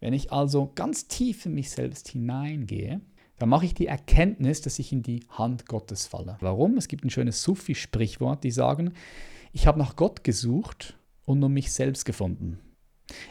[0.00, 3.02] Wenn ich also ganz tief in mich selbst hineingehe,
[3.38, 6.36] dann mache ich die Erkenntnis, dass ich in die Hand Gottes falle.
[6.40, 6.76] Warum?
[6.78, 8.94] Es gibt ein schönes Sufi-Sprichwort, die sagen,
[9.52, 12.58] ich habe nach Gott gesucht und nur mich selbst gefunden.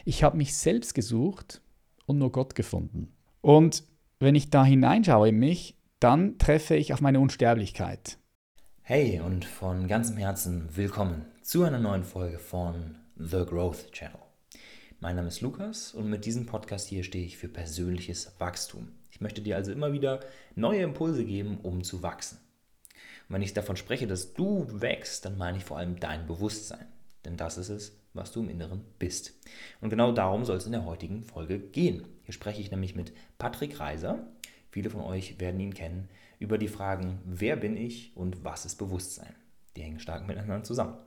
[0.04, 1.60] Ich habe mich selbst gesucht
[2.06, 3.12] und nur Gott gefunden.
[3.40, 3.84] Und
[4.20, 8.18] wenn ich da hineinschaue in mich, dann treffe ich auf meine Unsterblichkeit.
[8.82, 14.29] Hey und von ganzem Herzen willkommen zu einer neuen Folge von The Growth Channel.
[15.02, 18.88] Mein Name ist Lukas und mit diesem Podcast hier stehe ich für persönliches Wachstum.
[19.10, 20.20] Ich möchte dir also immer wieder
[20.56, 22.36] neue Impulse geben, um zu wachsen.
[23.26, 26.84] Und wenn ich davon spreche, dass du wächst, dann meine ich vor allem dein Bewusstsein.
[27.24, 29.32] Denn das ist es, was du im Inneren bist.
[29.80, 32.04] Und genau darum soll es in der heutigen Folge gehen.
[32.24, 34.28] Hier spreche ich nämlich mit Patrick Reiser.
[34.70, 38.76] Viele von euch werden ihn kennen über die Fragen, wer bin ich und was ist
[38.76, 39.34] Bewusstsein.
[39.76, 40.98] Die hängen stark miteinander zusammen.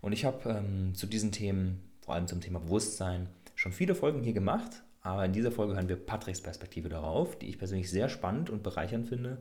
[0.00, 4.22] Und ich habe ähm, zu diesen Themen, vor allem zum Thema Bewusstsein, schon viele Folgen
[4.22, 8.08] hier gemacht, aber in dieser Folge hören wir Patricks Perspektive darauf, die ich persönlich sehr
[8.08, 9.40] spannend und bereichernd finde,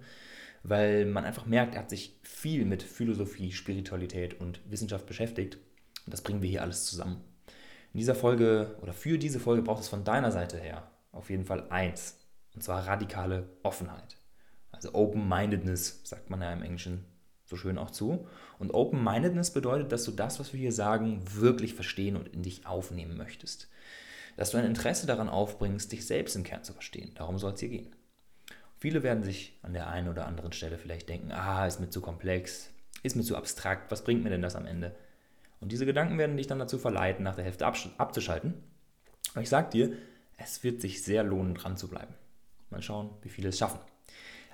[0.64, 5.58] weil man einfach merkt, er hat sich viel mit Philosophie, Spiritualität und Wissenschaft beschäftigt.
[6.06, 7.22] Und das bringen wir hier alles zusammen.
[7.94, 11.46] In dieser Folge oder für diese Folge braucht es von deiner Seite her auf jeden
[11.46, 12.20] Fall eins,
[12.56, 14.18] und zwar radikale Offenheit.
[14.72, 17.06] Also Open-Mindedness sagt man ja im Englischen
[17.50, 18.28] so schön auch zu.
[18.60, 22.66] Und Open-Mindedness bedeutet, dass du das, was wir hier sagen, wirklich verstehen und in dich
[22.66, 23.68] aufnehmen möchtest
[24.40, 27.12] dass du ein Interesse daran aufbringst, dich selbst im Kern zu verstehen.
[27.16, 27.94] Darum soll es hier gehen.
[28.78, 32.00] Viele werden sich an der einen oder anderen Stelle vielleicht denken, ah, ist mir zu
[32.00, 32.70] komplex,
[33.04, 34.96] ist mir zu abstrakt, was bringt mir denn das am Ende?
[35.60, 38.54] Und diese Gedanken werden dich dann dazu verleiten, nach der Hälfte abzuschalten.
[39.34, 39.92] Aber ich sage dir,
[40.38, 42.14] es wird sich sehr lohnen, dran zu bleiben.
[42.70, 43.82] Mal schauen, wie viele es schaffen.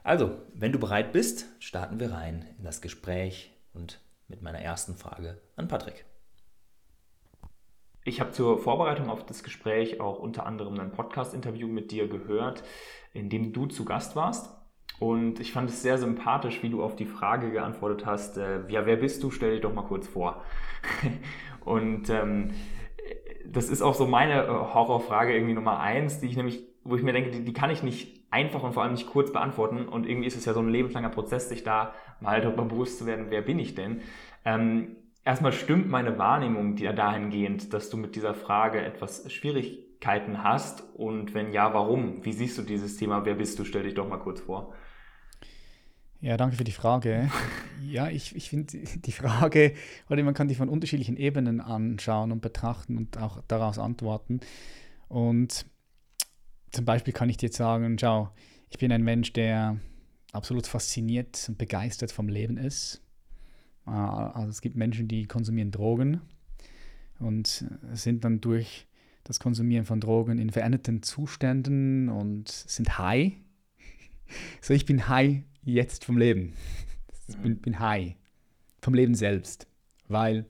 [0.05, 4.93] Also, wenn du bereit bist, starten wir rein in das Gespräch und mit meiner ersten
[4.93, 6.05] Frage an Patrick.
[8.03, 12.63] Ich habe zur Vorbereitung auf das Gespräch auch unter anderem ein Podcast-Interview mit dir gehört,
[13.13, 14.55] in dem du zu Gast warst.
[14.99, 18.85] Und ich fand es sehr sympathisch, wie du auf die Frage geantwortet hast, äh, ja,
[18.85, 19.31] wer bist du?
[19.31, 20.43] Stell dich doch mal kurz vor.
[21.65, 22.51] und ähm,
[23.43, 27.01] das ist auch so meine äh, Horrorfrage irgendwie Nummer eins, die ich nämlich, wo ich
[27.01, 29.87] mir denke, die, die, kann ich nicht einfach und vor allem nicht kurz beantworten.
[29.87, 33.05] Und irgendwie ist es ja so ein lebenslanger Prozess, sich da mal darüber bewusst zu
[33.05, 34.01] werden, wer bin ich denn?
[34.43, 40.83] Ähm, erstmal stimmt meine Wahrnehmung dir dahingehend, dass du mit dieser Frage etwas Schwierigkeiten hast?
[40.95, 42.25] Und wenn ja, warum?
[42.25, 43.25] Wie siehst du dieses Thema?
[43.25, 43.63] Wer bist du?
[43.63, 44.73] Stell dich doch mal kurz vor.
[46.19, 47.29] Ja, danke für die Frage.
[47.87, 49.73] ja, ich, ich finde die Frage,
[50.09, 54.41] oder man kann die von unterschiedlichen Ebenen anschauen und betrachten und auch daraus antworten.
[55.07, 55.65] Und
[56.75, 58.29] zum Beispiel kann ich dir jetzt sagen, schau,
[58.69, 59.79] ich bin ein Mensch, der
[60.33, 63.01] absolut fasziniert und begeistert vom Leben ist.
[63.87, 66.21] Äh, also es gibt Menschen, die konsumieren Drogen
[67.19, 68.87] und sind dann durch
[69.23, 73.33] das Konsumieren von Drogen in veränderten Zuständen und sind high.
[74.59, 76.53] So, ich bin high jetzt vom Leben.
[77.27, 78.15] Ich bin, bin high
[78.81, 79.67] vom Leben selbst,
[80.07, 80.47] weil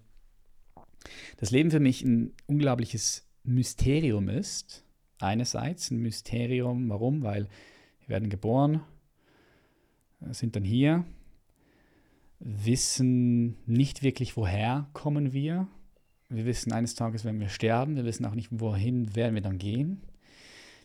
[1.36, 4.85] das Leben für mich ein unglaubliches Mysterium ist.
[5.20, 7.24] Einerseits ein Mysterium, warum?
[7.24, 7.48] Weil
[8.02, 8.82] wir werden geboren,
[10.32, 11.06] sind dann hier,
[12.40, 15.68] wissen nicht wirklich, woher kommen wir.
[16.30, 17.96] Wir wissen, eines Tages werden wir sterben.
[17.96, 20.02] Wir wissen auch nicht, wohin werden wir dann gehen.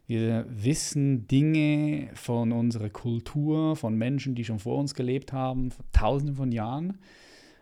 [0.07, 6.35] Wir wissen Dinge von unserer Kultur, von Menschen, die schon vor uns gelebt haben, tausende
[6.35, 6.99] von Jahren.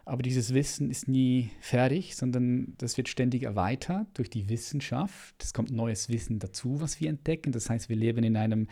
[0.08, 5.34] Aber dieses Wissen ist nie fertig, sondern das wird ständig erweitert durch die Wissenschaft.
[5.38, 7.52] Es kommt neues Wissen dazu, was wir entdecken.
[7.52, 8.68] Das heißt, wir leben in einem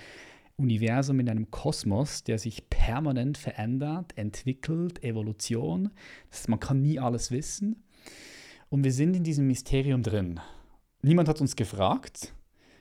[0.56, 5.91] Universum, in einem Kosmos, der sich permanent verändert, entwickelt, Evolution.
[6.30, 7.84] Das heißt, man kann nie alles wissen.
[8.70, 10.41] Und wir sind in diesem Mysterium drin.
[11.03, 12.32] Niemand hat uns gefragt,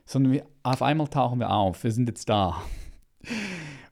[0.06, 1.84] sondern wir, auf einmal tauchen wir auf.
[1.84, 2.62] Wir sind jetzt da.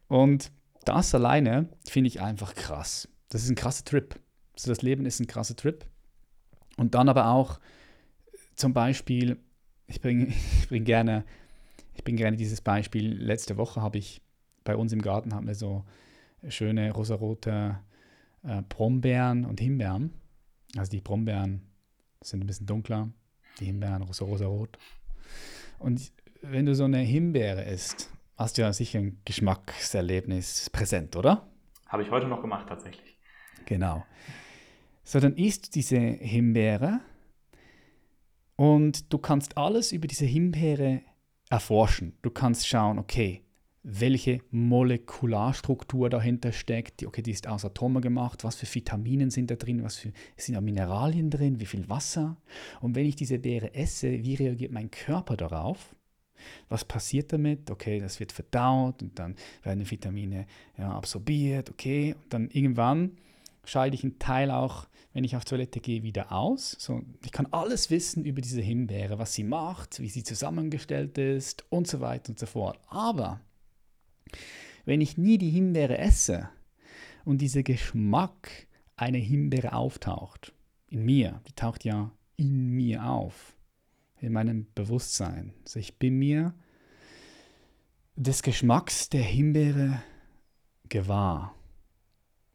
[0.08, 0.54] Und
[0.86, 3.10] das alleine finde ich einfach krass.
[3.28, 4.23] Das ist ein krasser Trip.
[4.54, 5.86] Also das Leben ist ein krasser Trip.
[6.78, 7.60] Und dann aber auch
[8.56, 9.38] zum Beispiel,
[9.88, 10.28] ich bringe
[10.60, 11.26] ich bring gerne
[11.96, 13.14] ich bin gerne dieses Beispiel.
[13.14, 14.22] Letzte Woche habe ich
[14.64, 15.84] bei uns im Garten haben wir so
[16.48, 17.80] schöne rosarote
[18.44, 20.14] äh, Brombeeren und Himbeeren.
[20.76, 21.62] Also die Brombeeren
[22.22, 23.10] sind ein bisschen dunkler,
[23.60, 24.78] die Himbeeren so rosarot.
[25.80, 26.12] Und
[26.42, 31.48] wenn du so eine Himbeere isst, hast du ja sicher ein Geschmackserlebnis präsent, oder?
[31.88, 33.18] Habe ich heute noch gemacht tatsächlich.
[33.66, 34.06] Genau.
[35.04, 37.02] So, dann isst diese Himbeere
[38.56, 41.02] und du kannst alles über diese Himbeere
[41.50, 42.14] erforschen.
[42.22, 43.44] Du kannst schauen, okay,
[43.84, 47.06] welche Molekularstruktur dahinter steckt.
[47.06, 48.46] Okay, die ist aus Atomen gemacht.
[48.46, 49.84] Was für Vitaminen sind da drin?
[49.84, 51.60] Was für, sind da Mineralien drin?
[51.60, 52.38] Wie viel Wasser?
[52.80, 55.96] Und wenn ich diese Beere esse, wie reagiert mein Körper darauf?
[56.70, 57.70] Was passiert damit?
[57.70, 60.46] Okay, das wird verdaut und dann werden Vitamine
[60.78, 62.16] ja, absorbiert, okay.
[62.22, 63.18] Und dann irgendwann
[63.66, 66.76] scheide ich einen Teil auch, wenn ich auf Toilette gehe, wieder aus.
[66.80, 71.66] So, ich kann alles wissen über diese Himbeere, was sie macht, wie sie zusammengestellt ist
[71.70, 72.80] und so weiter und so fort.
[72.88, 73.40] Aber
[74.86, 76.50] wenn ich nie die Himbeere esse
[77.26, 80.54] und dieser Geschmack einer Himbeere auftaucht,
[80.88, 83.56] in mir, die taucht ja in mir auf,
[84.20, 85.54] in meinem Bewusstsein.
[85.64, 86.54] Also ich bin mir
[88.16, 90.02] des Geschmacks der Himbeere
[90.90, 91.56] gewahr,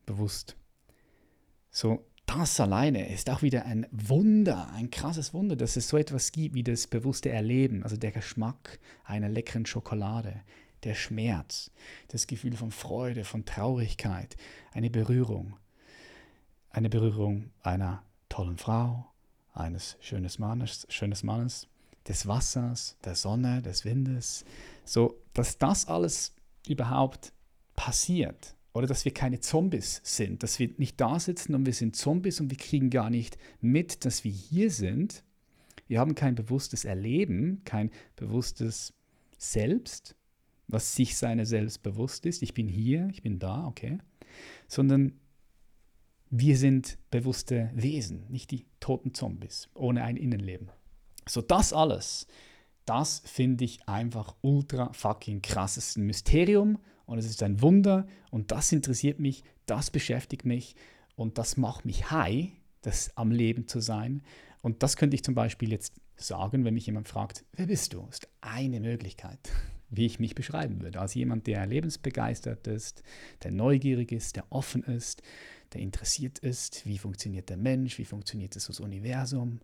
[0.06, 0.56] bewusst.
[1.70, 6.30] So, das alleine ist auch wieder ein Wunder, ein krasses Wunder, dass es so etwas
[6.30, 10.42] gibt wie das bewusste Erleben, also der Geschmack einer leckeren Schokolade,
[10.84, 11.70] der Schmerz,
[12.08, 14.36] das Gefühl von Freude, von Traurigkeit,
[14.72, 15.56] eine Berührung,
[16.70, 19.06] eine Berührung einer tollen Frau,
[19.54, 21.66] eines schönes Mannes, schönes Mannes,
[22.06, 24.44] des Wassers, der Sonne, des Windes,
[24.84, 26.34] so dass das alles
[26.66, 27.32] überhaupt
[27.75, 31.96] passiert oder dass wir keine Zombies sind, dass wir nicht da sitzen und wir sind
[31.96, 35.25] Zombies und wir kriegen gar nicht mit, dass wir hier sind.
[35.88, 38.94] Wir haben kein bewusstes Erleben, kein bewusstes
[39.36, 40.14] Selbst,
[40.69, 42.40] was sich seiner selbst bewusst ist.
[42.40, 43.98] Ich bin hier, ich bin da, okay.
[44.69, 45.19] Sondern
[46.30, 50.70] wir sind bewusste Wesen, nicht die toten Zombies, ohne ein Innenleben.
[51.26, 52.28] So das alles,
[52.84, 56.78] das finde ich einfach ultra fucking krasses Mysterium
[57.08, 60.76] und es ist ein Wunder und das interessiert mich, das beschäftigt mich
[61.16, 62.50] und das macht mich high,
[62.82, 64.22] das am Leben zu sein.
[64.60, 68.02] Und das könnte ich zum Beispiel jetzt sagen, wenn mich jemand fragt, wer bist du?
[68.06, 69.38] Das ist eine Möglichkeit,
[69.88, 71.00] wie ich mich beschreiben würde.
[71.00, 73.02] Als jemand, der lebensbegeistert ist,
[73.43, 75.22] der neugierig ist, der offen ist,
[75.72, 79.61] der interessiert ist, wie funktioniert der Mensch, wie funktioniert das Universum,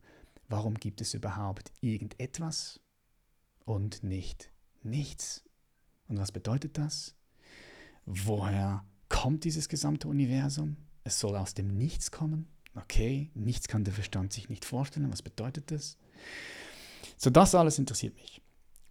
[0.48, 2.80] warum gibt es überhaupt irgendetwas
[3.66, 4.50] und nicht
[4.82, 5.44] nichts.
[6.08, 7.14] Und was bedeutet das?
[8.06, 10.76] Woher kommt dieses gesamte Universum?
[11.04, 12.48] Es soll aus dem Nichts kommen.
[12.74, 15.12] Okay, nichts kann der Verstand sich nicht vorstellen.
[15.12, 15.96] Was bedeutet das?
[17.16, 18.42] So, das alles interessiert mich.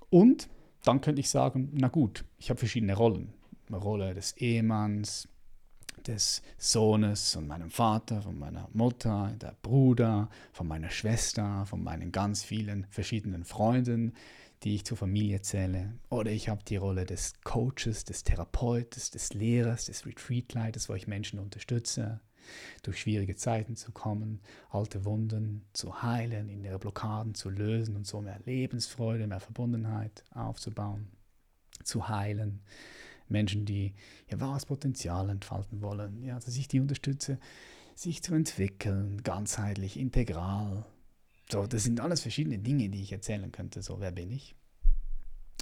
[0.09, 0.47] Und
[0.83, 3.33] dann könnte ich sagen, na gut, ich habe verschiedene Rollen.
[3.67, 5.27] Eine Rolle des Ehemanns,
[6.07, 12.11] des Sohnes und meinem Vater, von meiner Mutter, der Bruder, von meiner Schwester, von meinen
[12.11, 14.13] ganz vielen verschiedenen Freunden,
[14.63, 15.93] die ich zur Familie zähle.
[16.09, 21.07] Oder ich habe die Rolle des Coaches, des Therapeutes, des Lehrers, des Retreatleiters, wo ich
[21.07, 22.21] Menschen unterstütze,
[22.81, 28.21] durch schwierige Zeiten zu kommen, alte Wunden zu heilen, innere Blockaden zu lösen und so
[28.21, 31.07] mehr Lebensfreude, mehr Verbundenheit aufzubauen,
[31.83, 32.61] zu heilen.
[33.29, 33.95] Menschen, die
[34.29, 37.39] ihr wahres Potenzial entfalten wollen, ja, dass ich die unterstütze,
[37.95, 40.85] sich zu entwickeln, ganzheitlich, integral,
[41.53, 43.83] so, das sind alles verschiedene Dinge, die ich erzählen könnte.
[43.83, 44.55] So, wer bin ich?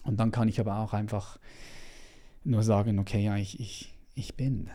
[0.04, 1.38] Und dann kann ich aber auch einfach
[2.46, 4.70] nur sagen, okay, ja, ich, ich, ich bin.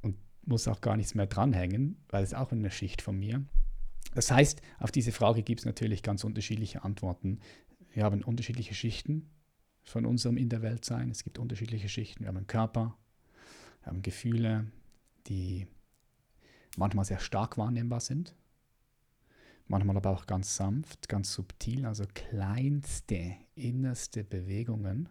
[0.00, 0.16] Und
[0.46, 3.44] muss auch gar nichts mehr dranhängen, weil es auch eine Schicht von mir.
[4.14, 7.40] Das heißt, auf diese Frage gibt es natürlich ganz unterschiedliche Antworten.
[7.92, 9.28] Wir haben unterschiedliche Schichten
[9.84, 11.10] von unserem In der Welt sein.
[11.10, 12.20] Es gibt unterschiedliche Schichten.
[12.20, 12.96] Wir haben einen Körper,
[13.82, 14.72] wir haben Gefühle,
[15.26, 15.66] die
[16.76, 18.34] manchmal sehr stark wahrnehmbar sind,
[19.66, 25.08] manchmal aber auch ganz sanft, ganz subtil, also kleinste, innerste Bewegungen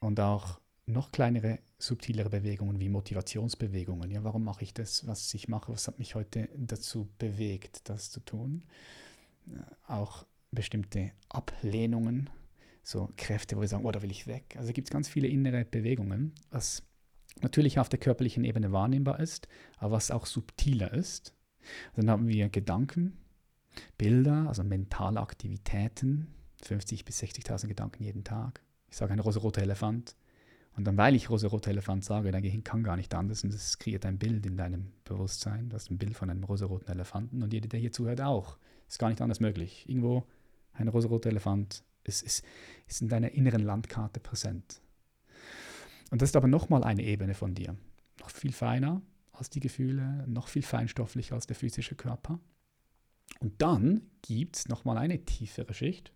[0.00, 4.10] und auch noch kleinere, subtilere Bewegungen wie Motivationsbewegungen.
[4.10, 5.72] Ja, warum mache ich das, was ich mache?
[5.72, 8.62] Was hat mich heute dazu bewegt, das zu tun?
[9.86, 12.30] Auch bestimmte Ablehnungen,
[12.82, 14.54] so Kräfte, wo wir sagen, oh, da will ich weg.
[14.56, 16.82] Also gibt es ganz viele innere Bewegungen, was
[17.42, 21.34] natürlich auf der körperlichen Ebene wahrnehmbar ist, aber was auch subtiler ist.
[21.94, 23.18] Dann haben wir Gedanken,
[23.98, 26.28] Bilder, also mentale Aktivitäten,
[26.64, 28.62] 50.000 bis 60.000 Gedanken jeden Tag.
[28.90, 30.16] Ich sage ein rosaroter Elefant.
[30.76, 33.78] Und dann, weil ich rosaroter Elefant sage, dein Gehirn kann gar nicht anders und es
[33.78, 35.70] kreiert ein Bild in deinem Bewusstsein.
[35.70, 38.58] Du hast ein Bild von einem rosaroten Elefanten und jeder, der hier zuhört, auch.
[38.86, 39.88] Ist gar nicht anders möglich.
[39.88, 40.26] Irgendwo
[40.74, 42.44] ein rosaroter Elefant ist, ist,
[42.86, 44.82] ist in deiner inneren Landkarte präsent.
[46.10, 47.76] Und das ist aber nochmal eine Ebene von dir.
[48.20, 52.40] Noch viel feiner als die Gefühle, noch viel feinstofflicher als der physische Körper.
[53.40, 56.12] Und dann gibt es nochmal eine tiefere Schicht,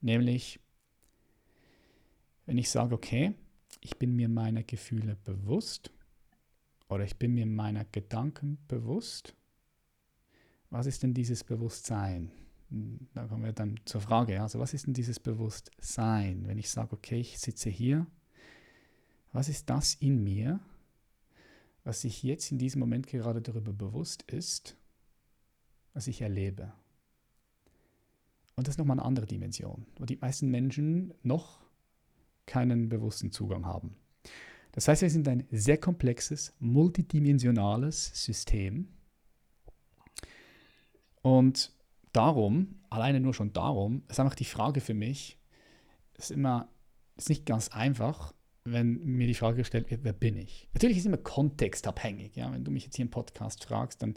[0.00, 0.60] nämlich
[2.46, 3.34] wenn ich sage, okay,
[3.80, 5.92] ich bin mir meiner Gefühle bewusst
[6.88, 9.34] oder ich bin mir meiner Gedanken bewusst,
[10.68, 12.32] was ist denn dieses Bewusstsein?
[13.14, 16.46] Da kommen wir dann zur Frage, also was ist denn dieses Bewusstsein?
[16.46, 18.06] Wenn ich sage, okay, ich sitze hier
[19.34, 20.60] was ist das in mir,
[21.82, 24.76] was sich jetzt in diesem Moment gerade darüber bewusst ist,
[25.92, 26.72] was ich erlebe?
[28.54, 31.58] Und das ist nochmal eine andere Dimension, wo die meisten Menschen noch
[32.46, 33.96] keinen bewussten Zugang haben.
[34.70, 38.88] Das heißt, wir sind ein sehr komplexes, multidimensionales System.
[41.22, 41.72] Und
[42.12, 45.38] darum, alleine nur schon darum, ist einfach die Frage für mich,
[46.16, 46.68] ist immer,
[47.16, 48.32] ist nicht ganz einfach,
[48.64, 50.68] wenn mir die Frage gestellt wird, wer bin ich?
[50.72, 52.34] Natürlich ist immer kontextabhängig.
[52.36, 52.52] Ja?
[52.52, 54.14] Wenn du mich jetzt hier im Podcast fragst, dann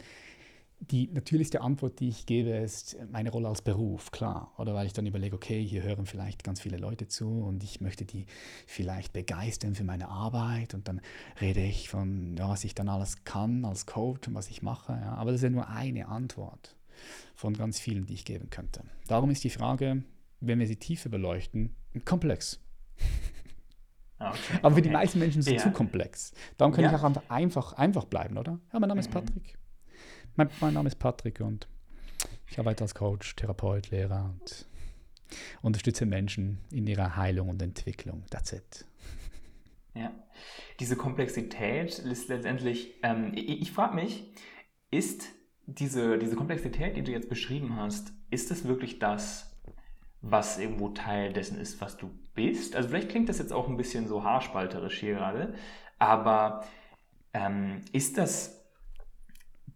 [0.80, 4.52] die natürlichste Antwort, die ich gebe, ist meine Rolle als Beruf, klar.
[4.58, 7.80] Oder weil ich dann überlege, okay, hier hören vielleicht ganz viele Leute zu und ich
[7.80, 8.26] möchte die
[8.66, 11.00] vielleicht begeistern für meine Arbeit und dann
[11.40, 14.92] rede ich von, ja, was ich dann alles kann als Coach und was ich mache.
[14.92, 15.14] Ja.
[15.14, 16.76] Aber das ist ja nur eine Antwort
[17.34, 18.82] von ganz vielen, die ich geben könnte.
[19.08, 20.04] Darum ist die Frage,
[20.40, 21.74] wenn wir sie tiefer beleuchten,
[22.04, 22.60] komplex.
[24.18, 25.58] Ah, okay, Aber für die meisten Menschen ist es ja.
[25.58, 26.32] zu komplex.
[26.56, 26.90] Darum kann ja.
[26.90, 28.58] ich auch einfach, einfach bleiben, oder?
[28.72, 29.14] Ja, mein Name ist mhm.
[29.14, 29.58] Patrick.
[30.36, 31.68] Mein, mein, Name ist Patrick und
[32.48, 34.66] ich arbeite als Coach, Therapeut, Lehrer und
[35.62, 38.24] unterstütze Menschen in ihrer Heilung und Entwicklung.
[38.30, 38.84] That's it.
[39.94, 40.12] Ja,
[40.80, 44.32] diese Komplexität ist letztendlich, ähm, ich, ich frage mich,
[44.90, 45.28] ist
[45.66, 49.47] diese, diese Komplexität, die du jetzt beschrieben hast, ist es wirklich das,
[50.20, 52.76] was irgendwo Teil dessen ist, was du bist?
[52.76, 55.54] Also vielleicht klingt das jetzt auch ein bisschen so haarspalterisch hier gerade,
[55.98, 56.64] aber
[57.32, 58.64] ähm, ist das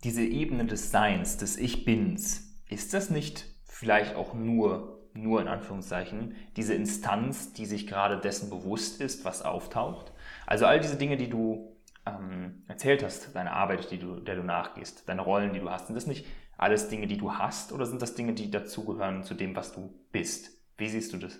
[0.04, 6.34] diese Ebene des Seins, des Ich-Bins, ist das nicht vielleicht auch nur, nur in Anführungszeichen,
[6.56, 10.12] diese Instanz, die sich gerade dessen bewusst ist, was auftaucht?
[10.46, 14.42] Also all diese Dinge, die du ähm, erzählt hast, deine Arbeit, die du, der du
[14.42, 16.26] nachgehst, deine Rollen, die du hast, sind das nicht
[16.62, 19.92] alles Dinge, die du hast oder sind das Dinge, die dazugehören zu dem, was du
[20.12, 20.50] bist?
[20.78, 21.38] Wie siehst du das?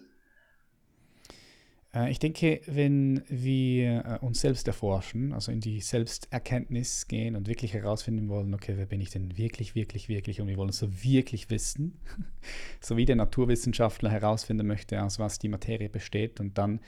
[1.95, 7.47] Äh, ich denke, wenn wir äh, uns selbst erforschen, also in die Selbsterkenntnis gehen und
[7.47, 10.79] wirklich herausfinden wollen, okay, wer bin ich denn wirklich, wirklich, wirklich und wir wollen es
[10.79, 12.01] so wirklich wissen,
[12.81, 16.81] so wie der Naturwissenschaftler herausfinden möchte, aus was die Materie besteht und dann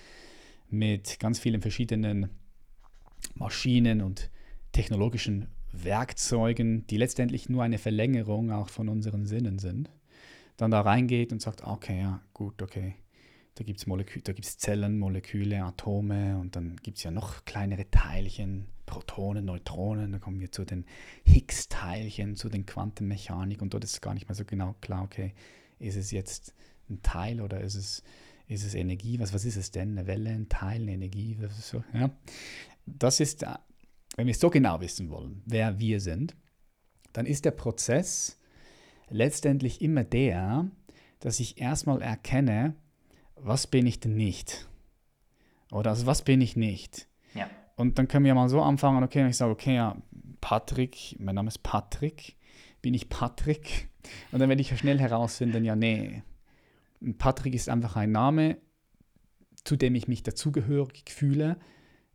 [0.70, 2.30] mit ganz vielen verschiedenen
[3.36, 4.28] Maschinen und
[4.72, 5.46] technologischen
[5.82, 9.90] Werkzeugen, die letztendlich nur eine Verlängerung auch von unseren Sinnen sind,
[10.56, 12.94] dann da reingeht und sagt, okay, ja, gut, okay,
[13.56, 18.66] da gibt es Molekü Zellen, Moleküle, Atome und dann gibt es ja noch kleinere Teilchen,
[18.84, 20.12] Protonen, Neutronen.
[20.12, 20.84] Dann kommen wir zu den
[21.24, 25.34] Higgs-Teilchen, zu den Quantenmechanik und dort ist gar nicht mehr so genau klar, okay,
[25.78, 26.54] ist es jetzt
[26.90, 28.02] ein Teil oder ist es,
[28.48, 29.20] ist es Energie?
[29.20, 29.96] Was, was ist es denn?
[29.96, 31.38] Eine Welle, ein Teil, eine Energie?
[31.60, 32.10] So, ja.
[32.86, 33.54] Das ist, äh,
[34.16, 36.34] wenn wir so genau wissen wollen, wer wir sind,
[37.12, 38.40] dann ist der Prozess
[39.08, 40.70] letztendlich immer der,
[41.20, 42.74] dass ich erstmal erkenne,
[43.36, 44.68] was bin ich denn nicht?
[45.70, 47.08] Oder also was bin ich nicht?
[47.34, 47.48] Ja.
[47.76, 49.96] Und dann können wir mal so anfangen, okay, wenn ich sage, okay, ja,
[50.40, 52.36] Patrick, mein Name ist Patrick,
[52.82, 53.88] bin ich Patrick?
[54.30, 56.22] Und dann werde ich ja schnell herausfinden, ja, nee,
[57.18, 58.58] Patrick ist einfach ein Name,
[59.64, 61.58] zu dem ich mich dazugehörig fühle,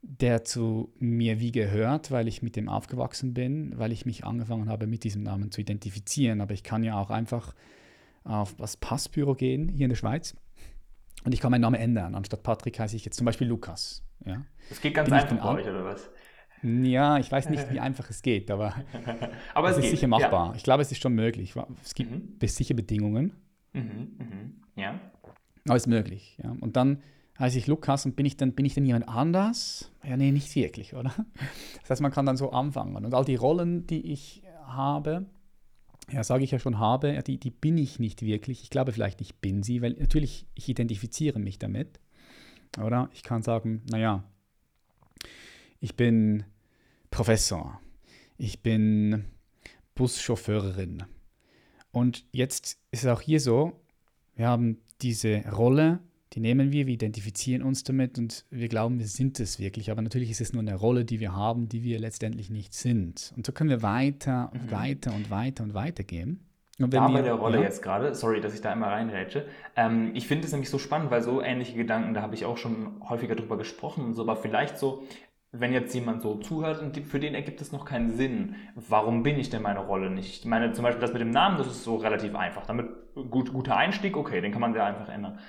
[0.01, 4.69] der zu mir wie gehört, weil ich mit dem aufgewachsen bin, weil ich mich angefangen
[4.69, 6.41] habe, mit diesem Namen zu identifizieren.
[6.41, 7.53] Aber ich kann ja auch einfach
[8.23, 10.35] auf das Passbüro gehen, hier in der Schweiz,
[11.23, 12.15] und ich kann meinen Namen ändern.
[12.15, 14.03] Anstatt Patrick heiße ich jetzt zum Beispiel Lukas.
[14.25, 14.45] Ja.
[14.69, 16.09] Das geht ganz Bin einfach bei euch, oder was?
[16.63, 18.73] Ja, ich weiß nicht, wie einfach es geht, aber,
[19.53, 20.49] aber es, ist sicher machbar.
[20.49, 20.55] Ja.
[20.55, 21.53] Ich glaube, es ist schon möglich.
[21.83, 22.47] Es gibt mhm.
[22.47, 23.33] sicher Bedingungen.
[23.73, 24.55] Mhm, mhm.
[24.75, 24.99] Ja.
[25.65, 26.37] Aber es ist möglich.
[26.41, 26.55] Ja.
[26.59, 27.01] Und dann
[27.39, 29.91] heiße ich Lukas und bin ich, dann, bin ich dann jemand anders?
[30.03, 31.13] Ja, nee, nicht wirklich, oder?
[31.81, 32.95] Das heißt, man kann dann so anfangen.
[32.95, 35.25] Und all die Rollen, die ich habe,
[36.11, 38.63] ja, sage ich ja schon habe, die, die bin ich nicht wirklich.
[38.63, 41.99] Ich glaube vielleicht, ich bin sie, weil natürlich, ich identifiziere mich damit.
[42.77, 44.23] Oder ich kann sagen, naja,
[45.79, 46.43] ich bin
[47.09, 47.79] Professor,
[48.37, 49.25] ich bin
[49.95, 51.03] Buschauffeurin.
[51.91, 53.73] Und jetzt ist es auch hier so,
[54.35, 55.99] wir haben diese Rolle,
[56.33, 59.89] die nehmen wir, wir identifizieren uns damit und wir glauben, wir sind es wirklich.
[59.89, 63.33] Aber natürlich ist es nur eine Rolle, die wir haben, die wir letztendlich nicht sind.
[63.35, 64.71] Und so können wir weiter und mhm.
[64.71, 66.45] weiter und weiter und weiter gehen.
[66.79, 67.63] Und wenn da bei der Rolle ja.
[67.63, 69.45] jetzt gerade, sorry, dass ich da einmal reinrätsche.
[69.75, 72.57] Ähm, ich finde es nämlich so spannend, weil so ähnliche Gedanken, da habe ich auch
[72.57, 75.03] schon häufiger drüber gesprochen und so, aber vielleicht so,
[75.51, 79.37] wenn jetzt jemand so zuhört und für den ergibt es noch keinen Sinn, warum bin
[79.37, 80.41] ich denn meine Rolle nicht?
[80.41, 82.65] Ich meine, zum Beispiel das mit dem Namen, das ist so relativ einfach.
[82.65, 82.87] Damit
[83.29, 85.39] gut, guter Einstieg, okay, den kann man sehr einfach ändern.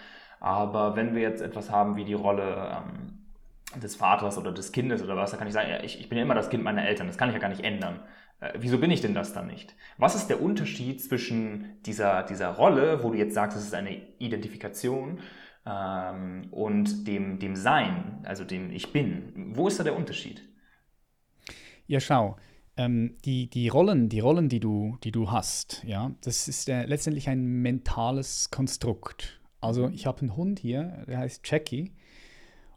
[0.40, 5.02] Aber wenn wir jetzt etwas haben wie die Rolle ähm, des Vaters oder des Kindes
[5.02, 6.84] oder was, da kann ich sagen, ja, ich, ich bin ja immer das Kind meiner
[6.86, 8.00] Eltern, das kann ich ja gar nicht ändern.
[8.40, 9.76] Äh, wieso bin ich denn das dann nicht?
[9.98, 13.96] Was ist der Unterschied zwischen dieser, dieser Rolle, wo du jetzt sagst, es ist eine
[14.18, 15.20] Identifikation,
[15.66, 19.52] ähm, und dem, dem Sein, also dem Ich Bin?
[19.54, 20.42] Wo ist da der Unterschied?
[21.86, 22.36] Ja, schau.
[22.76, 26.84] ähm, die, die Rollen, die Rollen, die du, die du hast, ja, das ist äh,
[26.86, 29.39] letztendlich ein mentales Konstrukt.
[29.60, 31.92] Also ich habe einen Hund hier, der heißt Jackie.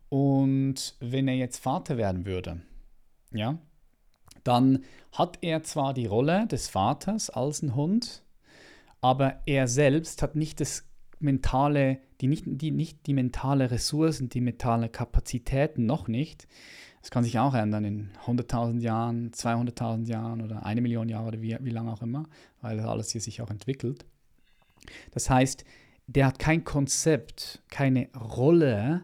[0.10, 2.62] Und wenn er jetzt Vater werden würde,
[3.32, 3.58] ja,
[4.44, 8.24] dann hat er zwar die Rolle des Vaters als ein Hund,
[9.02, 10.86] aber er selbst hat nicht das
[11.20, 16.48] mentale, die nicht, die, nicht die mentale Ressourcen, die mentale Kapazitäten noch nicht.
[17.02, 21.42] Das kann sich auch ändern in 100.000 Jahren, 200.000 Jahren oder eine Million Jahre oder
[21.42, 22.26] wie, wie lange auch immer,
[22.62, 24.06] weil alles hier sich auch entwickelt.
[25.12, 25.66] Das heißt,
[26.08, 29.04] der hat kein Konzept, keine Rolle,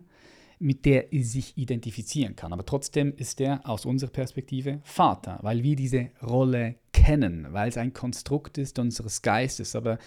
[0.59, 2.51] mit der er sich identifizieren kann.
[2.51, 7.77] Aber trotzdem ist er aus unserer Perspektive Vater, weil wir diese Rolle kennen, weil es
[7.77, 9.75] ein Konstrukt ist unseres Geistes.
[9.75, 9.97] Aber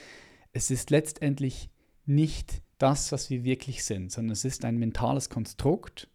[0.52, 1.70] es ist letztendlich
[2.04, 6.08] nicht das, was wir wirklich sind, sondern es ist ein mentales Konstrukt,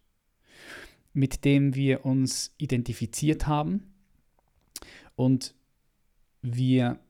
[1.12, 3.94] mit dem wir uns identifiziert haben
[5.16, 5.54] und
[6.42, 7.00] wir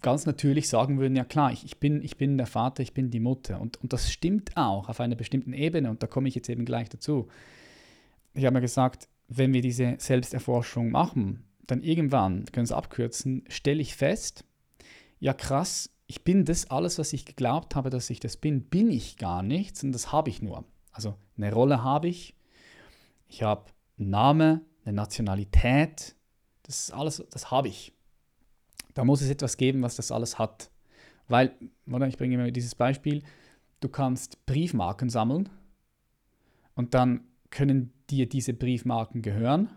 [0.00, 3.10] ganz natürlich sagen würden, ja klar, ich, ich, bin, ich bin der Vater, ich bin
[3.10, 3.60] die Mutter.
[3.60, 6.64] Und, und das stimmt auch auf einer bestimmten Ebene und da komme ich jetzt eben
[6.64, 7.28] gleich dazu.
[8.34, 13.44] Ich habe mir gesagt, wenn wir diese Selbsterforschung machen, dann irgendwann, wir können es abkürzen,
[13.48, 14.44] stelle ich fest,
[15.20, 18.90] ja krass, ich bin das alles, was ich geglaubt habe, dass ich das bin, bin
[18.90, 20.64] ich gar nichts und das habe ich nur.
[20.90, 22.34] Also eine Rolle habe ich,
[23.28, 23.64] ich habe
[23.98, 26.14] einen Namen, eine Nationalität,
[26.64, 27.92] das ist alles, das habe ich.
[28.94, 30.70] Da muss es etwas geben, was das alles hat.
[31.28, 31.54] Weil,
[31.90, 33.22] oder ich bringe immer dieses Beispiel,
[33.80, 35.48] du kannst Briefmarken sammeln
[36.74, 39.68] und dann können dir diese Briefmarken gehören.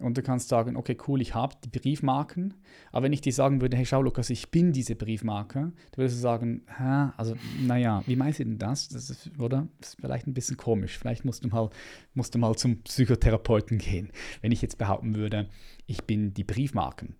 [0.00, 2.54] Und du kannst sagen, okay, cool, ich habe die Briefmarken.
[2.92, 6.18] Aber wenn ich dir sagen würde, hey, schau, Lukas, ich bin diese Briefmarke, dann würdest
[6.18, 8.88] du sagen, hä, also, naja, wie meinst du denn das?
[8.88, 9.66] das ist, oder?
[9.80, 10.96] Das ist vielleicht ein bisschen komisch.
[10.96, 11.70] Vielleicht musst du, mal,
[12.14, 14.10] musst du mal zum Psychotherapeuten gehen.
[14.40, 15.48] Wenn ich jetzt behaupten würde,
[15.86, 17.16] ich bin die Briefmarken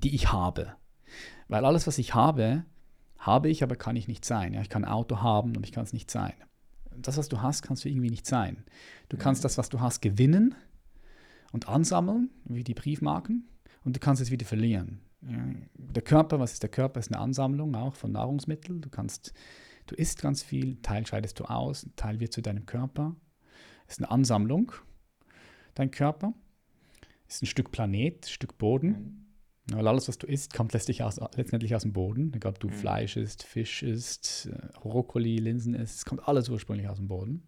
[0.00, 0.74] die ich habe.
[1.48, 2.64] Weil alles, was ich habe,
[3.18, 4.54] habe ich, aber kann ich nicht sein.
[4.54, 6.34] Ja, ich kann ein Auto haben, aber ich kann es nicht sein.
[6.96, 8.64] Das, was du hast, kannst du irgendwie nicht sein.
[9.08, 10.54] Du kannst das, was du hast, gewinnen
[11.52, 13.48] und ansammeln, wie die Briefmarken,
[13.84, 15.00] und du kannst es wieder verlieren.
[15.22, 17.00] Ja, der Körper, was ist der Körper?
[17.00, 18.80] Ist eine Ansammlung auch von Nahrungsmitteln.
[18.80, 19.32] Du kannst,
[19.86, 23.16] du isst ganz viel, Teil scheidest du aus, ein Teil wird zu deinem Körper.
[23.88, 24.72] Ist eine Ansammlung,
[25.74, 26.34] dein Körper.
[27.26, 29.27] Ist ein Stück Planet, ein Stück Boden.
[29.72, 32.32] Weil alles, was du isst, kommt letztlich aus, letztendlich aus dem Boden.
[32.34, 32.72] Egal, ob du mhm.
[32.72, 37.42] Fleisch isst, Fisch isst, äh, Brokkoli, Linsen isst, es kommt alles ursprünglich aus dem Boden.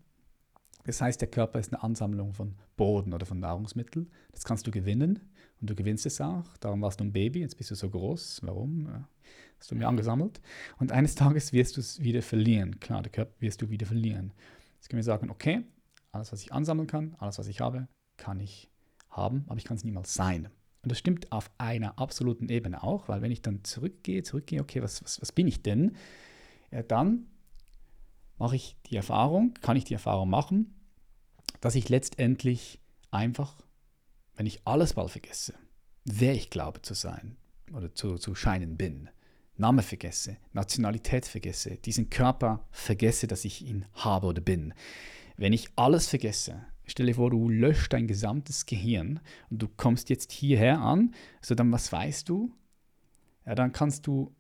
[0.85, 4.11] Das heißt, der Körper ist eine Ansammlung von Boden oder von Nahrungsmitteln.
[4.33, 5.21] Das kannst du gewinnen
[5.61, 6.57] und du gewinnst es auch.
[6.59, 8.41] Darum warst du ein Baby, jetzt bist du so groß.
[8.43, 9.07] Warum?
[9.59, 10.41] Hast du mir angesammelt.
[10.79, 12.81] Und eines Tages wirst du es wieder verlieren.
[12.81, 14.33] Klar, der Körper wirst du wieder verlieren.
[14.77, 15.63] Jetzt können wir sagen, okay,
[16.13, 18.71] alles, was ich ansammeln kann, alles, was ich habe, kann ich
[19.11, 20.49] haben, aber ich kann es niemals sein.
[20.83, 24.83] Und das stimmt auf einer absoluten Ebene auch, weil wenn ich dann zurückgehe, zurückgehe, okay,
[24.83, 25.97] was, was, was bin ich denn?
[26.71, 27.27] Ja, dann
[28.39, 30.75] mache ich die Erfahrung, kann ich die Erfahrung machen,
[31.61, 33.63] dass ich letztendlich einfach,
[34.37, 35.55] wenn ich alles mal vergesse,
[36.05, 37.37] wer ich glaube zu sein
[37.75, 39.11] oder zu, zu scheinen bin,
[39.57, 44.73] Name vergesse, Nationalität vergesse, diesen Körper vergesse, dass ich ihn habe oder bin.
[45.37, 50.11] Wenn ich alles vergesse, Stell dir vor, du löscht dein gesamtes Gehirn und du kommst
[50.11, 52.53] jetzt hierher an, so dann was weißt du?
[53.47, 54.35] Ja, dann kannst du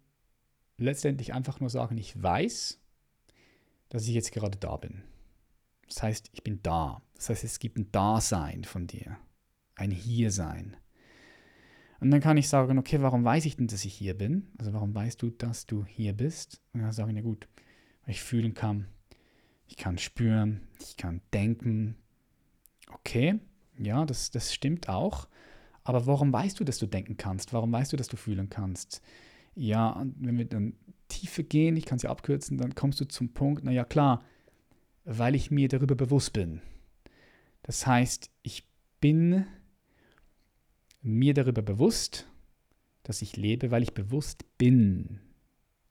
[0.77, 2.81] letztendlich einfach nur sagen, ich weiß,
[3.89, 5.05] dass ich jetzt gerade da bin.
[5.87, 7.03] Das heißt, ich bin da.
[7.15, 9.17] Das heißt, es gibt ein Dasein von dir,
[9.77, 10.77] ein Hiersein.
[12.01, 14.49] Und dann kann ich sagen, okay, warum weiß ich denn, dass ich hier bin?
[14.59, 16.61] Also warum weißt du, dass du hier bist?
[16.73, 17.47] Und dann sage ich, na gut,
[18.03, 18.89] weil ich fühlen kann,
[19.69, 21.97] ich kann spüren, ich kann denken,
[22.94, 23.38] Okay,
[23.79, 25.29] ja, das, das stimmt auch.
[25.85, 27.53] Aber warum weißt du, dass du denken kannst?
[27.53, 29.03] Warum weißt du, dass du fühlen kannst?
[29.55, 30.74] Ja, wenn wir dann
[31.09, 34.22] tiefer gehen, ich kann es ja abkürzen, dann kommst du zum Punkt, naja klar,
[35.05, 36.61] weil ich mir darüber bewusst bin.
[37.62, 38.68] Das heißt, ich
[39.00, 39.46] bin
[41.03, 42.26] mir darüber bewusst,
[43.03, 45.20] dass ich lebe, weil ich bewusst bin.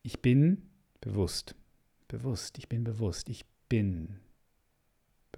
[0.04, 0.70] Ich bin
[1.02, 1.56] bewusst.
[2.08, 4.20] Bewusst, ich bin bewusst, ich bin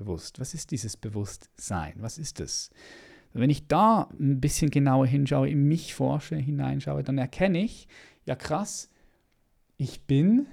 [0.02, 0.40] bewusst?
[0.40, 1.94] Was ist dieses Bewusstsein?
[1.98, 2.70] Was ist es?
[3.34, 7.88] Wenn ich da ein bisschen genauer hinschaue, in mich forsche, hineinschaue, dann erkenne ich,
[8.26, 8.90] ja krass,
[9.78, 10.48] ich bin,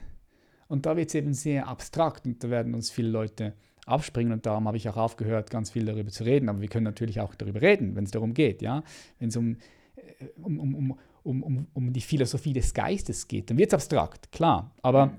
[0.68, 4.46] und da wird es eben sehr abstrakt und da werden uns viele Leute abspringen und
[4.46, 7.34] darum habe ich auch aufgehört, ganz viel darüber zu reden, aber wir können natürlich auch
[7.34, 8.84] darüber reden, wenn es darum geht, ja,
[9.18, 9.56] wenn es um,
[9.96, 14.30] äh, um, um, um, um, um die Philosophie des Geistes geht, dann wird es abstrakt,
[14.30, 15.16] klar, aber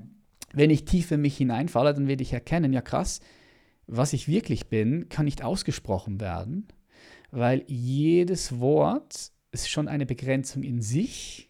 [0.53, 3.19] wenn ich tief in mich hineinfalle, dann werde ich erkennen, ja krass,
[3.91, 6.67] was ich wirklich bin, kann nicht ausgesprochen werden,
[7.31, 11.49] weil jedes Wort ist schon eine Begrenzung in sich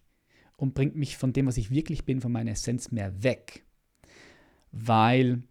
[0.55, 3.65] und bringt mich von dem, was ich wirklich bin, von meiner Essenz mehr weg.
[4.71, 5.43] Weil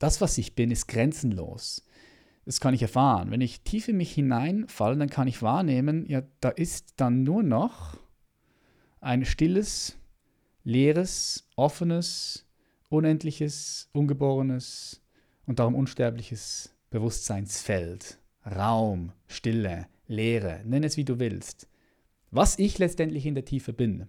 [0.00, 1.86] das, was ich bin, ist grenzenlos.
[2.44, 3.30] Das kann ich erfahren.
[3.30, 7.44] Wenn ich tief in mich hineinfalle, dann kann ich wahrnehmen, ja, da ist dann nur
[7.44, 7.96] noch
[9.00, 9.96] ein stilles,
[10.64, 12.44] leeres, offenes,
[12.88, 15.01] unendliches, ungeborenes
[15.46, 21.68] und darum unsterbliches Bewusstseinsfeld, Raum, Stille, Leere, nenn es wie du willst.
[22.30, 24.06] Was ich letztendlich in der Tiefe bin.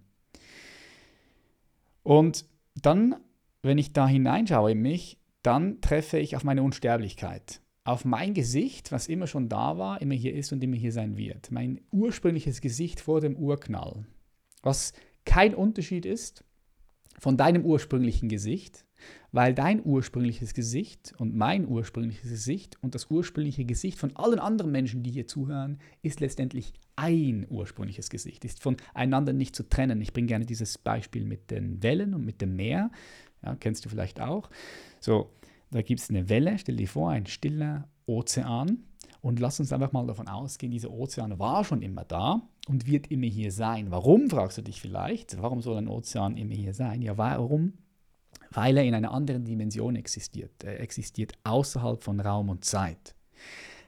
[2.04, 3.16] Und dann,
[3.62, 7.62] wenn ich da hineinschaue in mich, dann treffe ich auf meine Unsterblichkeit.
[7.86, 11.18] Auf mein Gesicht, was immer schon da war, immer hier ist und immer hier sein
[11.18, 11.52] wird.
[11.52, 14.06] Mein ursprüngliches Gesicht vor dem Urknall.
[14.62, 14.94] Was
[15.26, 16.46] kein Unterschied ist
[17.20, 18.86] von deinem ursprünglichen Gesicht,
[19.32, 24.72] weil dein ursprüngliches Gesicht und mein ursprüngliches Gesicht und das ursprüngliche Gesicht von allen anderen
[24.72, 30.02] Menschen, die hier zuhören, ist letztendlich ein ursprüngliches Gesicht, ist voneinander nicht zu trennen.
[30.02, 32.92] Ich bringe gerne dieses Beispiel mit den Wellen und mit dem Meer,
[33.44, 34.50] ja, kennst du vielleicht auch.
[35.00, 35.32] So,
[35.72, 38.84] da gibt es eine Welle, stell dir vor, ein stiller Ozean
[39.22, 43.08] und lass uns einfach mal davon ausgehen, dieser Ozean war schon immer da und wird
[43.08, 43.92] immer hier sein.
[43.92, 45.42] Warum, fragst du dich vielleicht?
[45.42, 47.02] Warum soll ein Ozean immer hier sein?
[47.02, 47.74] Ja, warum?
[48.52, 50.64] Weil er in einer anderen Dimension existiert.
[50.64, 53.16] Er existiert außerhalb von Raum und Zeit.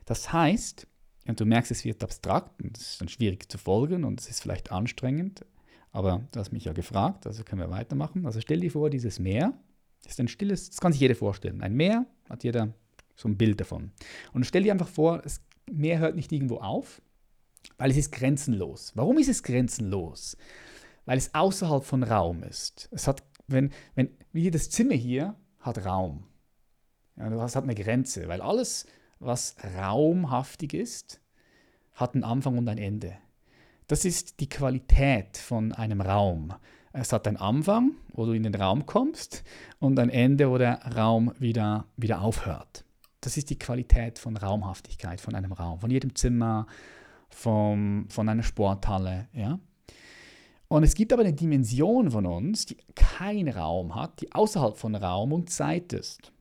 [0.06, 0.88] Das heißt,
[1.28, 4.30] und du merkst, es wird abstrakt und es ist dann schwierig zu folgen und es
[4.30, 5.44] ist vielleicht anstrengend,
[5.92, 8.26] aber du hast mich ja gefragt, also können wir weitermachen.
[8.26, 9.54] Also stell dir vor, dieses Meer
[10.06, 11.62] ist ein stilles, das kann sich jeder vorstellen.
[11.62, 12.74] Ein Meer hat jeder
[13.16, 13.92] so ein Bild davon.
[14.34, 17.02] Und stell dir einfach vor, das Meer hört nicht irgendwo auf,
[17.78, 18.92] weil es ist grenzenlos.
[18.96, 20.38] Warum ist es grenzenlos?
[21.06, 22.90] Weil es außerhalb von Raum ist.
[22.92, 26.26] Es hat, wenn, wenn, wie das Zimmer hier hat Raum.
[27.18, 28.86] Ja, das hat eine Grenze, weil alles,
[29.20, 31.22] was raumhaftig ist,
[31.94, 33.18] hat einen Anfang und ein Ende.
[33.88, 36.54] Das ist die Qualität von einem Raum.
[36.92, 39.44] Es hat einen Anfang, wo du in den Raum kommst,
[39.80, 42.85] und ein Ende, wo der Raum wieder, wieder aufhört.
[43.26, 46.68] Das ist die Qualität von Raumhaftigkeit von einem Raum, von jedem Zimmer,
[47.30, 49.30] vom, von einer Sporthalle.
[49.34, 49.58] Ja?
[50.68, 54.94] Und es gibt aber eine Dimension von uns, die keinen Raum hat, die außerhalb von
[54.94, 56.32] Raum und Zeit ist.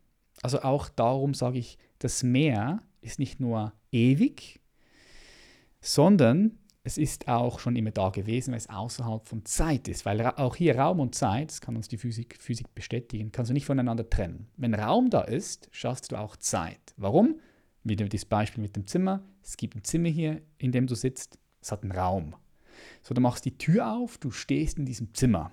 [0.42, 4.60] Also auch darum sage ich, das Meer ist nicht nur ewig,
[5.80, 10.04] sondern es ist auch schon immer da gewesen, weil es außerhalb von Zeit ist.
[10.04, 13.54] Weil auch hier Raum und Zeit, das kann uns die Physik, Physik bestätigen, kannst du
[13.54, 14.48] nicht voneinander trennen.
[14.58, 16.92] Wenn Raum da ist, schaffst du auch Zeit.
[16.98, 17.40] Warum?
[17.84, 19.22] Wieder das Beispiel mit dem Zimmer.
[19.42, 21.38] Es gibt ein Zimmer hier, in dem du sitzt.
[21.62, 22.36] Es hat einen Raum.
[23.02, 25.52] So, du machst die Tür auf, du stehst in diesem Zimmer.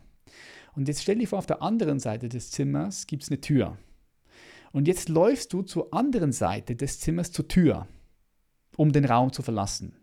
[0.73, 3.77] Und jetzt stell dir vor, auf der anderen Seite des Zimmers gibt es eine Tür.
[4.73, 7.87] Und jetzt läufst du zur anderen Seite des Zimmers zur Tür,
[8.75, 9.95] um den Raum zu verlassen.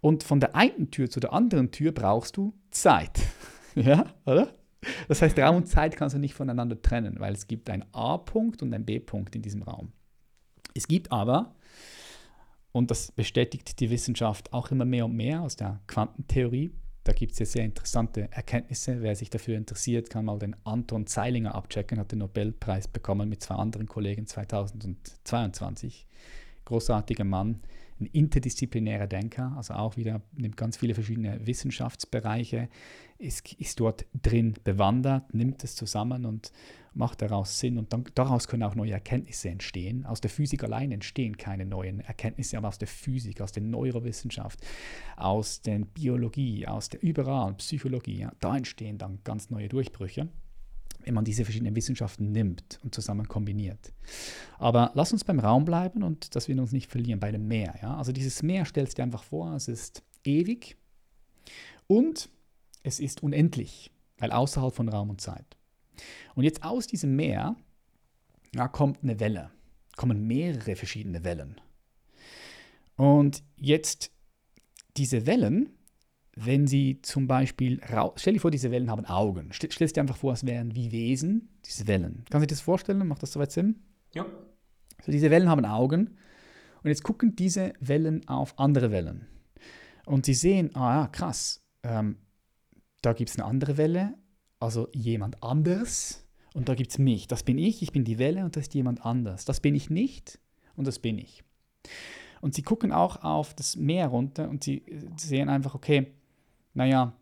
[0.00, 3.20] Und von der einen Tür zu der anderen Tür brauchst du Zeit.
[3.74, 4.54] ja, oder?
[5.08, 8.62] Das heißt, Raum und Zeit kannst du nicht voneinander trennen, weil es gibt einen A-Punkt
[8.62, 9.92] und einen B-Punkt in diesem Raum.
[10.74, 11.54] Es gibt aber,
[12.72, 16.72] und das bestätigt die Wissenschaft auch immer mehr und mehr aus der Quantentheorie,
[17.06, 19.00] da gibt es ja sehr interessante Erkenntnisse.
[19.00, 23.40] Wer sich dafür interessiert, kann mal den Anton Zeilinger abchecken, hat den Nobelpreis bekommen mit
[23.44, 26.04] zwei anderen Kollegen 2022.
[26.64, 27.60] Großartiger Mann,
[28.00, 32.68] ein interdisziplinärer Denker, also auch wieder nimmt ganz viele verschiedene Wissenschaftsbereiche,
[33.18, 36.52] ist, ist dort drin bewandert, nimmt es zusammen und
[36.92, 37.78] macht daraus Sinn.
[37.78, 40.04] Und dann, daraus können auch neue Erkenntnisse entstehen.
[40.04, 44.60] Aus der Physik allein entstehen keine neuen Erkenntnisse, aber aus der Physik, aus der Neurowissenschaft,
[45.16, 50.28] aus der Biologie, aus der überall Psychologie, ja, da entstehen dann ganz neue Durchbrüche
[51.06, 53.92] wenn man diese verschiedenen Wissenschaften nimmt und zusammen kombiniert.
[54.58, 57.76] Aber lass uns beim Raum bleiben und dass wir uns nicht verlieren bei dem Meer.
[57.80, 57.96] Ja?
[57.96, 60.76] Also dieses Meer stellst dir einfach vor, es ist ewig
[61.86, 62.28] und
[62.82, 65.56] es ist unendlich, weil außerhalb von Raum und Zeit.
[66.34, 67.54] Und jetzt aus diesem Meer
[68.52, 69.50] ja, kommt eine Welle,
[69.96, 71.60] kommen mehrere verschiedene Wellen.
[72.96, 74.10] Und jetzt
[74.96, 75.75] diese Wellen
[76.36, 77.80] wenn sie zum Beispiel,
[78.16, 79.48] stell dir vor, diese Wellen haben Augen.
[79.52, 82.24] Stell, stell dir einfach vor, es wären wie Wesen, diese Wellen.
[82.30, 83.06] Kannst du dir das vorstellen?
[83.08, 83.76] Macht das soweit Sinn?
[84.12, 84.26] Ja.
[85.02, 86.18] So, diese Wellen haben Augen
[86.82, 89.26] und jetzt gucken diese Wellen auf andere Wellen.
[90.04, 92.18] Und sie sehen, ah ja, krass, ähm,
[93.00, 94.14] da gibt es eine andere Welle,
[94.60, 97.28] also jemand anders und da gibt es mich.
[97.28, 99.46] Das bin ich, ich bin die Welle und das ist jemand anders.
[99.46, 100.38] Das bin ich nicht
[100.76, 101.42] und das bin ich.
[102.42, 104.84] Und sie gucken auch auf das Meer runter und sie
[105.16, 106.12] sehen einfach, okay,
[106.76, 107.14] naja,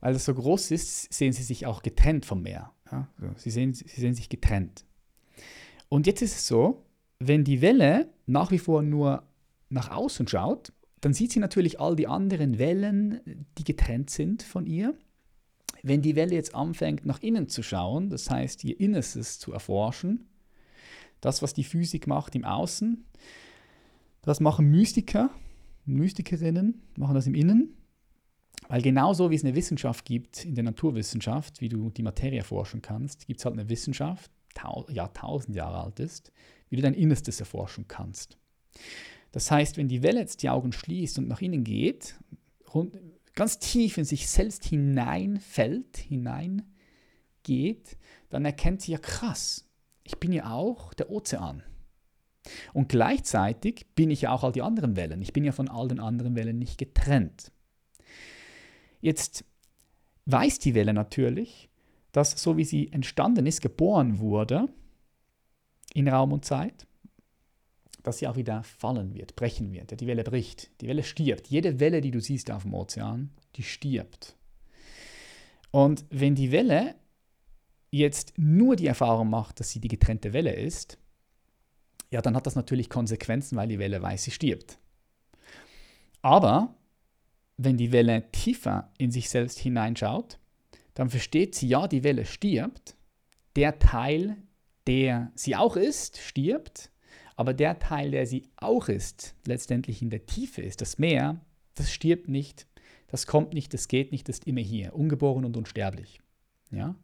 [0.00, 2.72] weil es so groß ist, sehen sie sich auch getrennt vom Meer.
[2.92, 3.08] Ja?
[3.36, 4.84] Sie, sehen, sie sehen sich getrennt.
[5.88, 6.84] Und jetzt ist es so,
[7.18, 9.22] wenn die Welle nach wie vor nur
[9.70, 14.66] nach außen schaut, dann sieht sie natürlich all die anderen Wellen, die getrennt sind von
[14.66, 14.94] ihr.
[15.82, 20.26] Wenn die Welle jetzt anfängt, nach innen zu schauen, das heißt, ihr Innerstes zu erforschen,
[21.20, 23.04] das, was die Physik macht im Außen,
[24.22, 25.30] das machen Mystiker,
[25.86, 27.74] Mystikerinnen, machen das im Innen.
[28.68, 32.82] Weil genauso wie es eine Wissenschaft gibt in der Naturwissenschaft, wie du die Materie erforschen
[32.82, 34.30] kannst, gibt es halt eine Wissenschaft,
[34.88, 36.32] Jahrtausend Jahre alt ist,
[36.68, 38.38] wie du dein Innerstes erforschen kannst.
[39.32, 42.14] Das heißt, wenn die Welle jetzt die Augen schließt und nach innen geht,
[43.34, 46.64] ganz tief in sich selbst hineinfällt, hineingeht,
[48.30, 49.68] dann erkennt sie ja krass,
[50.04, 51.62] ich bin ja auch der Ozean.
[52.72, 55.22] Und gleichzeitig bin ich ja auch all die anderen Wellen.
[55.22, 57.50] Ich bin ja von all den anderen Wellen nicht getrennt.
[59.04, 59.44] Jetzt
[60.24, 61.68] weiß die Welle natürlich,
[62.12, 64.66] dass so wie sie entstanden ist, geboren wurde,
[65.92, 66.86] in Raum und Zeit,
[68.02, 70.00] dass sie auch wieder fallen wird, brechen wird.
[70.00, 71.48] Die Welle bricht, die Welle stirbt.
[71.48, 74.38] Jede Welle, die du siehst auf dem Ozean, die stirbt.
[75.70, 76.94] Und wenn die Welle
[77.90, 80.96] jetzt nur die Erfahrung macht, dass sie die getrennte Welle ist,
[82.10, 84.78] ja, dann hat das natürlich Konsequenzen, weil die Welle weiß, sie stirbt.
[86.22, 86.74] Aber
[87.56, 90.38] wenn die Welle tiefer in sich selbst hineinschaut,
[90.94, 92.96] dann versteht sie, ja, die Welle stirbt,
[93.56, 94.36] der Teil,
[94.86, 96.90] der sie auch ist, stirbt,
[97.36, 101.40] aber der Teil, der sie auch ist, letztendlich in der Tiefe ist, das Meer,
[101.74, 102.66] das stirbt nicht,
[103.08, 106.20] das kommt nicht, das geht nicht, das ist immer hier, ungeboren und unsterblich.
[106.70, 106.94] Ja?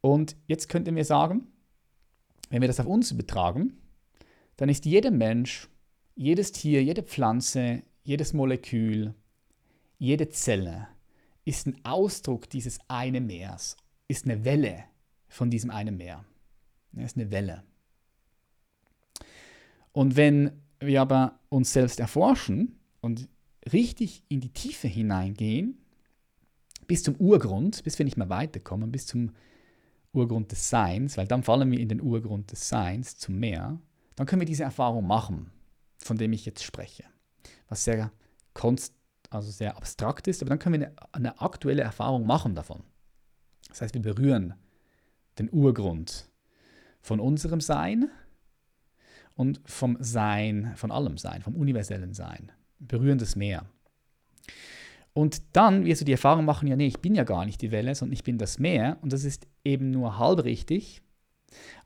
[0.00, 1.48] Und jetzt könnten wir sagen,
[2.50, 3.78] wenn wir das auf uns übertragen,
[4.56, 5.68] dann ist jeder Mensch,
[6.14, 9.14] jedes Tier, jede Pflanze, jedes Molekül,
[9.98, 10.88] jede Zelle
[11.44, 13.76] ist ein Ausdruck dieses einen Meers,
[14.08, 14.84] ist eine Welle
[15.28, 16.24] von diesem einen Meer.
[16.96, 17.64] Es ist eine Welle.
[19.92, 23.28] Und wenn wir aber uns selbst erforschen und
[23.74, 25.76] richtig in die Tiefe hineingehen,
[26.86, 29.32] bis zum Urgrund, bis wir nicht mehr weiterkommen, bis zum
[30.12, 33.78] Urgrund des Seins, weil dann fallen wir in den Urgrund des Seins zum Meer,
[34.16, 35.50] dann können wir diese Erfahrung machen,
[35.98, 37.04] von dem ich jetzt spreche.
[37.68, 38.10] Was sehr,
[38.54, 38.94] konst,
[39.30, 42.82] also sehr abstrakt ist, aber dann können wir eine, eine aktuelle Erfahrung machen davon.
[43.68, 44.54] Das heißt, wir berühren
[45.38, 46.28] den Urgrund
[47.00, 48.10] von unserem Sein
[49.34, 52.50] und vom Sein, von allem Sein, vom universellen Sein.
[52.80, 53.66] Berühren das Meer.
[55.12, 57.72] Und dann wirst du die Erfahrung machen, ja, nee, ich bin ja gar nicht die
[57.72, 58.98] Welle, sondern ich bin das Meer.
[59.02, 61.02] Und das ist eben nur halb richtig.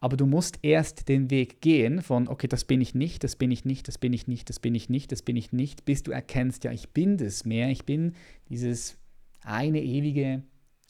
[0.00, 3.50] Aber du musst erst den Weg gehen von, okay, das bin ich nicht, das bin
[3.50, 6.02] ich nicht, das bin ich nicht, das bin ich nicht, das bin ich nicht, bis
[6.02, 8.14] du erkennst, ja, ich bin das Meer, ich bin
[8.48, 8.98] dieses
[9.42, 10.42] eine ewige,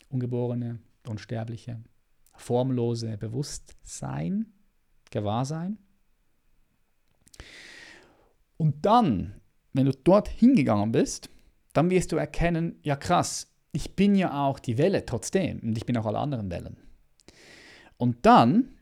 [0.09, 1.83] ungeborene, unsterbliche,
[2.35, 4.47] formlose Bewusstsein,
[5.11, 5.79] Gewahrsein.
[8.57, 9.35] Und dann,
[9.73, 11.29] wenn du dort hingegangen bist,
[11.73, 15.87] dann wirst du erkennen, ja krass, ich bin ja auch die Welle trotzdem und ich
[15.87, 16.77] bin auch alle anderen Wellen.
[17.97, 18.77] Und dann,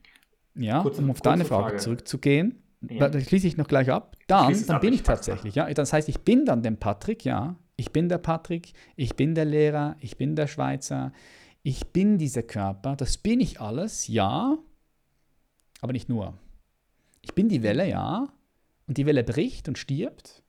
[0.55, 3.09] ja, kurze, um auf deine Frage, Frage, zurückzugehen, ja.
[3.09, 5.92] da schließe ich noch gleich ab, dann, dann ab, bin ich, ich tatsächlich, ja, das
[5.92, 9.96] heißt, ich bin dann der Patrick, ja, ich bin der Patrick, ich bin der Lehrer,
[10.01, 11.12] ich bin der Schweizer,
[11.62, 14.59] ich bin dieser Körper, das bin ich alles, ja,
[15.81, 16.35] aber nicht nur.
[17.23, 18.29] Ich bin die Welle, ja,
[18.87, 20.42] und die Welle bricht und stirbt,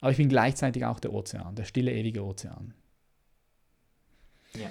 [0.00, 2.74] aber ich bin gleichzeitig auch der Ozean, der stille, ewige Ozean.
[4.54, 4.68] Ja.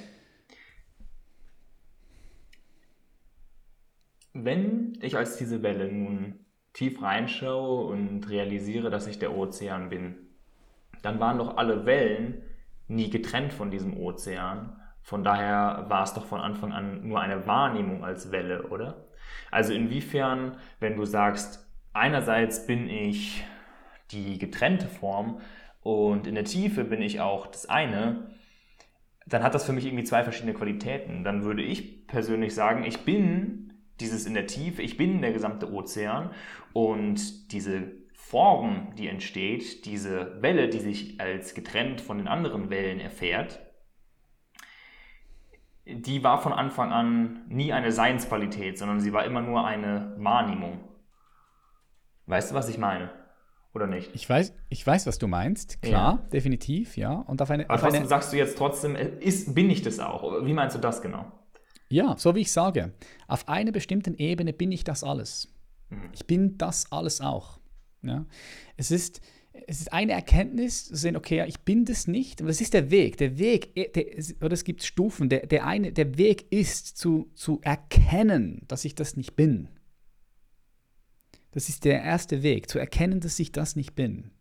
[4.44, 10.16] Wenn ich als diese Welle nun tief reinschaue und realisiere, dass ich der Ozean bin,
[11.02, 12.44] dann waren doch alle Wellen
[12.88, 14.80] nie getrennt von diesem Ozean.
[15.02, 19.08] Von daher war es doch von Anfang an nur eine Wahrnehmung als Welle, oder?
[19.50, 23.44] Also inwiefern, wenn du sagst, einerseits bin ich
[24.12, 25.42] die getrennte Form
[25.82, 28.30] und in der Tiefe bin ich auch das eine,
[29.26, 31.24] dann hat das für mich irgendwie zwei verschiedene Qualitäten.
[31.24, 33.67] Dann würde ich persönlich sagen, ich bin
[34.00, 36.32] dieses in der Tiefe, ich bin der gesamte Ozean
[36.74, 43.00] und diese Form, die entsteht, diese Welle, die sich als getrennt von den anderen Wellen
[43.00, 43.60] erfährt,
[45.86, 50.80] die war von Anfang an nie eine Seinsqualität, sondern sie war immer nur eine Wahrnehmung.
[52.26, 53.10] Weißt du, was ich meine?
[53.74, 54.14] Oder nicht?
[54.14, 55.82] Ich weiß, ich weiß, was du meinst.
[55.82, 56.30] Klar, ja.
[56.30, 57.14] definitiv, ja.
[57.14, 59.82] Und auf eine, Aber auf trotzdem eine, sagst du jetzt trotzdem, äh, ist, bin ich
[59.82, 60.46] das auch?
[60.46, 61.32] Wie meinst du das genau?
[61.90, 62.94] Ja, so wie ich sage.
[63.28, 65.54] Auf einer bestimmten Ebene bin ich das alles.
[65.90, 66.10] Mhm.
[66.14, 67.60] Ich bin das alles auch.
[68.02, 68.26] Ja.
[68.76, 69.22] Es ist,
[69.68, 72.92] es ist eine Erkenntnis, zu sehen, okay, ich bin das nicht, aber es ist der
[72.92, 73.18] Weg.
[73.18, 74.06] Der Weg, äh, der,
[74.42, 75.30] oder es gibt Stufen.
[75.30, 79.70] Der, der, eine, der Weg ist zu, zu erkennen, dass ich das nicht bin.
[81.52, 84.32] Das ist der erste Weg, zu erkennen, dass ich das nicht bin.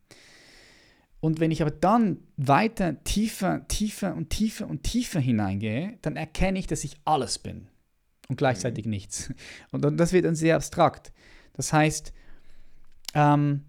[1.20, 6.58] Und wenn ich aber dann weiter tiefer, tiefer und tiefer und tiefer hineingehe, dann erkenne
[6.58, 7.68] ich, dass ich alles bin
[8.28, 8.90] und gleichzeitig mhm.
[8.90, 9.32] nichts.
[9.70, 11.12] Und das wird dann sehr abstrakt.
[11.54, 12.12] Das heißt,
[13.14, 13.64] ähm,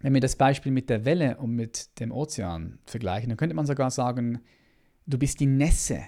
[0.00, 3.66] wenn wir das Beispiel mit der Welle und mit dem Ozean vergleichen, dann könnte man
[3.66, 4.40] sogar sagen,
[5.06, 6.02] du bist die Nässe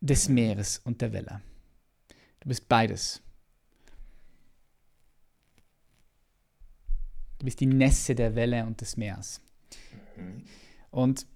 [0.00, 1.40] des Meeres und der Welle.
[2.40, 3.22] Du bist beides.
[7.42, 9.40] Du bist die Nässe der Welle und des Meeres.
[10.16, 10.44] Mhm.
[10.92, 11.26] Und,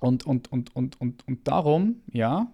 [0.00, 2.50] und, und, und, und, und, und darum, ja,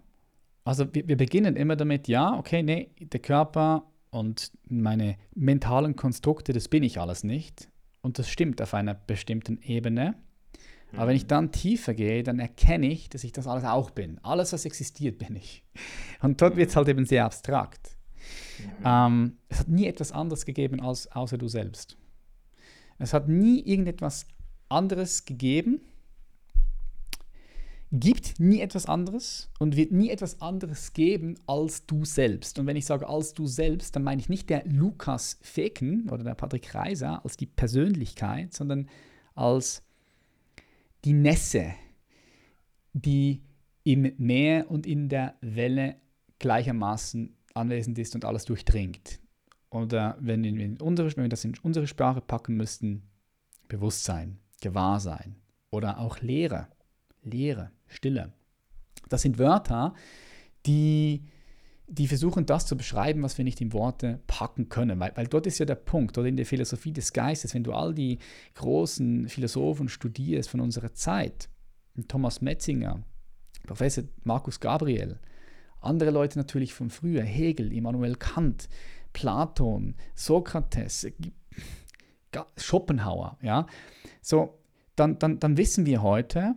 [0.64, 6.52] also wir, wir beginnen immer damit, ja, okay, nee, der Körper und meine mentalen Konstrukte,
[6.52, 7.68] das bin ich alles nicht.
[8.02, 10.16] Und das stimmt auf einer bestimmten Ebene.
[10.90, 10.98] Mhm.
[10.98, 11.28] Aber wenn ich mhm.
[11.28, 14.18] dann tiefer gehe, dann erkenne ich, dass ich das alles auch bin.
[14.24, 15.62] Alles, was existiert, bin ich.
[16.20, 17.96] Und dort wird es halt eben sehr abstrakt.
[18.58, 18.84] Mhm.
[18.84, 21.96] Ähm, es hat nie etwas anderes gegeben als außer du selbst.
[22.98, 24.26] Es hat nie irgendetwas
[24.68, 25.80] anderes gegeben,
[27.92, 32.58] gibt nie etwas anderes und wird nie etwas anderes geben als du selbst.
[32.58, 36.24] Und wenn ich sage als du selbst, dann meine ich nicht der Lukas Feken oder
[36.24, 38.88] der Patrick Reiser als die Persönlichkeit, sondern
[39.34, 39.82] als
[41.04, 41.74] die Nässe,
[42.92, 43.42] die
[43.84, 45.96] im Meer und in der Welle
[46.38, 49.20] gleichermaßen anwesend ist und alles durchdringt.
[49.70, 53.02] Oder wenn wir, unsere, wenn wir das in unsere Sprache packen müssten,
[53.68, 55.36] Bewusstsein, Gewahrsein
[55.70, 56.68] oder auch Lehre.
[57.22, 58.32] Lehre, Stille.
[59.08, 59.94] Das sind Wörter,
[60.64, 61.24] die,
[61.88, 65.00] die versuchen, das zu beschreiben, was wir nicht in Worte packen können.
[65.00, 67.72] Weil, weil dort ist ja der Punkt, oder in der Philosophie des Geistes, wenn du
[67.72, 68.18] all die
[68.54, 71.48] großen Philosophen studierst von unserer Zeit,
[72.08, 73.02] Thomas Metzinger,
[73.64, 75.18] Professor Markus Gabriel,
[75.80, 78.68] andere Leute natürlich von früher, Hegel, Immanuel Kant,
[79.16, 81.06] Platon, Sokrates,
[82.58, 83.66] Schopenhauer, ja,
[84.20, 84.58] so,
[84.94, 86.54] dann, dann, dann wissen wir heute,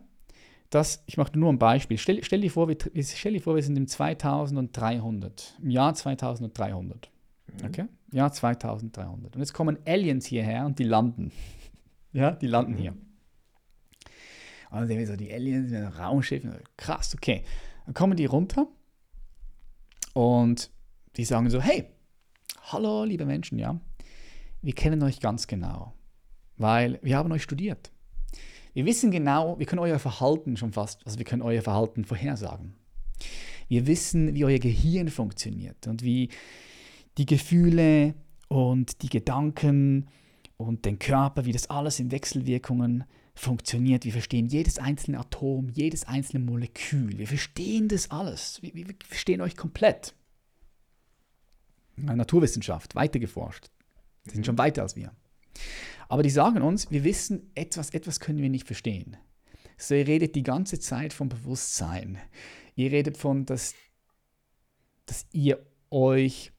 [0.69, 3.63] dass, ich mache nur ein Beispiel, stell, stell, dir vor, wir, stell dir vor, wir
[3.63, 7.09] sind im 2300, im Jahr 2300,
[7.47, 7.65] mhm.
[7.65, 11.31] okay, Jahr 2300 und jetzt kommen Aliens hierher und die landen,
[12.11, 12.91] ja, die landen hier.
[12.91, 16.43] Und dann sehen wir so die Aliens mit einem Raumschiff,
[16.75, 17.41] krass, okay,
[17.85, 18.67] dann kommen die runter
[20.13, 20.69] und
[21.15, 21.89] die sagen so, hey,
[22.71, 23.79] hallo liebe Menschen, ja,
[24.61, 25.93] wir kennen euch ganz genau,
[26.57, 27.91] weil wir haben euch studiert.
[28.73, 32.75] Wir wissen genau, wir können euer Verhalten schon fast, also wir können euer Verhalten vorhersagen.
[33.67, 36.29] Wir wissen, wie euer Gehirn funktioniert und wie
[37.17, 38.13] die Gefühle
[38.47, 40.07] und die Gedanken
[40.57, 43.03] und den Körper, wie das alles in Wechselwirkungen
[43.33, 44.05] funktioniert.
[44.05, 47.17] Wir verstehen jedes einzelne Atom, jedes einzelne Molekül.
[47.17, 48.61] Wir verstehen das alles.
[48.61, 50.13] Wir, wir verstehen euch komplett.
[52.05, 53.69] Naturwissenschaft, weitergeforscht.
[54.25, 55.11] Sie sind schon weiter als wir.
[56.07, 59.17] Aber die sagen uns, wir wissen etwas, etwas können wir nicht verstehen.
[59.77, 62.17] So, ihr redet die ganze Zeit vom Bewusstsein.
[62.75, 63.73] Ihr redet von, dass,
[65.05, 66.51] dass ihr euch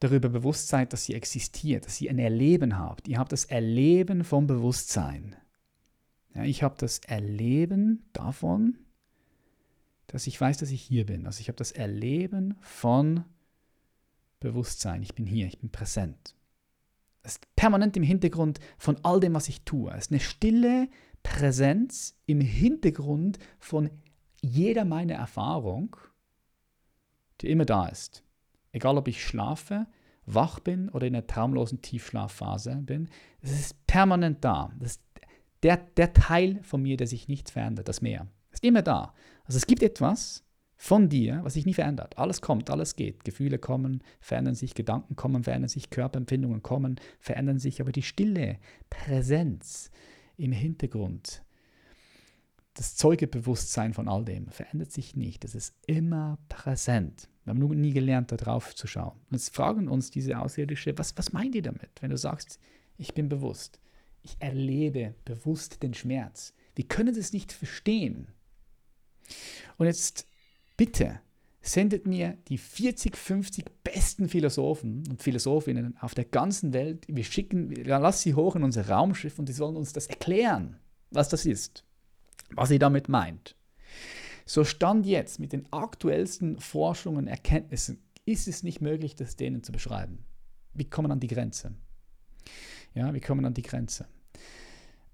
[0.00, 3.08] darüber bewusst seid, dass ihr existiert, dass ihr ein Erleben habt.
[3.08, 5.36] Ihr habt das Erleben vom Bewusstsein.
[6.34, 8.78] Ja, ich habe das Erleben davon,
[10.06, 11.26] dass ich weiß, dass ich hier bin.
[11.26, 13.24] Also ich habe das Erleben von
[14.44, 15.02] Bewusstsein.
[15.02, 16.36] Ich bin hier, ich bin präsent.
[17.22, 19.90] Es ist permanent im Hintergrund von all dem, was ich tue.
[19.92, 20.88] Es ist eine stille
[21.22, 23.90] Präsenz im Hintergrund von
[24.42, 25.96] jeder meiner Erfahrung,
[27.40, 28.22] die immer da ist.
[28.72, 29.86] Egal, ob ich schlafe,
[30.26, 33.08] wach bin oder in einer traumlosen Tiefschlafphase bin,
[33.40, 34.72] es ist permanent da.
[34.78, 35.02] Das ist
[35.62, 39.14] der, der Teil von mir, der sich nicht verändert, das Meer, ist immer da.
[39.44, 40.43] Also es gibt etwas,
[40.84, 42.18] von dir, was sich nie verändert.
[42.18, 43.24] Alles kommt, alles geht.
[43.24, 48.58] Gefühle kommen, verändern sich, Gedanken kommen, verändern sich, Körperempfindungen kommen, verändern sich, aber die stille
[48.90, 49.90] Präsenz
[50.36, 51.42] im Hintergrund,
[52.74, 55.46] das Zeugebewusstsein von all dem verändert sich nicht.
[55.46, 57.30] Es ist immer präsent.
[57.44, 59.18] Wir haben nur nie gelernt, da drauf zu schauen.
[59.30, 62.60] Und jetzt fragen uns diese Außerirdische, was, was meint ihr damit, wenn du sagst,
[62.98, 63.80] ich bin bewusst,
[64.20, 66.52] ich erlebe bewusst den Schmerz.
[66.74, 68.26] Wir können das nicht verstehen.
[69.78, 70.26] Und jetzt
[70.76, 71.20] bitte
[71.60, 77.06] sendet mir die 40, 50 besten Philosophen und Philosophinnen auf der ganzen Welt.
[77.08, 80.76] Wir schicken, lass sie hoch in unser Raumschiff und sie sollen uns das erklären,
[81.10, 81.84] was das ist,
[82.50, 83.56] was sie damit meint.
[84.44, 89.72] So stand jetzt mit den aktuellsten Forschungen, Erkenntnissen, ist es nicht möglich, das denen zu
[89.72, 90.24] beschreiben.
[90.74, 91.72] Wir kommen an die Grenze.
[92.94, 94.06] Ja, wir kommen an die Grenze.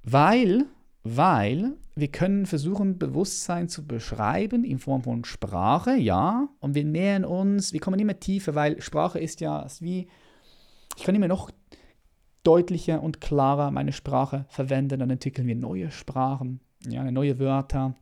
[0.02, 0.66] Weil
[1.02, 7.24] weil wir können versuchen, Bewusstsein zu beschreiben in Form von Sprache, ja, und wir nähern
[7.24, 10.08] uns, wir kommen immer tiefer, weil Sprache ist ja wie,
[10.96, 11.50] ich kann immer noch
[12.42, 17.94] deutlicher und klarer meine Sprache verwende, dann entwickeln wir neue Sprachen, ja, neue Wörter.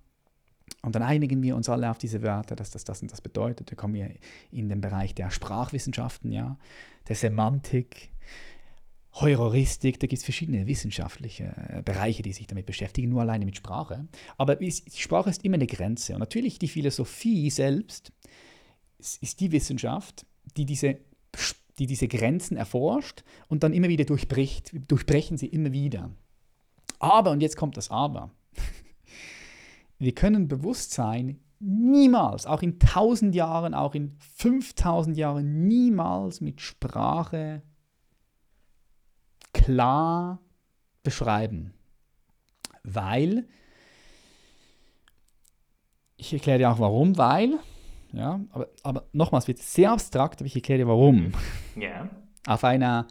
[0.83, 3.71] Und dann einigen wir uns alle auf diese Wörter, dass das das und das bedeutet.
[3.71, 4.11] Dann kommen wir
[4.53, 6.57] in den Bereich der Sprachwissenschaften, ja,
[7.09, 8.11] der Semantik,
[9.15, 13.57] Heuristik, da gibt es verschiedene wissenschaftliche äh, Bereiche, die sich damit beschäftigen, nur alleine mit
[13.57, 14.07] Sprache.
[14.37, 16.15] Aber die Sprache ist immer eine Grenze.
[16.15, 18.13] Und natürlich die Philosophie selbst
[18.99, 20.99] ist die Wissenschaft, die diese,
[21.79, 26.11] die diese Grenzen erforscht und dann immer wieder durchbricht, durchbrechen sie immer wieder.
[26.99, 28.31] Aber, und jetzt kommt das Aber,
[29.99, 37.63] wir können Bewusstsein niemals, auch in 1000 Jahren, auch in 5000 Jahren, niemals mit Sprache
[39.53, 40.41] klar
[41.03, 41.75] beschreiben.
[42.83, 43.47] Weil,
[46.17, 47.59] ich erkläre dir auch warum, weil,
[48.13, 51.33] ja, aber, aber nochmals, wird sehr abstrakt, aber ich erkläre dir warum.
[51.77, 52.09] Ja.
[52.47, 53.07] Auf einer,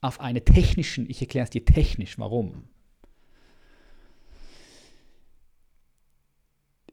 [0.00, 2.64] auf einer technischen, ich erkläre es dir technisch, warum.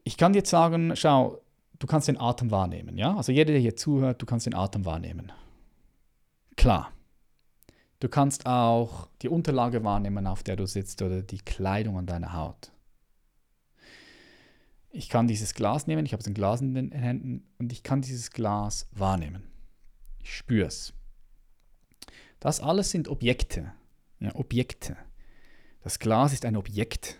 [0.04, 1.42] Ich kann dir jetzt sagen, schau,
[1.78, 3.16] du kannst den Atem wahrnehmen, ja?
[3.16, 5.32] Also jeder, der hier zuhört, du kannst den Atem wahrnehmen.
[6.56, 6.92] Klar.
[8.00, 12.32] Du kannst auch die Unterlage wahrnehmen, auf der du sitzt oder die Kleidung an deiner
[12.32, 12.70] Haut.
[14.90, 18.00] Ich kann dieses Glas nehmen, ich habe ein Glas in den Händen und ich kann
[18.00, 19.42] dieses Glas wahrnehmen.
[20.22, 20.94] Ich spüre es.
[22.40, 23.72] Das alles sind Objekte.
[24.20, 24.96] Ja, Objekte.
[25.82, 27.18] Das Glas ist ein Objekt.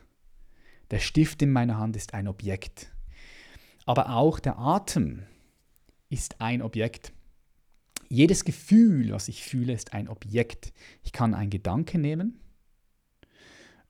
[0.90, 2.92] Der Stift in meiner Hand ist ein Objekt.
[3.84, 5.24] Aber auch der Atem
[6.08, 7.12] ist ein Objekt.
[8.08, 10.72] Jedes Gefühl, was ich fühle, ist ein Objekt.
[11.02, 12.40] Ich kann einen Gedanke nehmen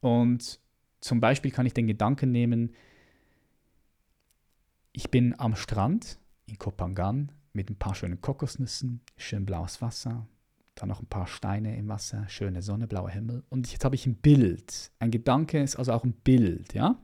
[0.01, 0.61] und
[1.01, 2.75] zum Beispiel kann ich den Gedanken nehmen,
[4.93, 10.27] ich bin am Strand in Kopangan mit ein paar schönen Kokosnüssen, schön blaues Wasser,
[10.75, 13.45] dann noch ein paar Steine im Wasser, schöne Sonne, blauer Himmel.
[13.49, 14.91] Und jetzt habe ich ein Bild.
[14.99, 17.01] Ein Gedanke ist also auch ein Bild, ja?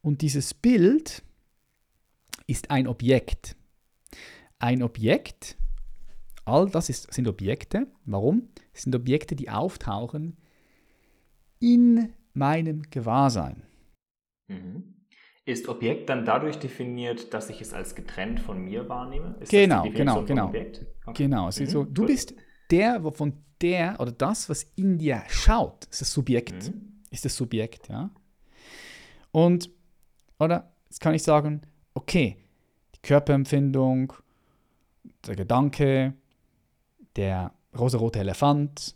[0.00, 1.22] Und dieses Bild
[2.46, 3.56] ist ein Objekt.
[4.58, 5.56] Ein Objekt
[6.44, 7.86] All das ist, sind Objekte.
[8.04, 8.48] Warum?
[8.72, 10.36] Es sind Objekte, die auftauchen
[11.60, 13.62] in meinem Gewahrsein.
[14.48, 14.94] Mhm.
[15.44, 19.36] Ist Objekt dann dadurch definiert, dass ich es als getrennt von mir wahrnehme?
[19.40, 20.48] Ist genau, genau, genau.
[20.48, 20.72] Okay.
[21.14, 21.46] Genau.
[21.46, 21.66] Mhm.
[21.66, 22.34] so, du bist
[22.70, 26.70] der, von der oder das, was in dir schaut, ist das Subjekt.
[26.70, 27.02] Mhm.
[27.10, 28.10] Ist das Subjekt, ja.
[29.32, 29.70] Und,
[30.38, 31.62] oder, jetzt kann ich sagen,
[31.94, 32.36] okay,
[32.94, 34.12] die Körperempfindung,
[35.26, 36.14] der Gedanke,
[37.16, 38.94] der rosarote Elefant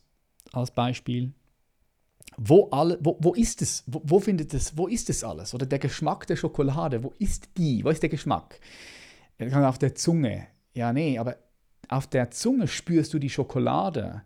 [0.53, 1.33] als Beispiel.
[2.37, 3.83] Wo, alle, wo, wo ist es?
[3.87, 4.77] Wo, wo, findet es?
[4.77, 5.55] Wo ist es alles?
[5.55, 7.83] Oder der Geschmack der Schokolade, wo ist die?
[7.85, 8.61] Wo ist der Geschmack?
[9.53, 10.47] Auf der Zunge.
[10.75, 11.37] Ja, nee, aber
[11.89, 14.23] auf der Zunge spürst du die Schokolade.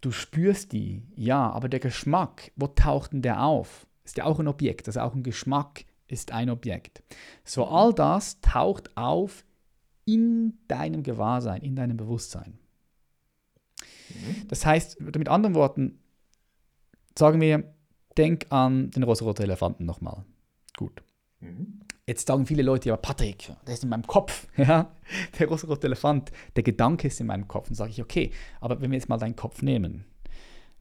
[0.00, 3.86] Du spürst die, ja, aber der Geschmack, wo taucht denn der auf?
[4.04, 7.02] Ist ja auch ein Objekt, also auch ein Geschmack ist ein Objekt.
[7.44, 9.44] So all das taucht auf
[10.04, 12.58] in deinem Gewahrsein, in deinem Bewusstsein.
[14.48, 15.98] Das heißt, mit anderen Worten,
[17.18, 17.74] sagen wir,
[18.16, 20.24] denk an den rosaroten Elefanten nochmal.
[20.76, 21.02] Gut.
[21.40, 21.80] Mhm.
[22.06, 24.48] Jetzt sagen viele Leute, ja, Patrick, der ist in meinem Kopf.
[24.56, 24.90] Ja?
[25.38, 27.68] Der rosarote Elefant, der Gedanke ist in meinem Kopf.
[27.68, 30.04] Und sage ich, okay, aber wenn wir jetzt mal deinen Kopf nehmen,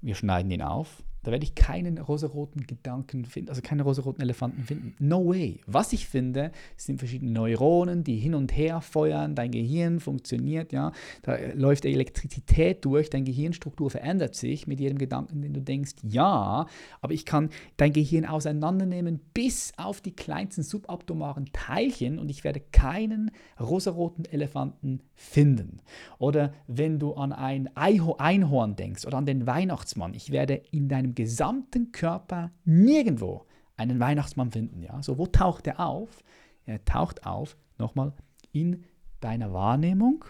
[0.02, 4.63] wir schneiden ihn auf, da werde ich keinen rosaroten Gedanken finden, also keine rosaroten Elefanten
[4.63, 4.95] finden.
[4.99, 5.59] No way.
[5.65, 10.91] Was ich finde, sind verschiedene Neuronen, die hin und her feuern, dein Gehirn funktioniert, ja.
[11.24, 16.65] Da läuft Elektrizität durch, deine Gehirnstruktur verändert sich mit jedem Gedanken, den du denkst, ja,
[17.01, 22.61] aber ich kann dein Gehirn auseinandernehmen bis auf die kleinsten subabdomaren Teilchen und ich werde
[22.72, 25.82] keinen rosaroten Elefanten finden.
[26.17, 31.09] Oder wenn du an ein Einhorn denkst oder an den Weihnachtsmann, ich werde in deinem
[31.10, 33.45] deinem gesamten Körper nirgendwo
[33.76, 34.84] einen Weihnachtsmann finden.
[34.84, 35.01] Ja?
[35.01, 36.24] So, wo taucht er auf?
[36.66, 38.14] Er taucht auf, nochmal,
[38.51, 38.84] in
[39.20, 40.26] deiner Wahrnehmung,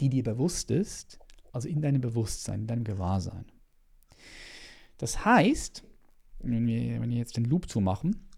[0.00, 1.18] die dir bewusst ist,
[1.52, 3.44] also in deinem Bewusstsein, in deinem Gewahrsein.
[4.98, 5.84] Das heißt,
[6.40, 8.28] wenn wir, wenn wir jetzt den Loop zumachen,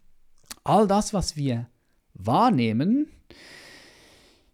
[0.63, 1.69] all das, was wir
[2.15, 3.09] wahrnehmen,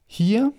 [0.06, 0.52] hier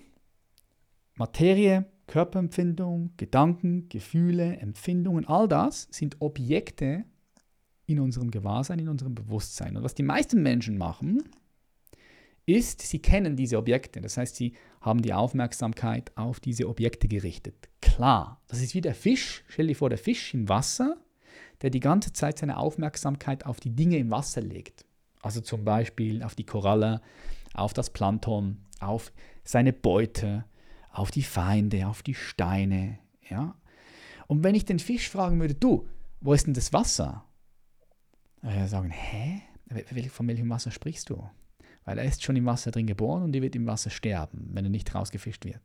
[1.14, 7.04] Materie, Körperempfindung, Gedanken, Gefühle, Empfindungen, all das sind Objekte
[7.86, 9.76] in unserem Gewahrsein, in unserem Bewusstsein.
[9.76, 11.22] Und was die meisten Menschen machen,
[12.46, 14.00] ist, sie kennen diese Objekte.
[14.00, 17.68] Das heißt, sie haben die Aufmerksamkeit auf diese Objekte gerichtet.
[17.80, 19.44] Klar, das ist wie der Fisch.
[19.48, 20.96] Stell dir vor, der Fisch im Wasser,
[21.62, 24.84] der die ganze Zeit seine Aufmerksamkeit auf die Dinge im Wasser legt.
[25.20, 27.00] Also zum Beispiel auf die Koralle,
[27.54, 29.12] auf das Plankton, auf
[29.44, 30.44] seine Beute,
[30.92, 32.98] auf die Feinde, auf die Steine.
[33.28, 33.56] Ja?
[34.26, 35.88] Und wenn ich den Fisch fragen würde, du,
[36.20, 37.24] wo ist denn das Wasser?
[38.42, 39.42] Würde er sagen, hä?
[40.10, 41.28] Von welchem Wasser sprichst du?
[41.84, 44.64] Weil er ist schon im Wasser drin geboren und er wird im Wasser sterben, wenn
[44.64, 45.62] er nicht rausgefischt wird.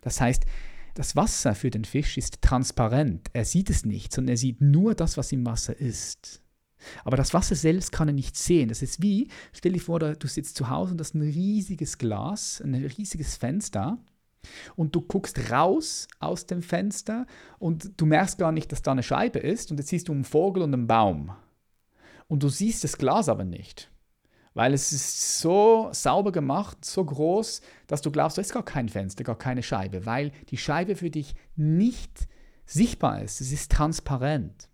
[0.00, 0.46] Das heißt,
[0.94, 3.28] das Wasser für den Fisch ist transparent.
[3.32, 6.42] Er sieht es nicht, sondern er sieht nur das, was im Wasser ist.
[7.04, 8.70] Aber das Wasser selbst kann er nicht sehen.
[8.70, 12.60] Das ist wie, stell dir vor, du sitzt zu Hause und hast ein riesiges Glas,
[12.60, 13.98] ein riesiges Fenster
[14.76, 17.26] und du guckst raus aus dem Fenster
[17.58, 20.24] und du merkst gar nicht, dass da eine Scheibe ist und jetzt siehst du einen
[20.24, 21.32] Vogel und einen Baum.
[22.28, 23.90] Und du siehst das Glas aber nicht,
[24.54, 28.88] weil es ist so sauber gemacht, so groß, dass du glaubst, da ist gar kein
[28.88, 32.28] Fenster, gar keine Scheibe, weil die Scheibe für dich nicht
[32.66, 33.40] sichtbar ist.
[33.40, 34.68] Es ist transparent.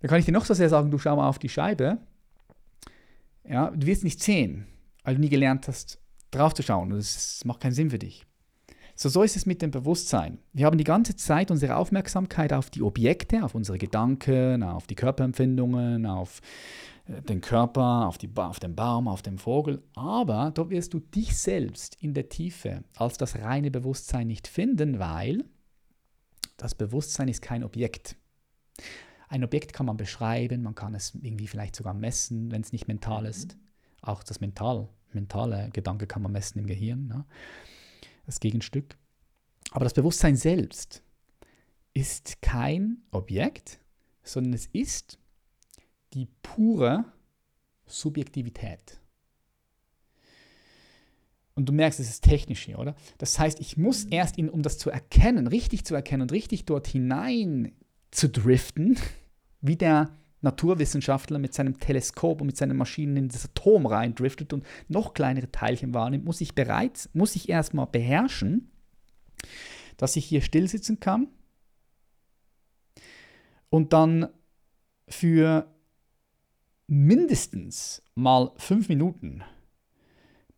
[0.00, 1.98] Da kann ich dir noch so sehr sagen, du schau mal auf die Scheibe.
[3.44, 4.66] Ja, du wirst nicht sehen,
[5.04, 6.00] weil du nie gelernt hast,
[6.36, 6.90] drauf zu schauen.
[6.90, 8.26] Das macht keinen Sinn für dich.
[8.98, 10.38] So, so ist es mit dem Bewusstsein.
[10.54, 14.94] Wir haben die ganze Zeit unsere Aufmerksamkeit auf die Objekte, auf unsere Gedanken, auf die
[14.94, 16.40] Körperempfindungen, auf
[17.06, 19.82] äh, den Körper, auf, die, auf den Baum, auf den Vogel.
[19.94, 24.98] Aber dort wirst du dich selbst in der Tiefe als das reine Bewusstsein nicht finden,
[24.98, 25.44] weil
[26.56, 28.16] das Bewusstsein ist kein Objekt.
[29.28, 32.88] Ein Objekt kann man beschreiben, man kann es irgendwie vielleicht sogar messen, wenn es nicht
[32.88, 33.58] mental ist.
[34.00, 37.24] Auch das Mental, mentale Gedanke kann man messen im Gehirn, ne?
[38.26, 38.96] das Gegenstück.
[39.70, 41.02] Aber das Bewusstsein selbst
[41.94, 43.80] ist kein Objekt,
[44.22, 45.18] sondern es ist
[46.12, 47.04] die pure
[47.86, 49.00] Subjektivität.
[51.54, 52.94] Und du merkst, es ist technisch hier, oder?
[53.16, 56.66] Das heißt, ich muss erst, in, um das zu erkennen, richtig zu erkennen und richtig
[56.66, 57.72] dort hinein
[58.10, 58.98] zu driften,
[59.62, 60.14] wie der
[60.46, 65.50] Naturwissenschaftler mit seinem Teleskop und mit seinen Maschinen in das Atom reindriftet und noch kleinere
[65.50, 68.70] Teilchen wahrnimmt, muss ich bereits, muss ich erstmal beherrschen,
[69.96, 71.28] dass ich hier still sitzen kann
[73.68, 74.28] und dann
[75.08, 75.66] für
[76.86, 79.42] mindestens mal fünf Minuten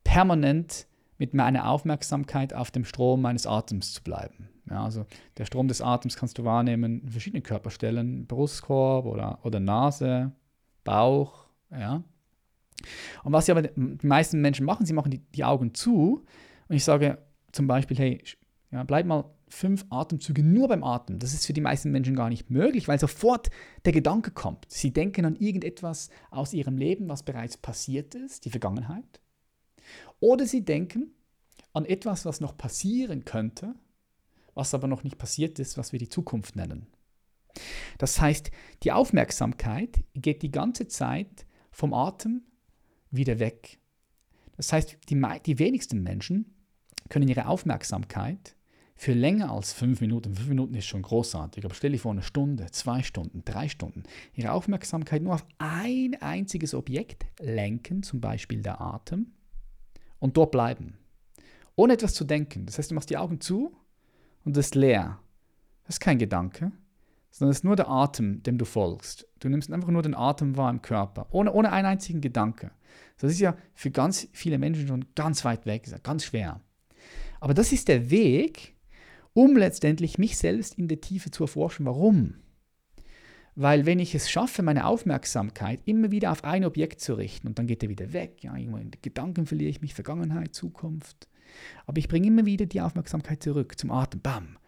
[0.05, 0.87] permanent
[1.17, 4.49] mit meiner Aufmerksamkeit auf dem Strom meines Atems zu bleiben.
[4.71, 5.07] Ja, also
[5.37, 10.33] der Strom des Atems kannst du wahrnehmen in verschiedenen Körperstellen, Brustkorb oder, oder Nase,
[10.85, 12.03] Bauch, ja.
[13.25, 16.25] Und was aber die meisten Menschen machen, sie machen die, die Augen zu
[16.69, 17.19] und ich sage
[17.53, 18.23] zum Beispiel, hey,
[18.71, 21.19] ja, bleib mal fünf Atemzüge nur beim Atmen.
[21.19, 23.49] Das ist für die meisten Menschen gar nicht möglich, weil sofort
[23.85, 24.67] der Gedanke kommt.
[24.69, 29.21] Sie denken an irgendetwas aus ihrem Leben, was bereits passiert ist, die Vergangenheit.
[30.21, 31.13] Oder sie denken
[31.73, 33.75] an etwas, was noch passieren könnte,
[34.59, 36.89] was aber noch nicht passiert ist, was wir die Zukunft nennen.
[37.97, 38.51] Das heißt,
[38.83, 42.43] die Aufmerksamkeit geht die ganze Zeit vom Atem
[43.11, 43.79] wieder weg.
[44.57, 46.57] Das heißt, die, die wenigsten Menschen
[47.09, 48.57] können ihre Aufmerksamkeit
[48.97, 52.23] für länger als fünf Minuten, fünf Minuten ist schon großartig, aber stell dir vor, eine
[52.23, 54.03] Stunde, zwei Stunden, drei Stunden,
[54.35, 59.35] ihre Aufmerksamkeit nur auf ein einziges Objekt lenken, zum Beispiel der Atem,
[60.19, 60.99] und dort bleiben,
[61.77, 62.67] ohne etwas zu denken.
[62.67, 63.73] Das heißt, du machst die Augen zu
[64.49, 65.19] und ist leer.
[65.85, 66.73] Das ist kein Gedanke,
[67.31, 69.27] sondern es ist nur der Atem, dem du folgst.
[69.41, 72.71] Du nimmst einfach nur den Atem wahr im Körper, ohne, ohne einen einzigen Gedanke.
[73.19, 76.63] Das ist ja für ganz viele Menschen schon ganz weit weg, ganz schwer.
[77.41, 78.75] Aber das ist der Weg,
[79.35, 81.85] um letztendlich mich selbst in der Tiefe zu erforschen.
[81.85, 82.37] Warum?
[83.55, 87.59] Weil wenn ich es schaffe, meine Aufmerksamkeit immer wieder auf ein Objekt zu richten und
[87.59, 91.29] dann geht er wieder weg, ja, in Gedanken verliere ich mich, Vergangenheit, Zukunft.
[91.87, 94.21] Aber ich bringe immer wieder die Aufmerksamkeit zurück zum Atem.
[94.21, 94.59] Bam.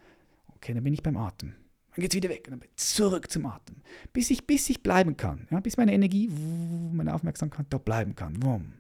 [0.49, 1.55] Okay, dann bin ich beim Atem.
[1.95, 3.77] Dann geht es wieder weg und dann zurück zum Atem.
[4.13, 5.49] Bis ich, bis ich bleiben kann.
[5.51, 6.29] Ja, bis meine Energie,
[6.93, 8.43] meine Aufmerksamkeit dort bleiben kann.
[8.43, 8.75] Wumm.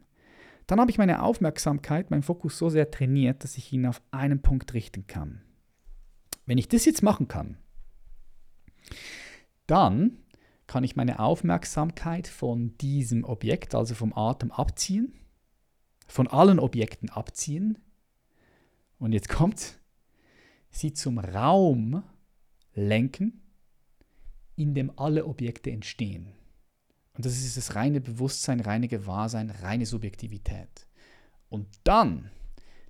[0.66, 4.40] Dann habe ich meine Aufmerksamkeit, meinen Fokus so sehr trainiert, dass ich ihn auf einen
[4.40, 5.42] Punkt richten kann.
[6.46, 7.56] Wenn ich das jetzt machen kann,
[9.66, 10.18] dann
[10.66, 15.12] kann ich meine Aufmerksamkeit von diesem Objekt, also vom Atem, abziehen,
[16.06, 17.78] von allen Objekten abziehen.
[19.00, 19.80] Und jetzt kommt,
[20.70, 22.04] sie zum Raum
[22.74, 23.42] lenken,
[24.54, 26.34] in dem alle Objekte entstehen.
[27.14, 30.86] Und das ist das reine Bewusstsein, reine Gewahrsein, reine Subjektivität.
[31.48, 32.30] Und dann,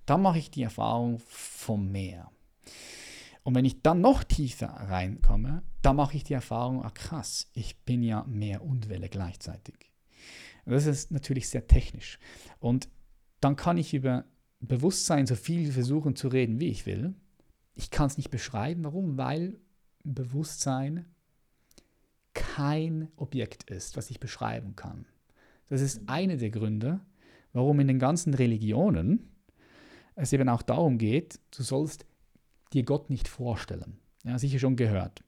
[0.05, 2.29] dann mache ich die Erfahrung vom Meer.
[3.43, 7.79] Und wenn ich dann noch tiefer reinkomme, dann mache ich die Erfahrung, ah krass, ich
[7.83, 9.91] bin ja Meer und Welle gleichzeitig.
[10.65, 12.19] das ist natürlich sehr technisch.
[12.59, 12.89] Und
[13.39, 14.25] dann kann ich über
[14.61, 17.13] Bewusstsein so viel versuchen zu reden, wie ich will.
[17.73, 18.83] Ich kann es nicht beschreiben.
[18.83, 19.17] Warum?
[19.17, 19.59] Weil
[20.03, 21.05] Bewusstsein
[22.33, 25.05] kein Objekt ist, was ich beschreiben kann.
[25.67, 27.01] Das ist einer der Gründe,
[27.53, 29.31] warum in den ganzen Religionen
[30.15, 32.05] es eben auch darum geht, du sollst
[32.73, 33.97] dir Gott nicht vorstellen.
[34.23, 35.23] Ja, sicher schon gehört.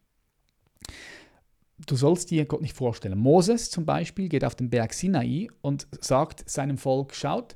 [1.86, 3.18] Du sollst dir Gott nicht vorstellen.
[3.18, 7.56] Moses zum Beispiel geht auf den Berg Sinai und sagt seinem Volk, schaut,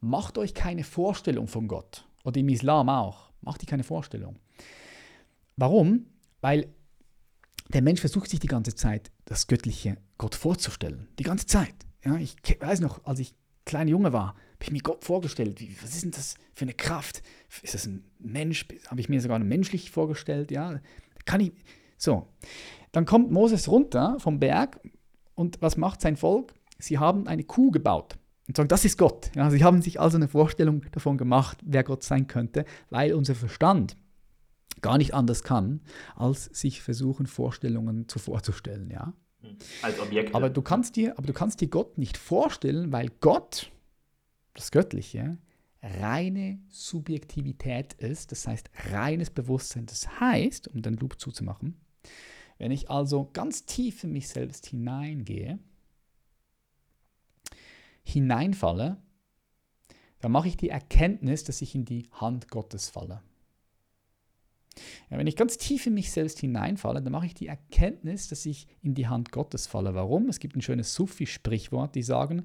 [0.00, 2.06] macht euch keine Vorstellung von Gott.
[2.24, 3.30] Oder im Islam auch.
[3.40, 4.38] Macht euch keine Vorstellung.
[5.56, 6.06] Warum?
[6.40, 6.72] Weil
[7.68, 11.08] der Mensch versucht sich die ganze Zeit, das Göttliche Gott vorzustellen.
[11.18, 11.74] Die ganze Zeit.
[12.04, 13.34] Ja, ich weiß noch, als ich
[13.64, 15.60] kleiner Junge war, habe ich mir Gott vorgestellt.
[15.60, 17.22] Wie, was ist denn das für eine Kraft?
[17.62, 18.66] Ist das ein Mensch?
[18.88, 20.50] Habe ich mir sogar menschlich vorgestellt?
[20.50, 20.80] Ja,
[21.24, 21.52] kann ich.
[21.96, 22.26] So.
[22.92, 24.80] Dann kommt Moses runter vom Berg
[25.34, 26.54] und was macht sein Volk?
[26.78, 28.16] Sie haben eine Kuh gebaut
[28.48, 29.30] und sagen, das ist Gott.
[29.36, 33.34] Ja, sie haben sich also eine Vorstellung davon gemacht, wer Gott sein könnte, weil unser
[33.34, 33.96] Verstand
[34.80, 35.80] gar nicht anders kann,
[36.16, 38.90] als sich versuchen, Vorstellungen zu vorzustellen.
[38.90, 39.12] Ja?
[39.82, 40.34] Als Objekte.
[40.34, 43.70] Aber du kannst dir, aber du kannst dir Gott nicht vorstellen, weil Gott,
[44.54, 45.38] das Göttliche,
[45.82, 49.86] reine Subjektivität ist, das heißt reines Bewusstsein.
[49.86, 51.76] Das heißt, um den Loop zuzumachen,
[52.58, 55.58] wenn ich also ganz tief in mich selbst hineingehe,
[58.12, 59.02] hineinfalle,
[60.20, 63.22] dann mache ich die Erkenntnis, dass ich in die Hand Gottes falle.
[65.10, 68.46] Ja, wenn ich ganz tief in mich selbst hineinfalle, dann mache ich die Erkenntnis, dass
[68.46, 69.94] ich in die Hand Gottes falle.
[69.94, 70.28] Warum?
[70.28, 72.44] Es gibt ein schönes Sufi-Sprichwort, die sagen,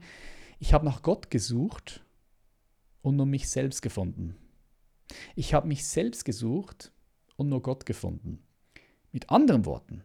[0.60, 2.04] ich habe nach Gott gesucht
[3.02, 4.36] und nur mich selbst gefunden.
[5.36, 6.92] Ich habe mich selbst gesucht
[7.36, 8.40] und nur Gott gefunden.
[9.12, 10.04] Mit anderen Worten,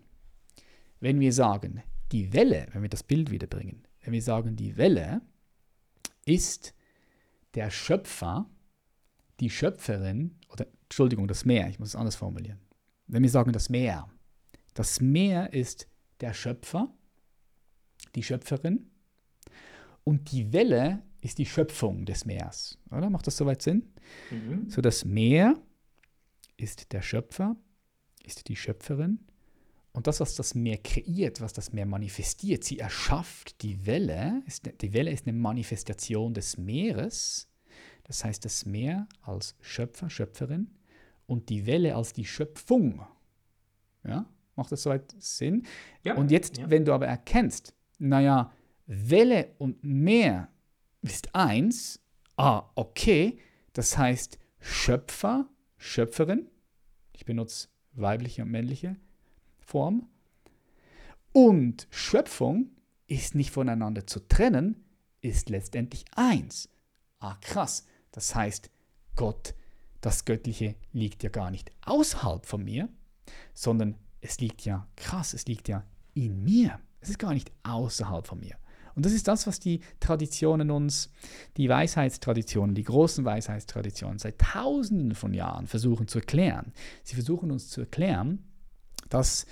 [1.00, 1.82] wenn wir sagen,
[2.12, 5.22] die Welle, wenn wir das Bild wiederbringen, wenn wir sagen, die Welle
[6.28, 6.74] ist
[7.54, 8.48] der Schöpfer,
[9.40, 12.60] die Schöpferin, oder Entschuldigung, das Meer, ich muss es anders formulieren.
[13.06, 14.08] Wenn wir sagen das Meer,
[14.74, 15.88] das Meer ist
[16.20, 16.92] der Schöpfer,
[18.14, 18.90] die Schöpferin
[20.04, 22.78] und die Welle ist die Schöpfung des Meers.
[22.90, 23.10] Oder?
[23.10, 23.92] Macht das soweit Sinn?
[24.30, 24.70] Mhm.
[24.70, 25.60] So das Meer
[26.56, 27.56] ist der Schöpfer,
[28.24, 29.27] ist die Schöpferin
[29.92, 34.70] und das, was das Meer kreiert, was das Meer manifestiert, sie erschafft die Welle, ist,
[34.80, 37.48] die Welle ist eine Manifestation des Meeres,
[38.04, 40.70] das heißt das Meer als Schöpfer, Schöpferin
[41.26, 43.02] und die Welle als die Schöpfung.
[44.04, 44.26] Ja,
[44.56, 45.66] macht das soweit Sinn?
[46.04, 46.70] Ja, und jetzt, ja.
[46.70, 48.52] wenn du aber erkennst, naja,
[48.86, 50.48] Welle und Meer
[51.02, 52.00] ist eins,
[52.36, 53.38] ah, okay,
[53.72, 56.48] das heißt Schöpfer, Schöpferin,
[57.12, 58.96] ich benutze weibliche und männliche
[59.68, 60.08] Form,
[61.32, 62.70] und Schöpfung
[63.06, 64.84] ist nicht voneinander zu trennen,
[65.20, 66.68] ist letztendlich eins.
[67.20, 67.84] Ah, krass.
[68.10, 68.70] Das heißt,
[69.14, 69.54] Gott
[70.00, 72.88] das Göttliche liegt ja gar nicht außerhalb von mir,
[73.52, 76.78] sondern es liegt ja krass, es liegt ja in mir.
[77.00, 78.56] Es ist gar nicht außerhalb von mir.
[78.94, 81.12] Und das ist das, was die Traditionen uns,
[81.56, 86.72] die Weisheitstraditionen, die großen Weisheitstraditionen seit Tausenden von Jahren versuchen zu erklären.
[87.04, 88.47] Sie versuchen uns zu erklären,
[89.08, 89.46] dass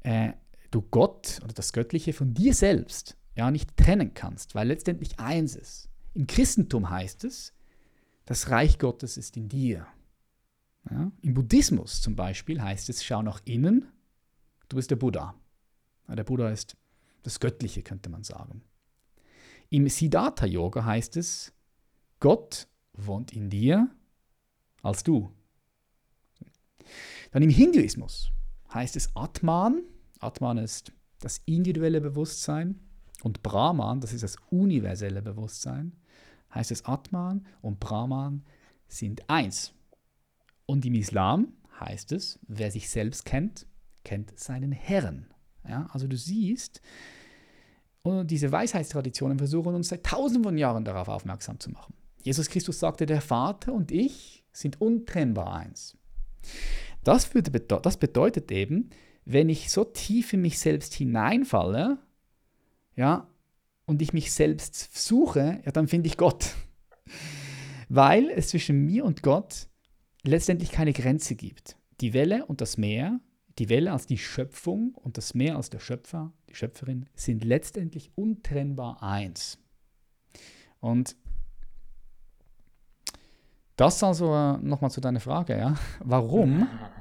[0.00, 0.32] äh,
[0.70, 5.54] du Gott oder das Göttliche von dir selbst ja nicht trennen kannst, weil letztendlich eins
[5.56, 5.88] ist.
[6.14, 7.54] Im Christentum heißt es,
[8.24, 9.86] das Reich Gottes ist in dir.
[10.90, 11.10] Ja?
[11.22, 13.86] Im Buddhismus zum Beispiel heißt es, schau nach innen,
[14.68, 15.34] du bist der Buddha.
[16.08, 16.76] Ja, der Buddha ist
[17.22, 18.62] das Göttliche, könnte man sagen.
[19.70, 21.52] Im Siddhartha-Yoga heißt es,
[22.20, 23.88] Gott wohnt in dir
[24.82, 25.30] als du.
[27.30, 28.32] Dann im Hinduismus
[28.72, 29.82] heißt es Atman.
[30.20, 32.80] Atman ist das individuelle Bewusstsein
[33.22, 35.92] und Brahman, das ist das universelle Bewusstsein
[36.54, 38.44] heißt es Atman und Brahman
[38.88, 39.74] sind eins.
[40.66, 43.66] Und im Islam heißt es, wer sich selbst kennt,
[44.04, 45.26] kennt seinen Herrn.
[45.68, 46.80] Ja, also du siehst,
[48.02, 51.94] und diese Weisheitstraditionen versuchen uns seit tausenden von Jahren darauf aufmerksam zu machen.
[52.22, 55.96] Jesus Christus sagte, der Vater und ich sind untrennbar eins.
[57.08, 58.90] Das, würde, das bedeutet eben,
[59.24, 61.96] wenn ich so tief in mich selbst hineinfalle,
[62.96, 63.30] ja,
[63.86, 66.54] und ich mich selbst suche, ja, dann finde ich Gott.
[67.88, 69.68] Weil es zwischen mir und Gott
[70.22, 71.78] letztendlich keine Grenze gibt.
[72.02, 73.20] Die Welle und das Meer,
[73.58, 78.12] die Welle als die Schöpfung und das Meer als der Schöpfer, die Schöpferin, sind letztendlich
[78.16, 79.58] untrennbar eins.
[80.80, 81.16] Und
[83.76, 85.74] das also äh, nochmal zu deiner Frage, ja.
[86.00, 86.68] Warum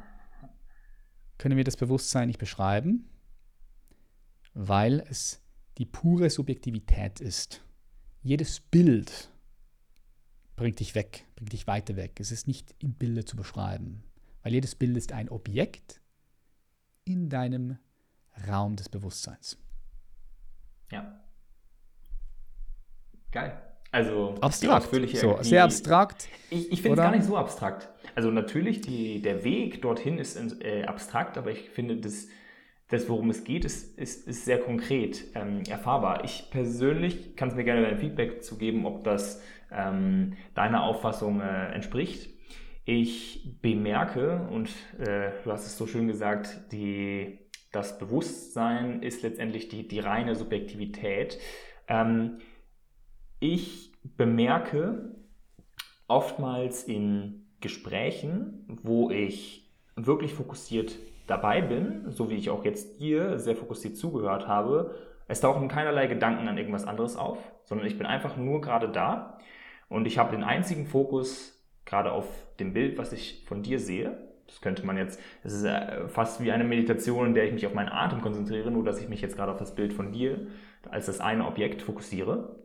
[1.37, 3.09] können wir das Bewusstsein nicht beschreiben?
[4.53, 5.41] Weil es
[5.77, 7.63] die pure Subjektivität ist.
[8.21, 9.29] Jedes Bild
[10.55, 12.19] bringt dich weg, bringt dich weiter weg.
[12.19, 14.03] Es ist nicht in Bilder zu beschreiben,
[14.41, 16.01] weil jedes Bild ist ein Objekt
[17.05, 17.77] in deinem
[18.47, 19.57] Raum des Bewusstseins.
[20.91, 21.23] Ja.
[23.31, 23.66] Geil.
[23.97, 24.89] Also abstrakt.
[25.15, 26.27] So, sehr abstrakt.
[26.51, 27.89] Ich, ich finde es gar nicht so abstrakt.
[28.13, 32.27] also natürlich, die, der Weg dorthin ist äh, abstrakt, aber ich finde, das,
[32.89, 36.23] das, worum es geht, ist, ist, ist sehr konkret ähm, erfahrbar.
[36.25, 39.41] Ich persönlich kann es mir gerne dein Feedback zu geben, ob das
[39.71, 42.29] ähm, deiner Auffassung äh, entspricht.
[42.85, 44.69] Ich bemerke, und
[44.99, 47.39] äh, du hast es so schön gesagt, die,
[47.71, 51.39] das Bewusstsein ist letztendlich die, die reine Subjektivität.
[51.87, 52.37] Ähm,
[53.39, 55.15] ich bemerke
[56.07, 63.39] oftmals in Gesprächen, wo ich wirklich fokussiert dabei bin, so wie ich auch jetzt dir
[63.39, 64.95] sehr fokussiert zugehört habe,
[65.27, 69.39] es tauchen keinerlei Gedanken an irgendwas anderes auf, sondern ich bin einfach nur gerade da
[69.89, 71.53] und ich habe den einzigen Fokus
[71.85, 72.25] gerade auf
[72.59, 74.17] dem Bild, was ich von dir sehe.
[74.45, 77.65] Das könnte man jetzt, es ist äh, fast wie eine Meditation, in der ich mich
[77.65, 80.47] auf meinen Atem konzentriere, nur dass ich mich jetzt gerade auf das Bild von dir
[80.89, 82.55] als das eine Objekt fokussiere.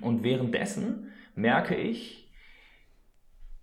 [0.00, 2.24] Und währenddessen merke ich,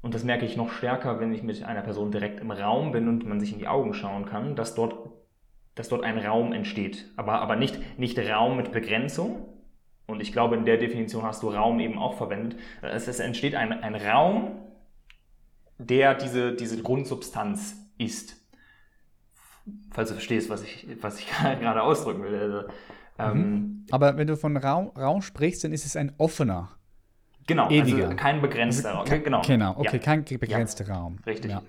[0.02, 3.08] und das merke ich noch stärker, wenn ich mit einer Person direkt im Raum bin
[3.08, 4.96] und man sich in die Augen schauen kann, dass dort,
[5.76, 7.12] dass dort ein Raum entsteht.
[7.18, 9.48] Aber, aber nicht, nicht Raum mit Begrenzung.
[10.08, 12.60] Und ich glaube, in der Definition hast du Raum eben auch verwendet.
[12.82, 14.60] Es, es entsteht ein, ein Raum,
[15.78, 18.38] der diese, diese Grundsubstanz ist.
[19.92, 22.68] Falls du verstehst, was ich, was ich gerade ausdrücken will.
[23.22, 23.86] Also, ähm, mhm.
[23.92, 26.70] Aber wenn du von Raum, Raum sprichst, dann ist es ein offener.
[27.48, 28.06] Genau, also ewiger.
[28.06, 29.06] also kein begrenzter Raum.
[29.06, 30.00] Genau, genau okay, ja.
[30.00, 30.96] kein begrenzter ja.
[30.96, 31.18] Raum.
[31.26, 31.52] Richtig.
[31.52, 31.62] Ja.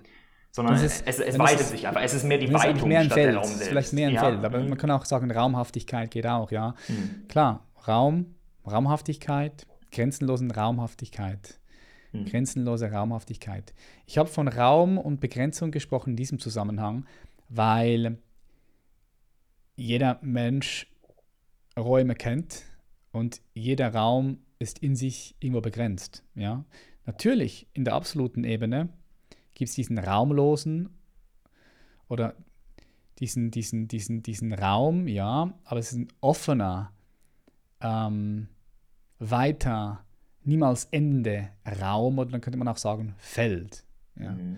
[0.51, 2.01] Sondern ist, es, es weitet sich einfach.
[2.01, 3.29] Es ist mehr die Weitung mehr ein statt Feld.
[3.29, 3.67] der Raum selbst.
[3.69, 4.69] Vielleicht mehr ein Feld, aber mhm.
[4.69, 6.75] man kann auch sagen, Raumhaftigkeit geht auch, ja.
[6.87, 7.27] Mhm.
[7.27, 8.35] Klar, Raum,
[8.69, 11.59] Raumhaftigkeit, grenzenlosen Raumhaftigkeit.
[12.11, 12.25] Mhm.
[12.25, 13.73] Grenzenlose Raumhaftigkeit.
[14.05, 17.05] Ich habe von Raum und Begrenzung gesprochen in diesem Zusammenhang,
[17.49, 18.19] weil
[19.75, 20.92] jeder Mensch
[21.77, 22.63] Räume kennt
[23.11, 26.23] und jeder Raum ist in sich irgendwo begrenzt.
[26.35, 26.65] Ja?
[27.05, 28.89] Natürlich, in der absoluten Ebene
[29.53, 30.89] gibt es diesen raumlosen
[32.07, 32.35] oder
[33.19, 36.91] diesen, diesen, diesen, diesen Raum, ja, aber es ist ein offener,
[37.81, 38.47] ähm,
[39.19, 40.03] weiter,
[40.43, 41.49] niemals endende
[41.81, 43.83] Raum oder dann könnte man auch sagen Feld.
[44.19, 44.31] Ja.
[44.31, 44.57] Mhm.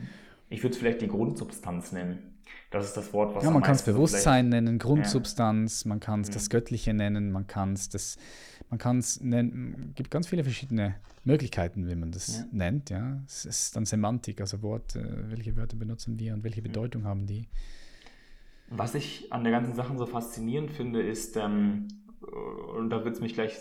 [0.50, 2.35] Ich würde es vielleicht die Grundsubstanz nennen.
[2.76, 5.90] Das ist das Wort, was Ja, man kann es Bewusstsein nennen, Grundsubstanz, ja.
[5.90, 6.34] man kann es mhm.
[6.34, 8.18] das Göttliche nennen, man kann es das,
[8.70, 12.46] man kann es nennen, gibt ganz viele verschiedene Möglichkeiten, wie man das ja.
[12.52, 13.22] nennt, ja.
[13.26, 16.66] Es ist dann Semantik, also Wort, welche Wörter benutzen wir und welche mhm.
[16.66, 17.08] Bedeutung mhm.
[17.08, 17.48] haben die.
[18.70, 21.88] Was ich an der ganzen Sache so faszinierend finde, ist, ähm,
[22.32, 23.56] und da würde es mich gleich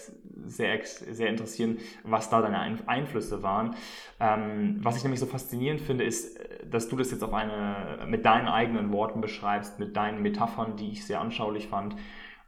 [0.46, 3.76] sehr, sehr interessieren, was da deine Einflüsse waren.
[4.20, 6.38] Ähm, was ich nämlich so faszinierend finde, ist,
[6.70, 10.90] dass du das jetzt auf eine, mit deinen eigenen Worten beschreibst, mit deinen Metaphern, die
[10.90, 11.96] ich sehr anschaulich fand.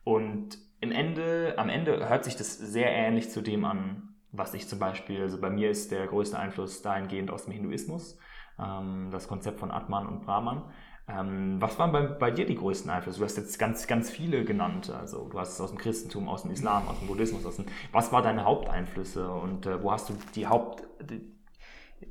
[0.04, 4.68] Und im Ende, am Ende hört sich das sehr ähnlich zu dem an, was ich
[4.68, 8.18] zum Beispiel, also bei mir ist der größte Einfluss dahingehend aus dem Hinduismus,
[8.58, 10.64] ähm, das Konzept von Atman und Brahman.
[11.09, 13.18] Ähm, was waren bei, bei, dir die größten Einflüsse?
[13.18, 14.90] Du hast jetzt ganz, ganz viele genannt.
[14.90, 17.46] Also du hast es aus dem Christentum, aus dem Islam, aus dem Buddhismus.
[17.46, 21.20] Aus dem, was waren deine Haupteinflüsse und äh, wo hast du die Haupt, die,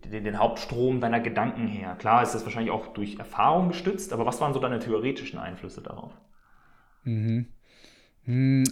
[0.10, 1.96] den, den, Hauptstrom deiner Gedanken her?
[1.96, 5.82] Klar ist das wahrscheinlich auch durch Erfahrung gestützt, aber was waren so deine theoretischen Einflüsse
[5.82, 6.14] darauf?
[7.04, 7.48] Mhm.
[8.24, 8.64] Hm,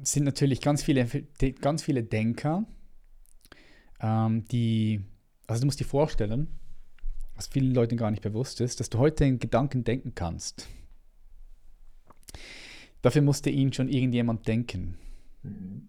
[0.00, 1.06] sind natürlich ganz viele,
[1.60, 2.64] ganz viele Denker,
[4.00, 5.00] ähm, die,
[5.48, 6.57] also du musst dir vorstellen,
[7.38, 10.66] was vielen Leuten gar nicht bewusst ist, dass du heute in Gedanken denken kannst.
[13.00, 14.98] Dafür musste ihn schon irgendjemand denken.
[15.44, 15.86] Mhm.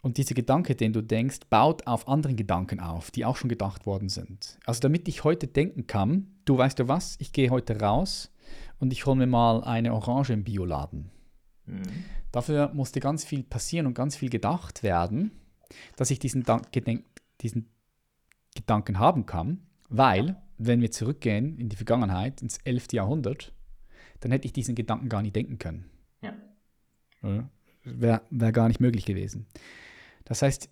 [0.00, 3.84] Und dieser Gedanke, den du denkst, baut auf anderen Gedanken auf, die auch schon gedacht
[3.84, 4.58] worden sind.
[4.64, 8.32] Also damit ich heute denken kann, du weißt du was, ich gehe heute raus
[8.78, 11.10] und ich hole mir mal eine Orange im Bioladen.
[11.66, 11.82] Mhm.
[12.30, 15.32] Dafür musste ganz viel passieren und ganz viel gedacht werden,
[15.96, 16.44] dass ich diesen,
[17.40, 17.68] diesen
[18.54, 22.92] Gedanken haben kann, weil wenn wir zurückgehen in die Vergangenheit, ins 11.
[22.92, 23.52] Jahrhundert,
[24.20, 25.90] dann hätte ich diesen Gedanken gar nicht denken können.
[27.22, 27.48] Ja.
[27.82, 29.46] Wäre wär gar nicht möglich gewesen.
[30.24, 30.68] Das heißt,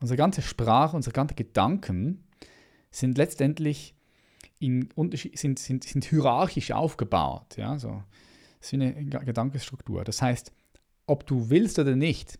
[0.00, 2.24] unsere ganze Sprache, unsere ganzen Gedanken
[2.90, 3.94] sind letztendlich
[4.58, 4.88] in
[5.34, 7.56] sind, sind, sind hierarchisch aufgebaut.
[7.56, 7.78] Ja?
[7.78, 8.02] So,
[8.58, 10.04] das ist wie eine Gedankensstruktur.
[10.04, 10.52] Das heißt,
[11.06, 12.38] ob du willst oder nicht,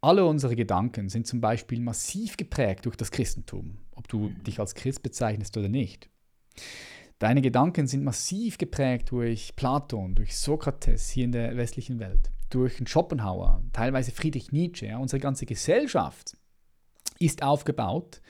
[0.00, 4.74] alle unsere Gedanken sind zum Beispiel massiv geprägt durch das Christentum ob du dich als
[4.74, 6.08] Christ bezeichnest oder nicht.
[7.18, 12.80] Deine Gedanken sind massiv geprägt durch Platon, durch Sokrates hier in der westlichen Welt, durch
[12.86, 14.86] Schopenhauer, teilweise Friedrich Nietzsche.
[14.86, 14.96] Ja.
[14.96, 16.34] Unsere ganze Gesellschaft
[17.18, 18.22] ist aufgebaut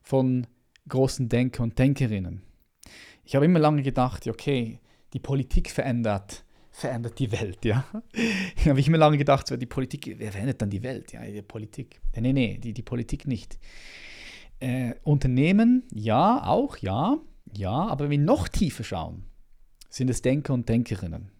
[0.00, 0.46] von
[0.88, 2.40] großen Denker und Denkerinnen.
[3.22, 4.80] Ich habe immer lange gedacht, okay,
[5.12, 6.46] die Politik verändert,
[6.78, 7.84] verändert die Welt, ja.
[8.56, 11.12] Ich habe immer lange gedacht, die Politik, wer verändert dann die Welt?
[11.12, 12.00] Ja, die Politik.
[12.16, 13.58] Nee, nee, die, die Politik nicht
[14.60, 17.18] Äh, Unternehmen, ja, auch, ja,
[17.56, 19.24] ja, aber wenn wir noch tiefer schauen,
[19.88, 21.30] sind es Denker und Denkerinnen.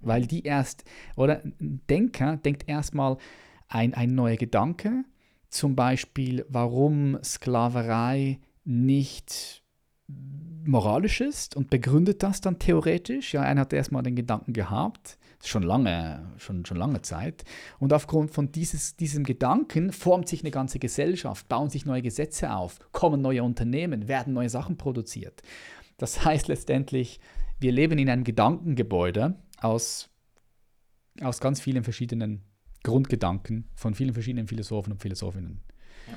[0.00, 0.84] Weil die erst,
[1.16, 3.18] oder ein Denker denkt erstmal
[3.68, 5.04] ein, ein neuer Gedanke,
[5.48, 9.61] zum Beispiel, warum Sklaverei nicht
[10.64, 13.34] moralisch ist und begründet das dann theoretisch.
[13.34, 17.44] Ja, einer hat erstmal den Gedanken gehabt, schon lange, schon, schon lange Zeit.
[17.78, 22.52] Und aufgrund von dieses, diesem Gedanken formt sich eine ganze Gesellschaft, bauen sich neue Gesetze
[22.52, 25.42] auf, kommen neue Unternehmen, werden neue Sachen produziert.
[25.98, 27.20] Das heißt letztendlich,
[27.58, 30.10] wir leben in einem Gedankengebäude aus,
[31.20, 32.42] aus ganz vielen verschiedenen
[32.82, 35.62] Grundgedanken von vielen verschiedenen Philosophen und Philosophinnen.
[36.08, 36.14] Ja.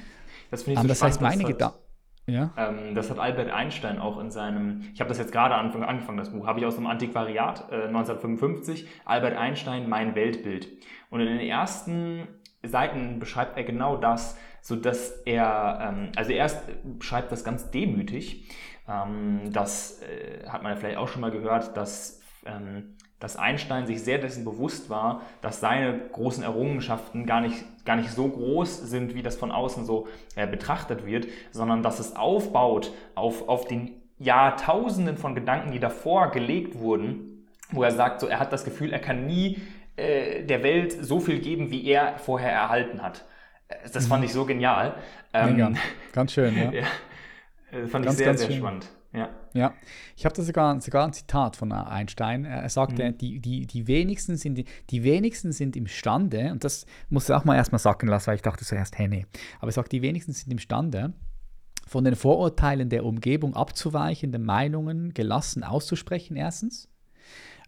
[0.51, 1.84] Das, finde ich so das heißt, meine Gedanken.
[2.27, 2.51] Ja.
[2.57, 6.31] Ähm, das hat Albert Einstein auch in seinem, ich habe das jetzt gerade angefangen, das
[6.31, 10.67] Buch, habe ich aus dem Antiquariat äh, 1955, Albert Einstein, Mein Weltbild.
[11.09, 12.27] Und in den ersten
[12.63, 16.63] Seiten beschreibt er genau das, so dass er, ähm, also erst
[16.97, 18.49] beschreibt das ganz demütig,
[18.87, 23.87] ähm, das äh, hat man ja vielleicht auch schon mal gehört, dass ähm, dass Einstein
[23.87, 28.89] sich sehr dessen bewusst war, dass seine großen Errungenschaften gar nicht, gar nicht so groß
[28.89, 33.67] sind, wie das von außen so äh, betrachtet wird, sondern dass es aufbaut auf, auf
[33.67, 38.63] den Jahrtausenden von Gedanken, die davor gelegt wurden, wo er sagt, so, er hat das
[38.63, 39.61] Gefühl, er kann nie
[39.97, 43.25] äh, der Welt so viel geben, wie er vorher erhalten hat.
[43.67, 44.25] Äh, das fand mhm.
[44.25, 44.95] ich so genial.
[45.33, 45.77] Ähm,
[46.13, 46.71] Ganz schön, ja.
[46.71, 46.83] ja.
[47.71, 48.57] Das fand ganz, ich sehr, sehr schön.
[48.57, 48.87] spannend.
[49.55, 49.73] Ja.
[50.17, 52.43] ich habe da sogar, sogar ein Zitat von Einstein.
[52.43, 53.17] Er sagte, mhm.
[53.17, 57.55] die, die, die, wenigsten sind, die wenigsten sind imstande, und das muss ich auch mal
[57.55, 59.25] erstmal sagen lassen, weil ich dachte zuerst, hey, nee.
[59.59, 61.13] Aber er sagt, die wenigsten sind imstande,
[61.87, 66.89] von den Vorurteilen der Umgebung abzuweichende Meinungen gelassen auszusprechen, erstens.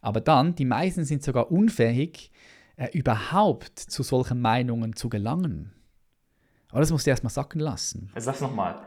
[0.01, 2.31] Aber dann, die meisten sind sogar unfähig,
[2.75, 5.71] äh, überhaupt zu solchen Meinungen zu gelangen.
[6.69, 8.11] Aber das musst du erstmal sacken lassen.
[8.17, 8.81] Sag's nochmal.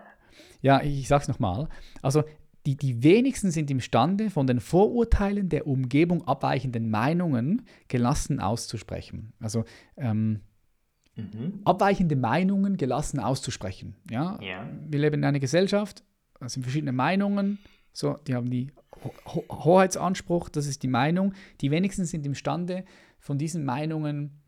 [0.60, 1.68] Ja, ich, ich sag's nochmal.
[2.02, 2.24] Also
[2.66, 9.32] die, die wenigsten sind imstande, von den Vorurteilen der Umgebung abweichenden Meinungen gelassen auszusprechen.
[9.40, 9.64] Also
[9.96, 10.40] ähm,
[11.16, 11.60] mhm.
[11.64, 13.96] abweichende Meinungen gelassen auszusprechen.
[14.10, 14.38] Ja?
[14.42, 14.68] ja?
[14.86, 16.04] Wir leben in einer Gesellschaft,
[16.40, 17.58] es sind verschiedene Meinungen,
[17.92, 21.34] so, die haben die Ho Hoheitsanspruch, das ist die Meinung.
[21.60, 22.84] Die wenigsten sind imstande,
[23.18, 24.40] von diesen Meinungen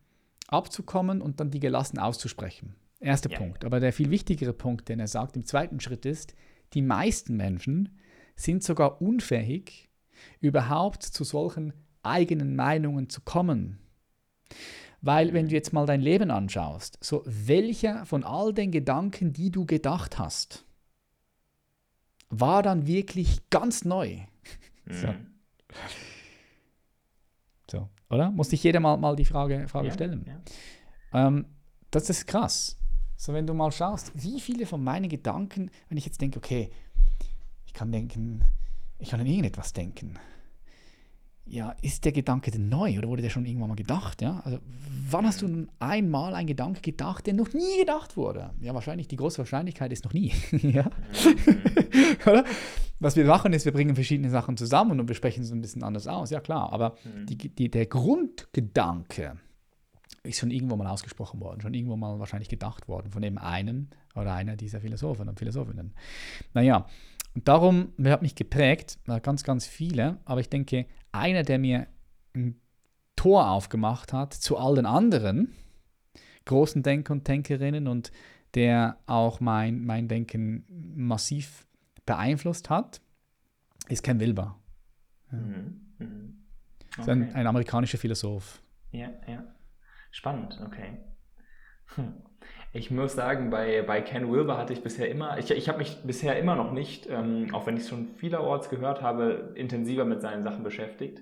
[0.49, 2.75] abzukommen und dann die gelassen auszusprechen.
[3.01, 3.39] Erster ja.
[3.39, 3.65] Punkt.
[3.65, 6.35] Aber der viel wichtigere Punkt, den er sagt im zweiten Schritt ist,
[6.75, 7.99] die meisten Menschen
[8.37, 9.91] sind sogar unfähig,
[10.41, 11.73] überhaupt zu solchen
[12.03, 13.79] eigenen Meinungen zu kommen.
[15.01, 19.51] Weil wenn du jetzt mal dein Leben anschaust, so welcher von all den Gedanken, die
[19.51, 20.65] du gedacht hast,
[22.29, 24.19] war dann wirklich ganz neu?
[24.85, 24.93] Mhm.
[24.93, 25.15] so.
[27.71, 27.89] so.
[28.11, 28.31] oder?
[28.31, 30.25] Muss sich jeder mal, mal die Frage, Frage ja, stellen.
[30.27, 31.27] Ja.
[31.27, 31.47] Ähm,
[31.91, 32.79] das ist krass.
[33.17, 36.71] So, wenn du mal schaust, wie viele von meinen Gedanken, wenn ich jetzt denke, okay,
[37.73, 38.45] ich kann denken,
[38.99, 40.19] ich kann an irgendetwas denken.
[41.47, 44.21] Ja, ist der Gedanke denn neu oder wurde der schon irgendwann mal gedacht?
[44.21, 44.41] Ja?
[44.45, 44.59] Also,
[45.11, 48.51] wann hast du einmal einen Gedanke gedacht, der noch nie gedacht wurde?
[48.61, 50.33] Ja, wahrscheinlich, die große Wahrscheinlichkeit ist noch nie.
[50.53, 50.85] ja?
[52.27, 52.45] oder?
[53.01, 56.07] Was wir machen, ist, wir bringen verschiedene Sachen zusammen und besprechen es ein bisschen anders
[56.07, 56.29] aus.
[56.29, 57.27] Ja, klar, aber mhm.
[57.27, 59.39] die, die, der Grundgedanke
[60.25, 63.91] ist schon irgendwo mal ausgesprochen worden, schon irgendwo mal wahrscheinlich gedacht worden von dem einen
[64.15, 65.95] oder einer dieser Philosophen und Philosophinnen.
[66.55, 66.87] Naja,
[67.35, 68.99] und darum, wer hat mich geprägt?
[69.23, 70.19] Ganz, ganz viele.
[70.25, 71.87] Aber ich denke, einer, der mir
[72.35, 72.61] ein
[73.17, 75.55] Tor aufgemacht hat zu all den anderen
[76.45, 78.13] großen Denker und Denkerinnen und
[78.55, 81.67] der auch mein, mein Denken massiv
[82.05, 83.01] beeinflusst hat,
[83.89, 84.59] ist Ken Wilber.
[85.31, 85.39] Ja.
[85.39, 85.81] Mhm.
[85.99, 86.45] Mhm.
[86.99, 87.11] Okay.
[87.11, 88.61] Ein, ein, amerikanischer Philosoph.
[88.91, 89.45] Ja, ja.
[90.11, 90.99] Spannend, okay.
[91.95, 92.13] Hm.
[92.75, 95.99] Ich muss sagen, bei, bei Ken Wilber hatte ich bisher immer, ich, ich habe mich
[96.05, 100.23] bisher immer noch nicht, ähm, auch wenn ich es schon vielerorts gehört habe, intensiver mit
[100.23, 101.21] seinen Sachen beschäftigt.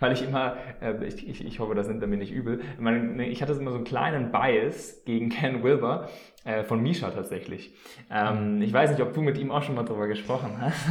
[0.00, 2.60] Weil ich immer, äh, ich, ich, ich hoffe, das nimmt er mir nicht übel,
[3.20, 6.08] ich hatte immer so einen kleinen Bias gegen Ken Wilber,
[6.44, 7.72] äh, von Misha tatsächlich.
[8.10, 10.84] Ähm, ich weiß nicht, ob du mit ihm auch schon mal drüber gesprochen hast.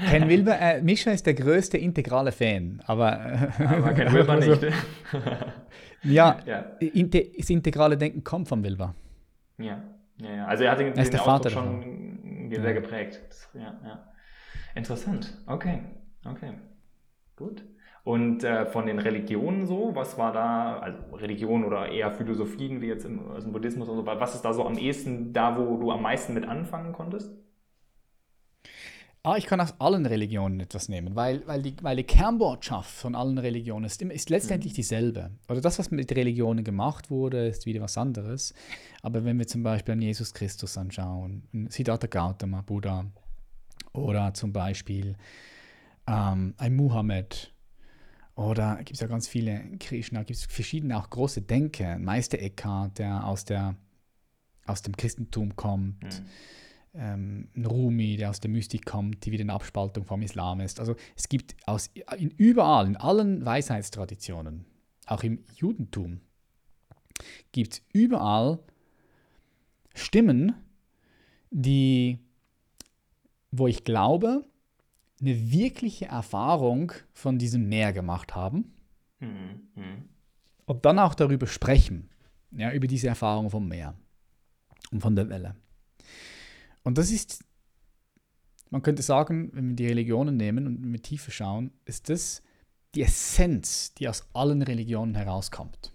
[0.10, 4.62] Ken Wilber, äh, Misha ist der größte integrale Fan, aber, aber Ken Wilber nicht.
[6.02, 8.94] ja, ja, das integrale Denken kommt von Wilber.
[9.62, 9.82] Ja,
[10.18, 10.46] ja, ja.
[10.46, 12.72] Also er hat den, den Ausdruck schon sehr ja.
[12.72, 13.20] geprägt.
[13.54, 14.12] Ja, ja.
[14.74, 15.38] Interessant.
[15.46, 15.82] Okay,
[16.24, 16.52] okay.
[17.36, 17.64] Gut.
[18.04, 22.88] Und äh, von den Religionen so, was war da, also Religion oder eher Philosophien wie
[22.88, 25.76] jetzt im, also im Buddhismus und so, was ist da so am ehesten da, wo
[25.76, 27.32] du am meisten mit anfangen konntest?
[29.24, 33.14] Ah, ich kann aus allen Religionen etwas nehmen, weil, weil, die, weil die Kernbotschaft von
[33.14, 35.30] allen Religionen ist, ist letztendlich dieselbe.
[35.48, 38.52] Oder das, was mit Religionen gemacht wurde, ist wieder was anderes.
[39.00, 43.12] Aber wenn wir zum Beispiel an Jesus Christus anschauen, Siddhartha Gautama, Buddha,
[43.92, 45.14] oder zum Beispiel
[46.08, 47.52] ähm, ein Muhammad,
[48.34, 52.98] oder gibt es ja ganz viele Krishna, gibt es verschiedene auch große Denker, Meister Eckhart,
[52.98, 53.76] der aus, der
[54.66, 56.02] aus dem Christentum kommt.
[56.02, 56.26] Mhm
[56.94, 60.80] ähm, ein Rumi, der aus der Mystik kommt, die wieder eine Abspaltung vom Islam ist.
[60.80, 64.66] Also es gibt aus, in überall, in allen Weisheitstraditionen,
[65.06, 66.20] auch im Judentum,
[67.52, 68.58] gibt es überall
[69.94, 70.54] Stimmen,
[71.50, 72.18] die,
[73.50, 74.44] wo ich glaube,
[75.20, 78.72] eine wirkliche Erfahrung von diesem Meer gemacht haben
[79.20, 80.08] mhm.
[80.64, 82.10] und dann auch darüber sprechen,
[82.50, 83.94] ja, über diese Erfahrung vom Meer
[84.90, 85.54] und von der Welle.
[86.82, 87.44] Und das ist,
[88.70, 92.42] man könnte sagen, wenn wir die Religionen nehmen und mit Tiefe schauen, ist das
[92.94, 95.92] die Essenz, die aus allen Religionen herauskommt.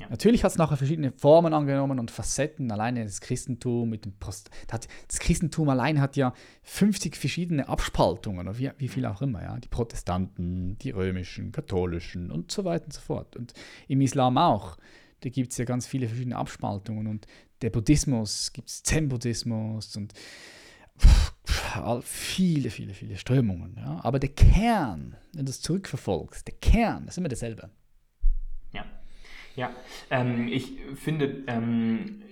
[0.00, 0.08] Ja.
[0.08, 2.72] Natürlich hat es nachher verschiedene Formen angenommen und Facetten.
[2.72, 8.58] Alleine das Christentum mit dem Post, das, Christentum allein hat ja 50 verschiedene Abspaltungen oder
[8.58, 9.42] wie, wie viel auch immer.
[9.42, 9.58] Ja?
[9.58, 13.36] Die Protestanten, die römischen, katholischen und so weiter und so fort.
[13.36, 13.52] Und
[13.88, 14.76] im Islam auch.
[15.22, 17.26] Da gibt es ja ganz viele verschiedene Abspaltungen und
[17.62, 20.14] der Buddhismus, gibt es Zen-Buddhismus und
[22.02, 23.76] viele, viele, viele Strömungen.
[23.76, 24.00] Ja?
[24.02, 27.70] Aber der Kern, wenn du es zurückverfolgst, der Kern, ist immer derselbe.
[28.72, 28.84] Ja,
[29.56, 29.70] ja.
[30.10, 32.22] Ähm, ich finde, ähm,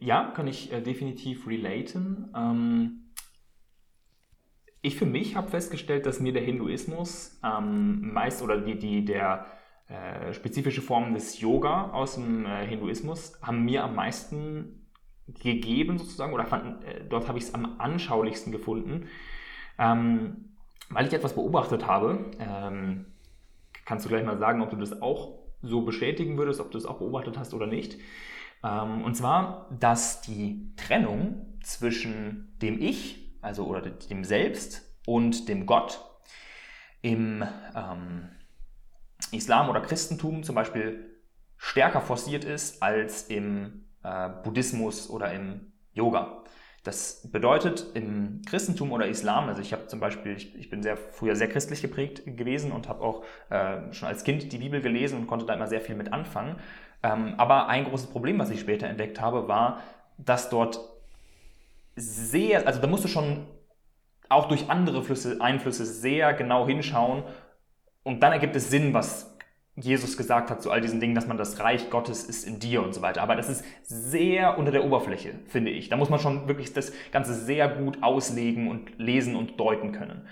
[0.00, 2.30] ja, kann ich äh, definitiv relaten.
[2.36, 3.00] Ähm,
[4.82, 9.46] ich für mich habe festgestellt, dass mir der Hinduismus ähm, meist oder die, die, der
[9.88, 14.88] äh, spezifische Formen des Yoga aus dem äh, Hinduismus haben mir am meisten
[15.26, 19.08] gegeben sozusagen oder fanden, äh, dort habe ich es am anschaulichsten gefunden,
[19.78, 20.56] ähm,
[20.88, 22.30] weil ich etwas beobachtet habe.
[22.38, 23.06] Ähm,
[23.84, 26.86] kannst du gleich mal sagen, ob du das auch so bestätigen würdest, ob du das
[26.86, 27.98] auch beobachtet hast oder nicht.
[28.62, 35.66] Ähm, und zwar, dass die Trennung zwischen dem Ich, also oder dem Selbst und dem
[35.66, 36.00] Gott
[37.02, 38.30] im ähm,
[39.36, 41.10] Islam oder Christentum zum Beispiel
[41.56, 46.44] stärker forciert ist als im äh, Buddhismus oder im Yoga.
[46.82, 50.98] Das bedeutet im Christentum oder Islam, also ich habe zum Beispiel, ich, ich, bin sehr
[50.98, 55.18] früher sehr christlich geprägt gewesen und habe auch äh, schon als Kind die Bibel gelesen
[55.18, 56.56] und konnte da immer sehr viel mit anfangen.
[57.02, 59.80] Ähm, aber ein großes Problem, was ich später entdeckt habe, war,
[60.18, 60.78] dass dort
[61.96, 63.46] sehr, also da musst du schon
[64.28, 67.22] auch durch andere Flüsse, Einflüsse sehr genau hinschauen,
[68.04, 69.34] und dann ergibt es Sinn, was
[69.76, 72.82] Jesus gesagt hat zu all diesen Dingen, dass man das Reich Gottes ist in dir
[72.82, 73.22] und so weiter.
[73.22, 75.88] Aber das ist sehr unter der Oberfläche, finde ich.
[75.88, 80.28] Da muss man schon wirklich das Ganze sehr gut auslegen und lesen und deuten können.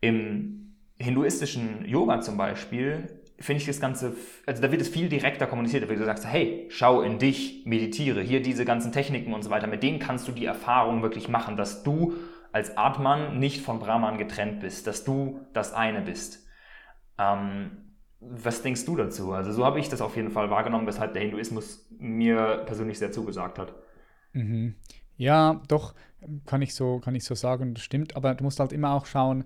[0.00, 4.16] Im hinduistischen Yoga zum Beispiel finde ich das Ganze,
[4.46, 7.62] also da wird es viel direkter kommuniziert, da wird du sagst, hey, schau in dich,
[7.66, 11.28] meditiere, hier diese ganzen Techniken und so weiter, mit denen kannst du die Erfahrung wirklich
[11.28, 12.14] machen, dass du
[12.50, 16.45] als Atman nicht von Brahman getrennt bist, dass du das eine bist.
[17.18, 17.70] Ähm,
[18.20, 19.32] was denkst du dazu?
[19.32, 23.12] Also so habe ich das auf jeden Fall wahrgenommen, weshalb der Hinduismus mir persönlich sehr
[23.12, 23.74] zugesagt hat.
[24.32, 24.74] Mhm.
[25.16, 25.94] Ja, doch,
[26.44, 29.06] kann ich, so, kann ich so sagen, das stimmt, aber du musst halt immer auch
[29.06, 29.44] schauen,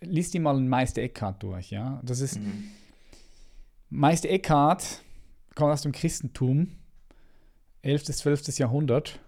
[0.00, 2.00] lies dir mal einen Meister Eckhart durch, ja.
[2.02, 2.64] Das ist, mhm.
[3.88, 5.02] Meister Eckhart
[5.54, 6.72] kommt aus dem Christentum,
[7.82, 8.06] 11.
[8.06, 8.58] bis 12.
[8.58, 9.20] Jahrhundert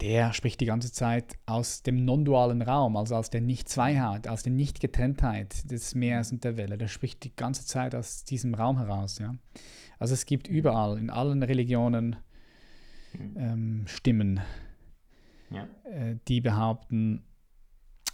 [0.00, 4.52] der spricht die ganze Zeit aus dem non-dualen Raum, also aus der Nicht-Zweiheit, aus der
[4.52, 6.78] Nicht-Getrenntheit des Meeres und der Welle.
[6.78, 9.18] Der spricht die ganze Zeit aus diesem Raum heraus.
[9.18, 9.34] Ja?
[9.98, 12.16] Also es gibt überall, in allen Religionen,
[13.36, 14.40] ähm, Stimmen,
[15.50, 15.68] ja.
[15.84, 17.24] äh, die behaupten,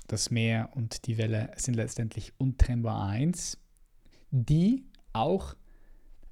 [0.09, 3.59] das Meer und die Welle sind letztendlich untrennbar eins,
[4.30, 5.55] die auch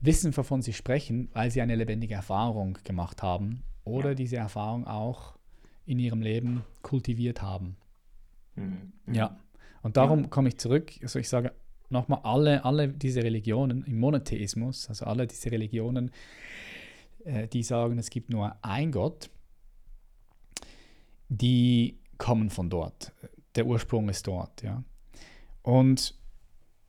[0.01, 4.15] wissen, wovon sie sprechen, weil sie eine lebendige Erfahrung gemacht haben oder ja.
[4.15, 5.37] diese Erfahrung auch
[5.87, 7.77] in ihrem Leben kultiviert haben.
[8.57, 8.93] Mhm.
[9.13, 9.39] Ja,
[9.83, 10.93] und darum komme ich zurück.
[11.03, 11.53] Also ich sage
[11.91, 16.11] nochmal, alle, alle diese Religionen im Monotheismus, also alle diese Religionen,
[17.25, 19.31] äh, die sagen, es gibt nur ein Gott,
[21.29, 23.13] die kommen von dort.
[23.57, 24.83] Der Ursprung ist dort, ja.
[25.63, 26.15] Und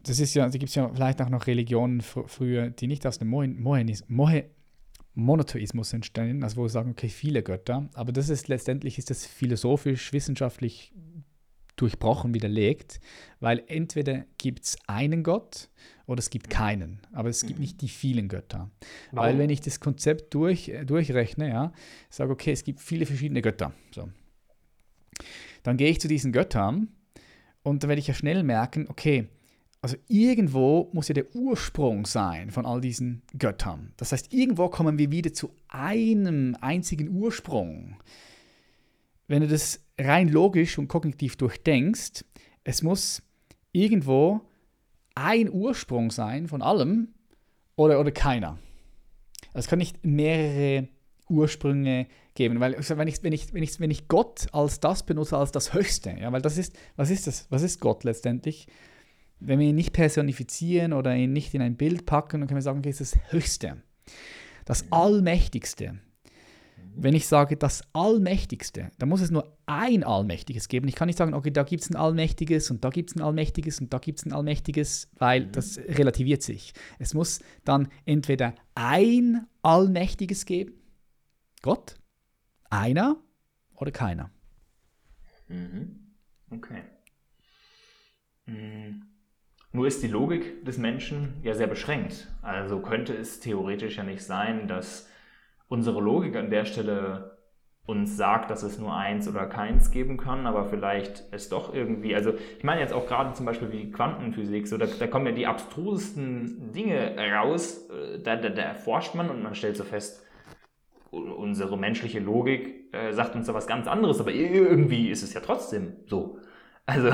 [0.03, 3.07] das ist ja, da gibt es ja vielleicht auch noch Religionen fr früher, die nicht
[3.07, 4.45] aus dem Mohenismus, Mohe,
[5.15, 9.25] Monotheismus entstehen, also wo wir sagen, okay, viele Götter, aber das ist letztendlich ist das
[9.25, 10.93] philosophisch, wissenschaftlich
[11.77, 12.99] durchbrochen, widerlegt,
[13.39, 15.69] weil entweder gibt es einen Gott
[16.05, 18.69] oder es gibt keinen, aber es gibt nicht die vielen Götter.
[19.11, 19.29] Warum?
[19.29, 21.73] Weil wenn ich das Konzept durch, äh, durchrechne, ja,
[22.09, 23.73] sage, okay, es gibt viele verschiedene Götter.
[23.93, 24.09] So.
[25.63, 26.89] dann gehe ich zu diesen Göttern
[27.63, 29.27] und dann werde ich ja schnell merken, okay,
[29.85, 33.93] also irgendwo muss ja der Ursprung sein von all diesen Göttern.
[33.97, 37.95] Das heißt, irgendwo kommen wir wieder zu einem einzigen Ursprung.
[39.27, 42.25] Wenn du das rein logisch und kognitiv durchdenkst,
[42.63, 43.21] es muss
[43.73, 44.41] irgendwo
[45.13, 47.09] ein Ursprung sein von allem
[47.75, 48.57] oder, oder keiner.
[49.53, 50.87] Es kann nicht mehrere
[51.29, 55.05] Ursprünge geben, weil also wenn, ich, wenn, ich, wenn, ich, wenn ich Gott als das
[55.05, 57.45] benutze, als das Höchste, ja, weil das ist, was ist das?
[57.51, 58.65] Was ist Gott letztendlich?
[59.39, 62.61] Wenn wir ihn nicht personifizieren oder ihn nicht in ein Bild packen, dann können wir
[62.61, 63.81] sagen, okay, es ist das Höchste,
[64.65, 65.99] das Allmächtigste.
[66.97, 70.87] Wenn ich sage das Allmächtigste, dann muss es nur ein Allmächtiges geben.
[70.87, 73.21] Ich kann nicht sagen, okay, da gibt es ein Allmächtiges und da gibt es ein
[73.21, 75.51] Allmächtiges und da gibt es ein Allmächtiges, weil mhm.
[75.51, 76.73] das relativiert sich.
[76.97, 80.73] Es muss dann entweder ein Allmächtiges geben,
[81.61, 81.97] Gott,
[82.69, 83.17] einer
[83.75, 84.31] oder keiner.
[85.49, 86.13] Mhm.
[86.49, 86.81] Okay.
[88.45, 89.14] Mhm.
[89.75, 92.29] Nur ist die Logik des Menschen ja sehr beschränkt.
[92.41, 95.09] Also könnte es theoretisch ja nicht sein, dass
[95.67, 97.37] unsere Logik an der Stelle
[97.85, 102.15] uns sagt, dass es nur eins oder keins geben kann, aber vielleicht es doch irgendwie,
[102.15, 105.33] also ich meine jetzt auch gerade zum Beispiel wie Quantenphysik, so da, da kommen ja
[105.33, 110.25] die abstrusesten Dinge raus, äh, da, da, da erforscht man und man stellt so fest,
[111.11, 115.41] unsere menschliche Logik äh, sagt uns da was ganz anderes, aber irgendwie ist es ja
[115.41, 116.39] trotzdem so.
[116.85, 117.11] Also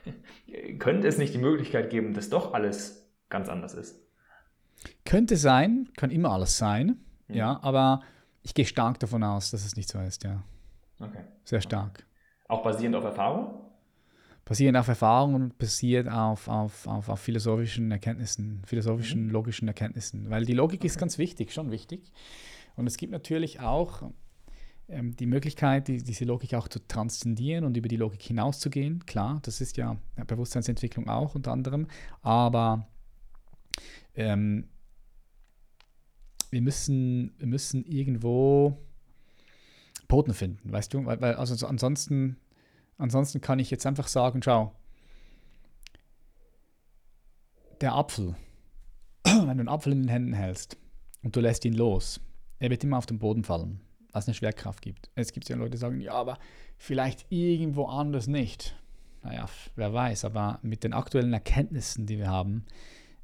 [0.78, 4.00] könnte es nicht die Möglichkeit geben, dass doch alles ganz anders ist?
[5.04, 7.34] Könnte sein, kann immer alles sein, mhm.
[7.34, 8.02] ja, aber
[8.42, 10.42] ich gehe stark davon aus, dass es nicht so ist, ja.
[11.00, 11.24] Okay.
[11.44, 12.06] Sehr stark.
[12.48, 13.62] Auch basierend auf Erfahrung?
[14.44, 19.30] Basierend auf Erfahrung und basiert auf, auf, auf, auf philosophischen Erkenntnissen, philosophischen, mhm.
[19.30, 20.30] logischen Erkenntnissen.
[20.30, 20.86] Weil die Logik okay.
[20.86, 22.12] ist ganz wichtig, schon wichtig.
[22.76, 24.02] Und es gibt natürlich auch
[24.88, 29.04] ähm, die Möglichkeit, die, diese Logik auch zu transzendieren und über die Logik hinauszugehen.
[29.06, 31.88] Klar, das ist ja Bewusstseinsentwicklung auch unter anderem,
[32.22, 32.88] aber
[34.14, 34.68] ähm,
[36.50, 38.78] wir, müssen, wir müssen irgendwo
[40.08, 41.04] Boden finden, weißt du?
[41.04, 42.36] Weil, weil also ansonsten,
[42.96, 44.72] ansonsten kann ich jetzt einfach sagen, schau,
[47.80, 48.36] der Apfel,
[49.24, 50.78] wenn du einen Apfel in den Händen hältst
[51.22, 52.20] und du lässt ihn los,
[52.60, 53.80] er wird immer auf den Boden fallen
[54.16, 55.10] was eine Schwerkraft gibt.
[55.14, 56.38] Es gibt ja Leute, die sagen, ja, aber
[56.78, 58.74] vielleicht irgendwo anders nicht.
[59.22, 62.64] Naja, wer weiß, aber mit den aktuellen Erkenntnissen, die wir haben,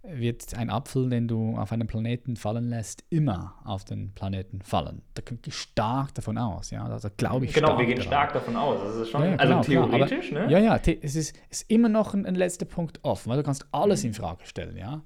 [0.03, 5.01] wird ein Apfel, den du auf einem Planeten fallen lässt, immer auf den Planeten fallen.
[5.15, 6.85] Da gehe ich stark davon aus, ja.
[6.85, 8.09] Also glaube ich Genau, wir gehen daran.
[8.09, 8.81] stark davon aus.
[8.83, 10.61] Das ist schon, ja, ja, also genau, theoretisch, klar, aber, ne?
[10.61, 13.67] Ja, ja, es ist, ist immer noch ein, ein, letzter Punkt offen, weil du kannst
[13.71, 14.09] alles mhm.
[14.09, 15.03] in Frage stellen, ja.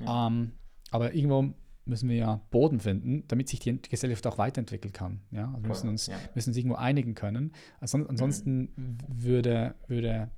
[0.00, 0.28] ja.
[0.28, 0.52] Ähm,
[0.92, 1.52] aber irgendwo
[1.86, 5.20] müssen wir ja Boden finden, damit sich die Gesellschaft auch weiterentwickeln kann.
[5.30, 5.46] Ja?
[5.46, 6.16] Also wir müssen uns, ja.
[6.34, 7.52] müssen uns irgendwo einigen können.
[7.80, 8.98] Also ansonsten mhm.
[9.08, 10.30] würde, würde,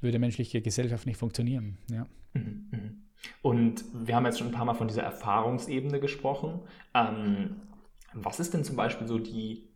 [0.00, 1.78] würde menschliche Gesellschaft nicht funktionieren.
[1.90, 2.06] Ja.
[2.34, 3.02] Mhm, mhm.
[3.42, 6.60] Und wir haben jetzt schon ein paar Mal von dieser Erfahrungsebene gesprochen.
[6.94, 7.56] Ähm,
[8.12, 9.68] was ist denn zum Beispiel so die,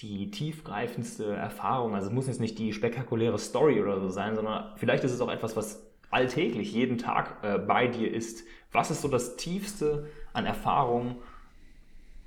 [0.00, 1.94] die tiefgreifendste Erfahrung?
[1.94, 5.20] Also es muss jetzt nicht die spektakuläre Story oder so sein, sondern vielleicht ist es
[5.20, 8.44] auch etwas, was alltäglich, jeden Tag äh, bei dir ist.
[8.72, 11.16] Was ist so das Tiefste, an Erfahrung,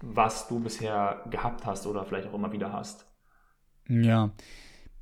[0.01, 3.05] was du bisher gehabt hast oder vielleicht auch immer wieder hast?
[3.88, 4.32] Ja,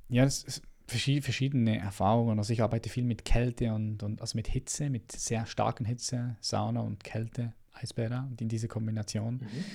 [0.09, 2.37] ja, das ist verschiedene Erfahrungen.
[2.37, 6.37] Also ich arbeite viel mit Kälte und, und also mit Hitze, mit sehr starken Hitze,
[6.41, 9.35] Sauna und Kälte, Eisbäder und in diese Kombination.
[9.35, 9.65] Mhm.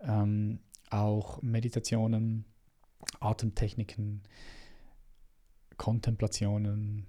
[0.00, 0.58] Ähm,
[0.90, 2.44] auch Meditationen,
[3.20, 4.22] Atemtechniken,
[5.76, 7.06] Kontemplationen,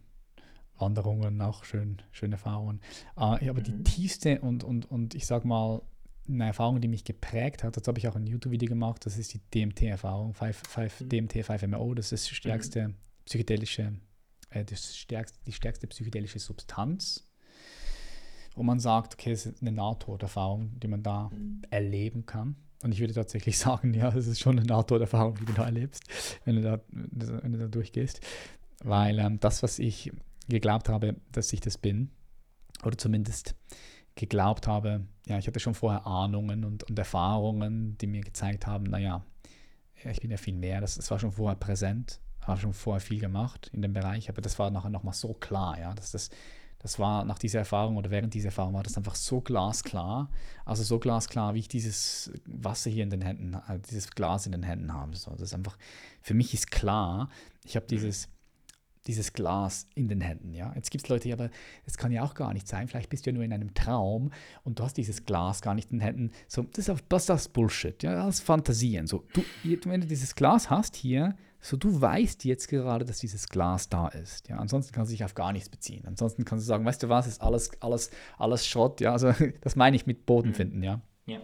[0.80, 2.82] Wanderungen, auch schön, schöne Erfahrungen.
[3.16, 3.64] Äh, aber mhm.
[3.64, 5.82] die tiefste und, und, und ich sag mal,
[6.30, 9.34] eine Erfahrung, die mich geprägt hat, das habe ich auch ein YouTube-Video gemacht, das ist
[9.34, 11.10] die DMT-Erfahrung, 5, 5, mhm.
[11.10, 12.96] DMT 5-MO, das ist die stärkste mhm.
[13.26, 13.94] psychedelische,
[14.50, 17.28] äh, das stärkste, die stärkste psychedelische Substanz,
[18.56, 21.62] wo man sagt, okay, es ist eine Nahtoderfahrung, die man da mhm.
[21.70, 22.56] erleben kann.
[22.84, 26.04] Und ich würde tatsächlich sagen, ja, es ist schon eine Nahtoderfahrung, die du da erlebst,
[26.46, 28.22] wenn du da, wenn du da durchgehst.
[28.84, 30.12] Weil ähm, das, was ich
[30.48, 32.12] geglaubt habe, dass ich das bin.
[32.84, 33.56] Oder zumindest
[34.16, 38.86] geglaubt habe, ja, ich hatte schon vorher Ahnungen und, und Erfahrungen, die mir gezeigt haben,
[38.86, 39.24] naja,
[40.04, 43.20] ich bin ja viel mehr, das, das war schon vorher präsent, habe schon vorher viel
[43.20, 46.30] gemacht in dem Bereich, aber das war nachher nochmal so klar, ja, dass das,
[46.80, 50.30] das war nach dieser Erfahrung oder während dieser Erfahrung war das einfach so glasklar,
[50.66, 54.52] also so glasklar, wie ich dieses Wasser hier in den Händen, äh, dieses Glas in
[54.52, 55.16] den Händen habe.
[55.16, 55.78] So, das ist einfach,
[56.22, 57.30] für mich ist klar,
[57.64, 58.30] ich habe dieses,
[59.08, 60.54] dieses Glas in den Händen.
[60.54, 60.74] Ja?
[60.76, 61.50] Jetzt gibt es Leute, aber
[61.86, 62.88] es kann ja auch gar nicht sein.
[62.88, 64.32] Vielleicht bist du ja nur in einem Traum
[64.64, 66.32] und du hast dieses Glas gar nicht in den Händen.
[66.48, 68.14] So, das ist das, das Bullshit, ja?
[68.26, 69.08] das ist Fantasien.
[69.08, 69.44] So, du,
[69.86, 74.08] wenn du dieses Glas hast hier, so du weißt jetzt gerade, dass dieses Glas da
[74.10, 74.48] ist.
[74.48, 76.04] Ja, ansonsten kannst du dich auf gar nichts beziehen.
[76.06, 79.02] Ansonsten kannst du sagen, weißt du was, ist alles, alles, alles Schrott.
[79.02, 80.84] Ja, also das meine ich mit Boden finden.
[80.84, 81.02] Ja.
[81.26, 81.40] Ja.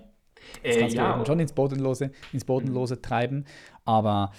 [0.63, 3.45] Das Äh, kannst ja, du schon ins Bodenlose, ins Bodenlose treiben,
[3.85, 4.31] aber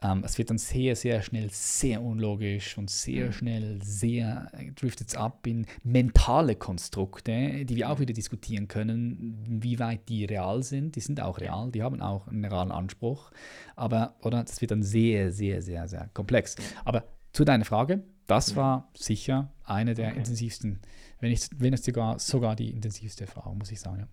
[0.00, 5.08] ähm, es wird dann sehr, sehr schnell sehr unlogisch und sehr schnell sehr äh, driftet
[5.08, 10.62] es ab in mentale Konstrukte, die wir auch wieder diskutieren können, wie weit die real
[10.62, 10.94] sind.
[10.94, 13.32] Die sind auch real, die haben auch einen realen Anspruch,
[13.74, 16.54] aber oder das wird dann sehr, sehr, sehr, sehr komplex.
[16.84, 20.80] Aber zu deiner Frage, das war sicher eine der intensivsten,
[21.18, 24.00] wenn nicht, wenn es sogar, sogar die intensivste Erfahrung, muss ich sagen.
[24.00, 24.08] Ja.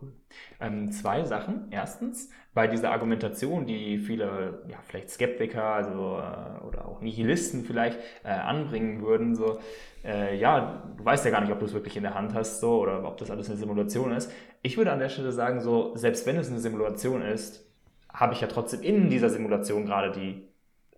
[0.00, 0.12] Cool.
[0.60, 1.68] Ähm, zwei Sachen.
[1.70, 7.98] Erstens, bei dieser Argumentation, die viele, ja, vielleicht Skeptiker also, äh, oder auch Nihilisten vielleicht
[8.24, 9.60] äh, anbringen würden, so,
[10.04, 12.60] äh, ja, du weißt ja gar nicht, ob du es wirklich in der Hand hast,
[12.60, 14.30] so, oder ob das alles eine Simulation ist.
[14.62, 17.64] Ich würde an der Stelle sagen, so, selbst wenn es eine Simulation ist,
[18.12, 20.48] habe ich ja trotzdem in dieser Simulation gerade die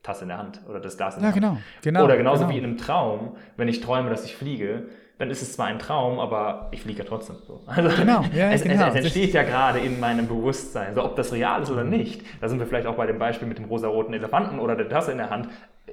[0.03, 1.43] Tasse in der Hand oder das Glas in der Ja, Hand.
[1.43, 1.65] genau.
[1.83, 2.55] genau Oder genauso genau.
[2.55, 5.79] wie in einem Traum, wenn ich träume, dass ich fliege, dann ist es zwar ein
[5.79, 7.63] Traum, aber ich fliege ja trotzdem so.
[7.67, 8.89] Also Genau, ja, es, genau.
[8.89, 10.95] es, es entsteht ja gerade in meinem Bewusstsein.
[10.95, 13.49] So, ob das real ist oder nicht, da sind wir vielleicht auch bei dem Beispiel
[13.49, 15.49] mit dem rosaroten Elefanten oder der Tasse in der Hand.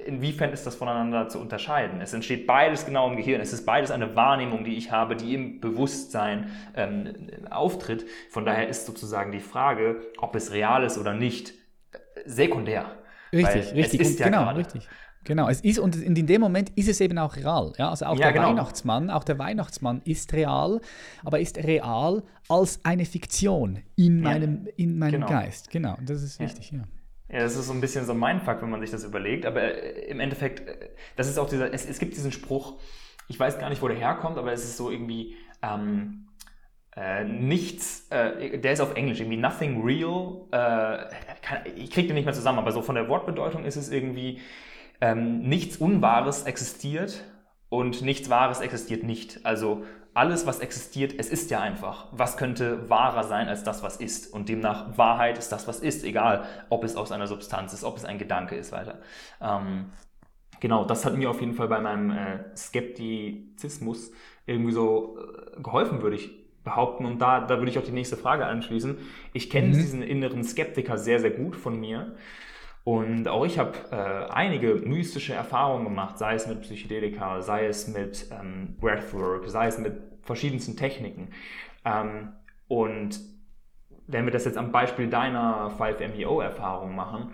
[0.06, 2.00] Inwiefern ist das voneinander zu unterscheiden?
[2.02, 3.40] Es entsteht beides genau im Gehirn.
[3.40, 7.14] Es ist beides eine Wahrnehmung, die ich habe, die im Bewusstsein ähm,
[7.48, 8.04] auftritt.
[8.30, 11.54] Von daher ist sozusagen die Frage, ob es real ist oder nicht,
[12.26, 12.86] sekundär.
[13.32, 14.00] Richtig, Weil richtig.
[14.00, 14.58] Es ist ja genau, gerade.
[14.58, 14.88] richtig.
[15.24, 17.72] Genau, es ist und in dem Moment ist es eben auch real.
[17.78, 18.48] Ja, also auch Ja, der genau.
[18.48, 20.80] Weihnachtsmann, auch der Weihnachtsmann ist real,
[21.24, 25.28] aber ist real als eine Fiktion in Ja, meinem, in meinem genau.
[25.28, 25.70] Geist.
[25.70, 26.84] Genau, das ist wichtig, ja.
[27.30, 29.46] Ja, das ist so ein bisschen so ein Mindfuck, wenn man sich das überlegt.
[29.46, 32.74] Aber äh, im Endeffekt, äh, das ist auch dieser, es, es gibt diesen Spruch,
[33.28, 36.28] ich weiß gar nicht, wo der herkommt, aber es ist so irgendwie, ähm,
[36.96, 41.10] äh, nichts, äh, der ist auf Englisch, irgendwie nothing real, äh,
[41.42, 44.40] kann, ich krieg den nicht mehr zusammen, aber so von der Wortbedeutung ist es irgendwie,
[45.04, 47.24] ähm, nichts Unwahres existiert
[47.68, 49.44] und nichts Wahres existiert nicht.
[49.44, 52.06] Also alles, was existiert, es ist ja einfach.
[52.12, 54.32] Was könnte wahrer sein als das, was ist?
[54.32, 57.98] Und demnach Wahrheit ist das, was ist, egal ob es aus einer Substanz ist, ob
[57.98, 59.00] es ein Gedanke ist, weiter.
[59.42, 59.90] Ähm,
[60.60, 64.10] genau, das hat mir auf jeden Fall bei meinem äh, Skeptizismus
[64.46, 66.30] irgendwie so äh, geholfen, würde ich
[66.62, 67.04] behaupten.
[67.04, 68.96] Und da, da würde ich auch die nächste Frage anschließen.
[69.34, 72.14] Ich kenne diesen inneren Skeptiker sehr, sehr gut von mir.
[72.84, 77.88] Und auch ich habe äh, einige mystische Erfahrungen gemacht, sei es mit Psychedelika, sei es
[77.88, 81.30] mit ähm, Breathwork, sei es mit verschiedensten Techniken.
[81.86, 82.32] Ähm,
[82.68, 83.20] und
[84.06, 87.32] wenn wir das jetzt am Beispiel deiner 5-MeO-Erfahrung machen,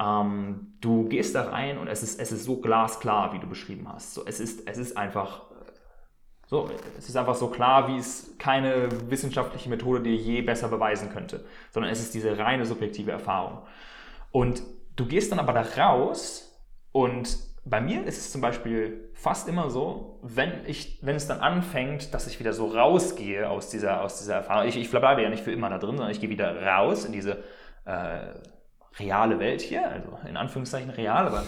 [0.00, 3.86] ähm, du gehst da rein und es ist, es ist so glasklar, wie du beschrieben
[3.92, 4.14] hast.
[4.14, 5.72] So, es, ist, es ist einfach äh,
[6.46, 11.10] so, es ist einfach so klar, wie es keine wissenschaftliche Methode dir je besser beweisen
[11.10, 13.58] könnte, sondern es ist diese reine subjektive Erfahrung.
[14.32, 14.62] Und
[14.96, 16.58] du gehst dann aber da raus
[16.90, 21.40] und bei mir ist es zum Beispiel fast immer so, wenn, ich, wenn es dann
[21.40, 25.30] anfängt, dass ich wieder so rausgehe aus dieser, aus dieser Erfahrung, ich, ich bleibe ja
[25.30, 27.44] nicht für immer da drin, sondern ich gehe wieder raus in diese
[27.84, 28.32] äh,
[28.98, 31.44] reale Welt hier, also in Anführungszeichen real, aber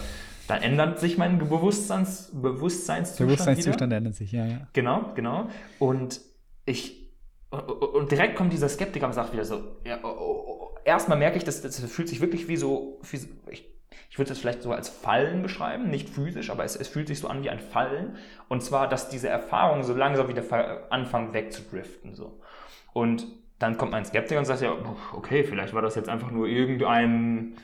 [0.47, 4.67] dann ändert sich mein Bewusstseins, Bewusstseinszustand, Bewusstseinszustand ändert sich, ja, ja.
[4.73, 5.49] Genau, genau.
[5.79, 6.21] Und
[6.65, 7.04] ich
[7.63, 10.69] und- und direkt kommt dieser Skeptiker und sagt wieder so, ja, oh, oh, oh.
[10.83, 13.69] erstmal merke ich, dass das fühlt sich wirklich wie so, wie so ich,
[14.09, 17.19] ich würde das vielleicht so als Fallen beschreiben, nicht physisch, aber es, es fühlt sich
[17.19, 18.17] so an wie ein Fallen.
[18.47, 20.43] Und zwar, dass diese Erfahrungen so langsam wieder
[20.89, 22.13] anfangen wegzudriften.
[22.13, 22.39] So.
[22.93, 23.27] Und
[23.59, 24.73] dann kommt mein Skeptiker und sagt ja,
[25.13, 27.55] okay, vielleicht war das jetzt einfach nur irgendein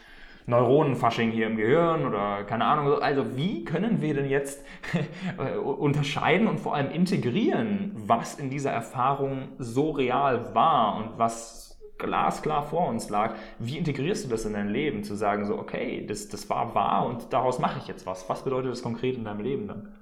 [0.45, 3.01] Neuronenfasching hier im Gehirn oder keine Ahnung.
[3.01, 4.63] Also wie können wir denn jetzt
[5.37, 11.79] äh, unterscheiden und vor allem integrieren, was in dieser Erfahrung so real war und was
[11.97, 13.35] glasklar vor uns lag?
[13.59, 17.05] Wie integrierst du das in dein Leben, zu sagen so, okay, das, das war wahr
[17.05, 18.27] und daraus mache ich jetzt was?
[18.27, 19.95] Was bedeutet das konkret in deinem Leben dann?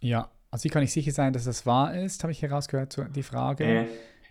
[0.00, 3.22] Ja, also wie kann ich sicher sein, dass das wahr ist, habe ich herausgehört, die
[3.22, 3.64] Frage.
[3.64, 3.86] Äh,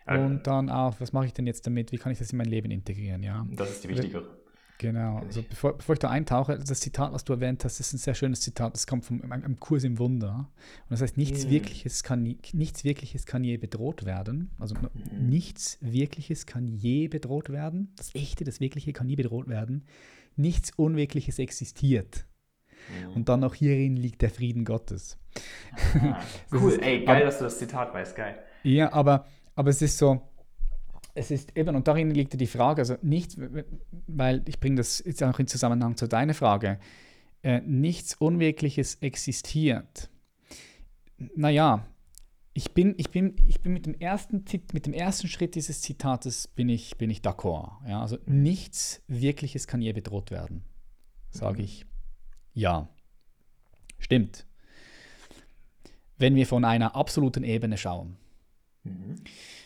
[0.05, 1.91] äh, Und dann auch, was mache ich denn jetzt damit?
[1.91, 3.23] Wie kann ich das in mein Leben integrieren?
[3.23, 4.44] Ja, das ist die wichtigere.
[4.77, 5.17] Genau.
[5.19, 8.13] Also bevor, bevor ich da eintauche, das Zitat, was du erwähnt hast, ist ein sehr
[8.15, 8.73] schönes Zitat.
[8.73, 10.49] Das kommt vom einem, Kurs im Wunder.
[10.83, 11.49] Und das heißt, nichts, Mm.
[11.49, 14.51] Wirkliches kann, nichts Wirkliches kann je bedroht werden.
[14.59, 14.75] Also
[15.19, 17.93] nichts Wirkliches kann je bedroht werden.
[17.97, 19.83] Das Echte, das Wirkliche kann nie bedroht werden.
[20.35, 22.25] Nichts Unwirkliches existiert.
[23.15, 25.17] Und dann auch hierin liegt der Frieden Gottes.
[26.01, 26.19] Ah,
[26.51, 28.37] cool, ist- ey, geil, dass du das Zitat weißt, geil.
[28.63, 29.25] Ja, aber,
[29.55, 30.21] aber es ist so,
[31.15, 33.37] es ist eben, und darin liegt ja die Frage, also nichts,
[34.07, 36.77] weil ich bringe das jetzt auch in Zusammenhang zu deiner Frage,
[37.41, 40.09] äh, nichts Unwirkliches existiert.
[41.17, 41.87] Naja,
[42.53, 44.43] ich bin, ich bin, ich bin mit dem ersten
[44.73, 47.87] mit dem ersten Schritt dieses Zitates bin ich, bin ich d'accord.
[47.87, 48.01] Ja?
[48.01, 50.63] Also nichts Wirkliches kann je bedroht werden.
[51.31, 51.85] sage ich
[52.53, 52.87] ja.
[53.99, 54.45] Stimmt.
[56.17, 58.17] Wenn wir von einer absoluten Ebene schauen.
[58.83, 59.15] Mhm.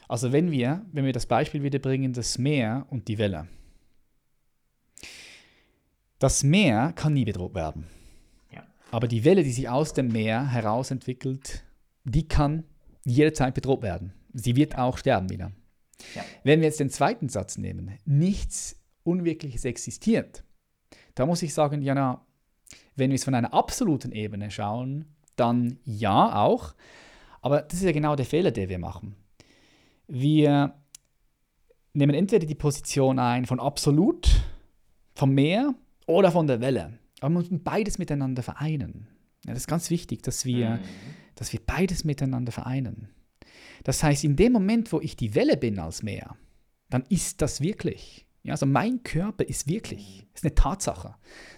[0.10, 3.48] Also wenn wir, wenn wir das Beispiel wieder bringen, das Meer und die Welle.
[6.18, 7.86] Das Meer kann nie bedroht werden.
[8.52, 8.66] Ja.
[8.90, 11.64] Aber die Welle, die sich aus dem Meer heraus entwickelt,
[12.06, 12.64] die kann
[13.06, 14.14] jederzeit bedroht werden.
[14.34, 15.52] Sie wird auch sterben wieder.
[16.16, 16.26] Ja.
[16.44, 20.44] Wenn wir jetzt den zweiten Satz nehmen, nichts Unwirkliches existiert,
[21.14, 22.26] da muss ich sagen, ja, na,
[22.96, 25.06] wenn wir es von einer absoluten Ebene schauen,
[25.36, 26.74] dann ja auch.
[27.42, 29.16] Aber das ist ja genau der Fehler, den wir machen.
[30.10, 30.74] Wir
[31.94, 34.28] nehmen entweder die Position ein von absolut,
[35.14, 35.76] vom Meer
[36.08, 36.98] oder von der Welle.
[37.22, 39.08] Aber wir müssen beides miteinander vereinen.
[39.46, 40.80] Ja, das ist ganz wichtig, dass wir, mhm.
[41.36, 43.10] dass wir beides miteinander vereinen.
[43.84, 46.36] Das heißt, in dem Moment, wo ich die Welle bin als Meer,
[46.90, 48.26] dann ist das wirklich.
[48.42, 51.16] Ja, also mein Körper ist wirklich, ist eine Tatsache.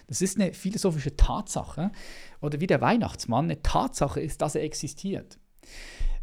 [0.08, 1.90] Das ist eine philosophische Tatsache.
[2.40, 5.38] Oder wie der Weihnachtsmann, eine Tatsache ist, dass er existiert.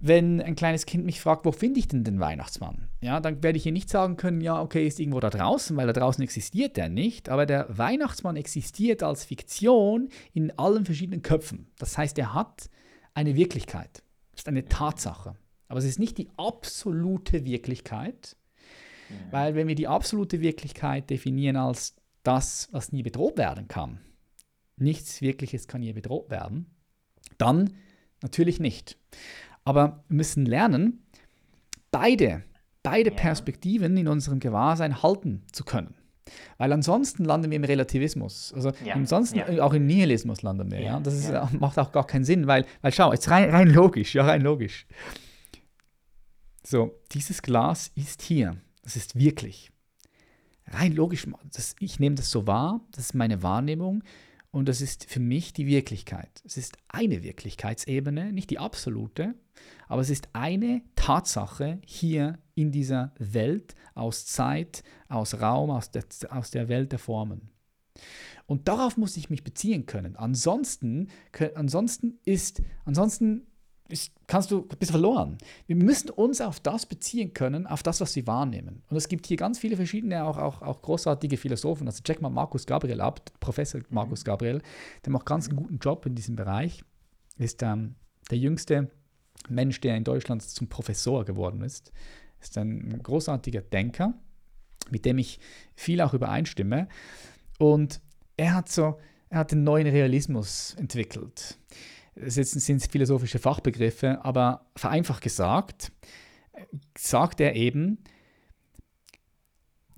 [0.02, 2.88] Wenn ein kleines Kind mich fragt, wo finde ich denn den Weihnachtsmann?
[3.02, 5.88] Ja, dann werde ich ihr nicht sagen können, ja, okay, ist irgendwo da draußen, weil
[5.88, 7.28] da draußen existiert der nicht.
[7.28, 11.68] Aber der Weihnachtsmann existiert als Fiktion in allen verschiedenen Köpfen.
[11.78, 12.70] Das heißt, er hat
[13.14, 14.04] eine Wirklichkeit.
[14.34, 15.36] Ist eine Tatsache.
[15.68, 18.38] Aber es ist nicht die absolute Wirklichkeit,
[19.10, 19.16] ja.
[19.32, 24.00] weil wenn wir die absolute Wirklichkeit definieren als das, was nie bedroht werden kann,
[24.78, 26.74] nichts Wirkliches kann je bedroht werden,
[27.38, 27.74] dann
[28.22, 28.98] natürlich nicht.
[29.70, 31.04] Aber wir müssen lernen,
[31.92, 32.42] beide,
[32.82, 33.16] beide ja.
[33.16, 35.94] Perspektiven in unserem Gewahrsein halten zu können.
[36.58, 38.52] Weil ansonsten landen wir im Relativismus.
[38.52, 38.96] Also ja.
[38.96, 39.64] ansonsten ja.
[39.64, 40.82] auch im Nihilismus landen wir.
[40.82, 41.00] Ja.
[41.00, 44.26] Das ist, macht auch gar keinen Sinn, weil, weil schau, jetzt rein, rein logisch, ja,
[44.26, 44.88] rein logisch.
[46.66, 48.58] So, dieses Glas ist hier.
[48.82, 49.72] Das ist wirklich.
[50.66, 54.02] Rein logisch, das, ich nehme das so wahr, das ist meine Wahrnehmung
[54.52, 56.42] und das ist für mich die Wirklichkeit.
[56.44, 59.36] Es ist eine Wirklichkeitsebene, nicht die absolute,
[59.88, 66.04] aber es ist eine Tatsache hier in dieser Welt aus Zeit, aus Raum, aus der,
[66.30, 67.50] aus der Welt der Formen.
[68.48, 70.16] Und darauf muss ich mich beziehen können.
[70.16, 71.10] Ansonsten,
[71.54, 73.46] ansonsten ist, ansonsten
[73.90, 75.38] ist, kannst du, bist verloren.
[75.66, 78.84] Wir müssen uns auf das beziehen können, auf das, was wir wahrnehmen.
[78.90, 81.88] Und es gibt hier ganz viele verschiedene, auch, auch, auch großartige Philosophen.
[81.88, 84.62] Also check mal Markus Gabriel ab, Professor Markus Gabriel,
[85.06, 86.84] der macht ganz einen guten Job in diesem Bereich.
[87.38, 87.96] Ist ähm,
[88.30, 88.92] der jüngste
[89.48, 91.92] Mensch, der in Deutschland zum Professor geworden ist.
[92.42, 94.14] Ist ein großartiger Denker,
[94.92, 95.40] mit dem ich
[95.76, 96.88] viel auch übereinstimme.
[97.58, 98.02] Und
[98.38, 98.98] er hat so,
[99.30, 101.58] er hat den neuen Realismus entwickelt
[102.22, 105.92] das sind philosophische Fachbegriffe, aber vereinfacht gesagt,
[106.98, 108.00] sagt er eben,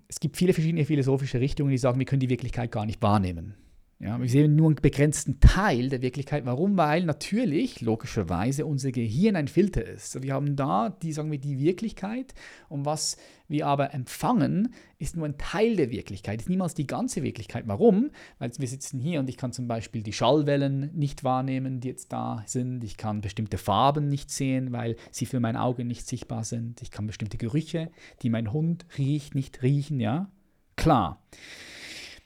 [0.08, 3.56] es gibt viele verschiedene philosophische Richtungen, die sagen, wir können die Wirklichkeit gar nicht wahrnehmen.
[4.04, 6.44] Ja, wir sehen nur einen begrenzten Teil der Wirklichkeit.
[6.48, 6.76] Warum?
[6.76, 10.24] Weil natürlich, logischerweise, unser Gehirn ein Filter ist.
[10.24, 12.34] Wir haben da die, sagen wir, die Wirklichkeit
[12.68, 13.18] und was
[13.48, 17.66] wir aber empfangen, ist nur ein Teil der Wirklichkeit, ist niemals die ganze Wirklichkeit.
[17.68, 18.10] Warum?
[18.40, 22.12] Weil wir sitzen hier und ich kann zum Beispiel die Schallwellen nicht wahrnehmen, die jetzt
[22.12, 22.84] da sind.
[22.84, 26.82] Ich kann bestimmte Farben nicht sehen, weil sie für mein Auge nicht sichtbar sind.
[26.82, 27.92] Ich kann bestimmte Gerüche,
[28.24, 30.00] die mein Hund riecht, nicht riechen.
[30.00, 30.32] Ja,
[30.76, 31.22] klar.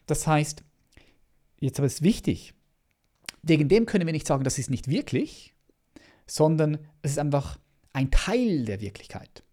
[0.06, 0.64] Das heißt,
[1.60, 2.54] Jetzt aber ist wichtig,
[3.42, 5.56] wegen dem können wir nicht sagen, das ist nicht wirklich,
[6.28, 7.60] sondern es ist einfach
[7.94, 9.44] ein Teil der Wirklichkeit.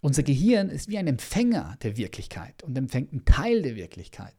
[0.00, 4.34] Unser Gehirn ist wie ein Empfänger der Wirklichkeit und empfängt einen Teil der Wirklichkeit.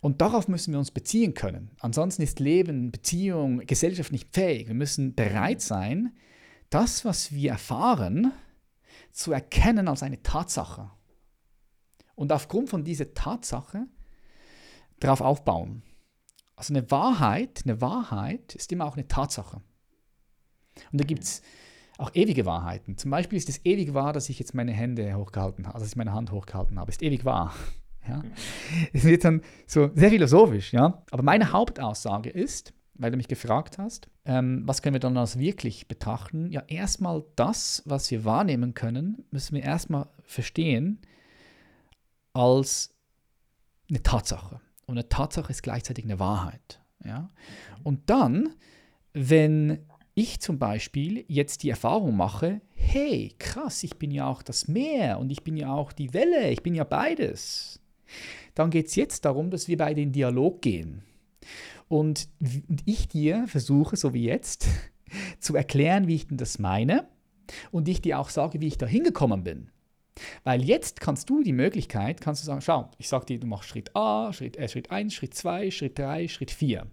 [0.00, 1.70] Und darauf müssen wir uns beziehen können.
[1.80, 4.66] Ansonsten ist Leben, Beziehung, Gesellschaft nicht fähig.
[4.66, 6.14] Wir müssen bereit sein,
[6.70, 8.32] das, was wir erfahren,
[9.12, 10.90] zu erkennen als eine Tatsache.
[12.14, 13.86] Und aufgrund von dieser Tatsache
[15.00, 15.82] darauf aufbauen.
[16.56, 19.60] Also eine Wahrheit, eine Wahrheit ist immer auch eine Tatsache.
[20.92, 21.42] Und da gibt es
[21.98, 22.96] auch ewige Wahrheiten.
[22.96, 25.92] Zum Beispiel ist es ewig wahr, dass ich jetzt meine Hände hochgehalten habe, also dass
[25.92, 26.90] ich meine Hand hochgehalten habe.
[26.90, 27.54] Ist ewig wahr.
[28.08, 28.22] Ja?
[28.92, 31.02] Es wird dann so sehr philosophisch, ja.
[31.10, 35.40] Aber meine Hauptaussage ist, weil du mich gefragt hast, ähm, was können wir dann als
[35.40, 36.52] wirklich betrachten?
[36.52, 41.00] Ja, erstmal das, was wir wahrnehmen können, müssen wir erstmal verstehen
[42.32, 42.94] als
[43.90, 44.60] eine Tatsache.
[44.86, 46.80] Und eine Tatsache ist gleichzeitig eine Wahrheit.
[47.04, 47.30] Ja?
[47.82, 48.50] Und dann,
[49.12, 49.80] wenn
[50.14, 55.18] ich zum Beispiel jetzt die Erfahrung mache, hey, krass, ich bin ja auch das Meer
[55.18, 57.80] und ich bin ja auch die Welle, ich bin ja beides,
[58.54, 61.02] dann geht es jetzt darum, dass wir beide in Dialog gehen.
[61.88, 62.28] Und,
[62.84, 64.66] ich dir versuche, so wie jetzt,
[65.40, 67.08] zu erklären, wie ich denn das meine
[67.70, 69.70] und ich dir auch sage, wie ich da hingekommen bin.
[70.44, 73.68] Weil jetzt kannst du die Möglichkeit, kannst du sagen, schau, ich sage dir, du machst
[73.68, 76.86] Schritt A, Schritt, äh, Schritt 1, Schritt 2, Schritt 3, Schritt 4.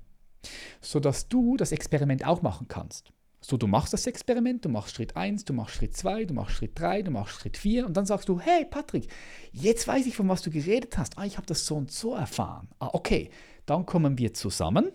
[0.81, 3.13] Sodass du das Experiment auch machen kannst.
[3.45, 6.55] So, du machst das Experiment, du machst Schritt 1, du machst Schritt 2, du machst
[6.55, 9.09] Schritt 3, du machst Schritt 4 und dann sagst du, hey Patrick,
[9.51, 11.17] jetzt weiß ich, von was du geredet hast.
[11.17, 12.69] Ah, ich habe das so und so erfahren.
[12.79, 13.29] Ah, okay,
[13.65, 14.91] dann kommen wir zusammen.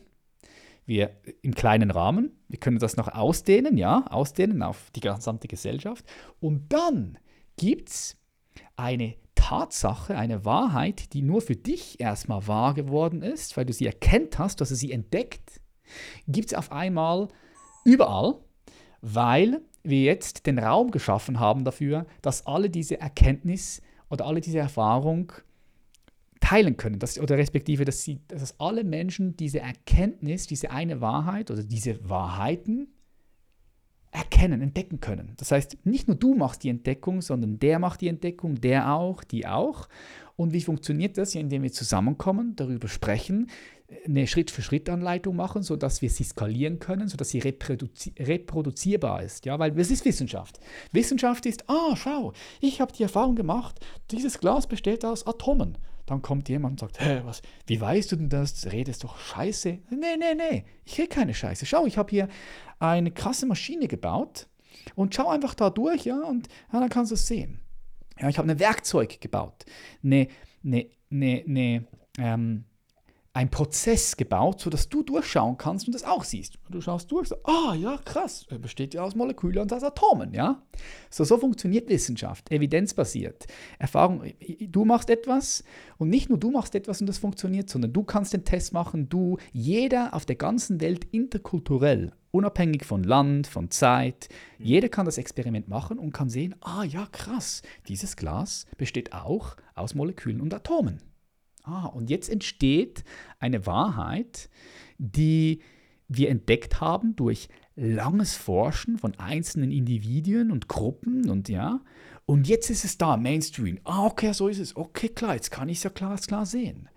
[0.87, 6.07] Wir im kleinen Rahmen, wir können das noch ausdehnen, ja, ausdehnen auf die gesamte Gesellschaft.
[6.41, 7.19] Und dann
[7.59, 8.18] gibt es
[8.79, 13.87] eine Tatsache, eine Wahrheit, die nur für dich erstmal wahr geworden ist, weil du sie
[13.87, 15.61] erkennt hast, dass du sie entdeckt,
[16.27, 17.29] gibt es auf einmal
[17.85, 18.37] überall,
[19.01, 23.81] weil wir jetzt den Raum geschaffen haben dafür, dass alle diese Erkenntnis
[24.11, 25.33] oder alle diese Erfahrung
[26.41, 31.51] teilen können, dass, oder respektive, dass, sie, dass alle Menschen diese Erkenntnis, diese eine Wahrheit
[31.51, 32.89] oder diese Wahrheiten
[34.11, 35.35] erkennen, entdecken können.
[35.37, 39.23] Das heißt, nicht nur du machst die Entdeckung, sondern der macht die Entdeckung, der auch,
[39.25, 39.89] die auch.
[40.37, 41.35] Und wie funktioniert das?
[41.35, 43.51] Ja, indem wir zusammenkommen, darüber sprechen,
[44.07, 49.47] eine Schritt-für-Schritt-Anleitung machen, sodass wir sie skalieren können, sodass sie reproduzi reproduzierbar ist.
[49.47, 50.61] Ja, weil es ist Wissenschaft.
[50.93, 53.81] Wissenschaft ist, ah, schau, ich habe die Erfahrung gemacht,
[54.11, 55.79] dieses Glas besteht aus Atomen.
[56.09, 58.73] Dann kommt jemand und sagt, hä, was, wie weißt du denn das?
[58.73, 59.79] Redest doch Scheiße.
[59.91, 61.67] Nee, nee, nee, ich rede keine Scheiße.
[61.67, 62.29] Schau, ich habe hier
[62.79, 64.49] eine krasse Maschine gebaut
[64.95, 67.61] und schau einfach da durch, ja, und ja, dann kannst du es sehen.
[68.19, 69.67] Ja, ich habe ein Werkzeug gebaut,
[70.03, 70.29] eine,
[70.65, 71.85] eine, eine, eine
[72.19, 72.65] ähm,
[73.39, 76.59] ein Prozess gebaut, sodass du durchschauen kannst und das auch siehst.
[76.71, 80.35] Du schaust durch, so, ah ja, krass, er besteht ja aus Molekülen und aus Atomen,
[80.35, 80.61] ja.
[81.09, 83.47] So, so funktioniert Wissenschaft, evidenzbasiert.
[83.79, 84.25] Erfahrung,
[84.59, 85.63] du machst etwas
[85.99, 89.09] und nicht nur du machst etwas und das funktioniert, sondern du kannst den Test machen,
[89.09, 94.29] du, jeder auf der ganzen Welt interkulturell, unabhängig von Land, von Zeit,
[94.59, 99.55] jeder kann das Experiment machen und kann sehen, ah ja, krass, dieses Glas besteht auch
[99.77, 101.08] aus Molekülen und Atomen.
[101.65, 103.05] Ah, und jetzt entsteht
[103.39, 104.49] eine Wahrheit,
[104.99, 105.61] die
[106.09, 111.81] wir entdeckt haben durch langes Forschen von einzelnen Individuen und Gruppen und ja.
[112.27, 113.79] Und jetzt ist es da, Mainstream.
[113.85, 114.77] Ah, okay, so ist es.
[114.77, 116.89] Okay, klar, jetzt kann ich es ja klar, klar sehen.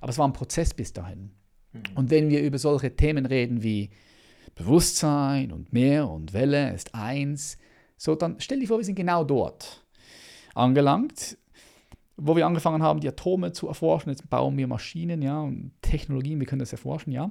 [0.00, 1.32] Aber es war ein Prozess bis dahin.
[1.72, 1.82] Mhm.
[1.94, 3.90] Und wenn wir über solche Themen reden wie
[4.54, 7.58] Bewusstsein und Meer und Welle ist eins,
[7.96, 9.84] so dann stell dir vor, wir sind genau dort
[10.54, 11.36] angelangt
[12.18, 14.10] wo wir angefangen haben, die Atome zu erforschen.
[14.10, 17.30] Jetzt bauen wir Maschinen ja, und Technologien, wir können das erforschen, ja.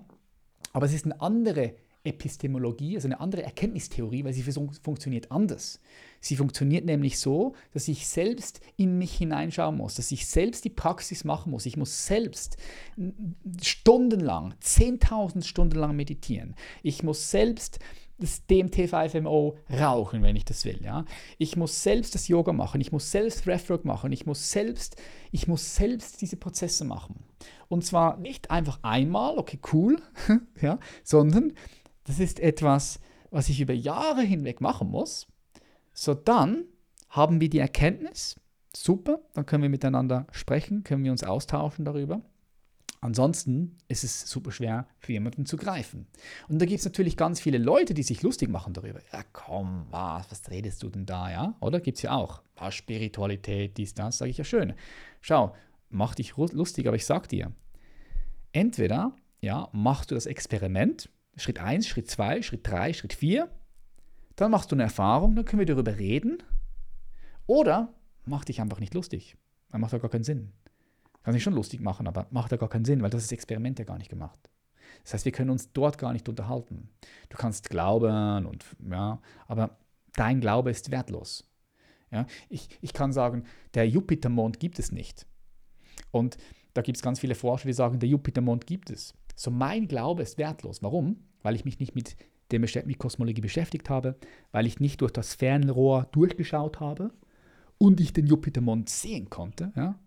[0.73, 1.73] Aber es ist eine andere
[2.03, 4.43] Epistemologie, also eine andere Erkenntnistheorie, weil sie
[4.81, 5.81] funktioniert anders.
[6.21, 10.69] Sie funktioniert nämlich so, dass ich selbst in mich hineinschauen muss, dass ich selbst die
[10.69, 11.65] Praxis machen muss.
[11.65, 12.57] Ich muss selbst
[13.61, 16.55] stundenlang, 10.000 Stunden lang meditieren.
[16.81, 17.79] Ich muss selbst
[18.19, 20.79] das DMT5MO rauchen, wenn ich das will.
[20.83, 21.05] Ja?
[21.37, 24.95] Ich muss selbst das Yoga machen, ich muss selbst Breathwork machen, ich muss selbst,
[25.31, 27.23] ich muss selbst diese Prozesse machen.
[27.67, 30.01] Und zwar nicht einfach einmal, okay, cool,
[30.61, 31.53] ja, sondern
[32.05, 32.99] das ist etwas,
[33.29, 35.27] was ich über Jahre hinweg machen muss.
[35.93, 36.65] So dann
[37.09, 38.39] haben wir die Erkenntnis,
[38.75, 42.21] super, dann können wir miteinander sprechen, können wir uns austauschen darüber.
[42.99, 46.07] Ansonsten ist es super schwer für jemanden zu greifen.
[46.47, 48.99] Und da gibt es natürlich ganz viele Leute, die sich lustig machen darüber.
[49.13, 51.55] Ja, komm, was, was redest du denn da, ja?
[51.59, 52.41] Oder gibt es ja auch.
[52.55, 54.73] Ah, Spiritualität, dies, das, sage ich ja schön.
[55.21, 55.55] Schau,
[55.89, 57.51] mach dich lustig, aber ich sag dir,
[58.51, 63.47] entweder, ja, machst du das Experiment, Schritt 1, Schritt 2, Schritt 3, Schritt 4,
[64.35, 66.41] dann machst du eine Erfahrung, dann können wir darüber reden.
[67.45, 67.93] Oder
[68.25, 69.37] mach dich einfach nicht lustig.
[69.69, 70.53] Dann macht ja gar keinen Sinn.
[71.27, 73.77] Kann sich schon lustig machen, aber macht ja gar keinen Sinn, weil das ist Experiment
[73.79, 74.49] ja gar nicht gemacht.
[75.03, 76.87] Das heißt, wir können uns dort gar nicht unterhalten.
[77.27, 79.77] Du kannst glauben und ja, aber
[80.13, 81.45] dein Glaube ist wertlos.
[82.11, 83.43] Ja, ich, ich kann sagen,
[83.73, 85.27] der Jupitermond gibt es nicht.
[86.11, 86.37] Und
[86.73, 89.13] da gibt es ganz viele Forscher, die sagen, der Jupitermond gibt es.
[89.35, 90.81] So mein Glaube ist wertlos.
[90.81, 91.25] Warum?
[91.43, 92.15] Weil ich mich nicht mit
[92.51, 94.15] der mit Kosmologie beschäftigt habe,
[94.53, 97.11] weil ich nicht durch das Fernrohr durchgeschaut habe
[97.77, 99.73] und ich den Jupitermond sehen konnte.
[99.75, 99.99] Ja?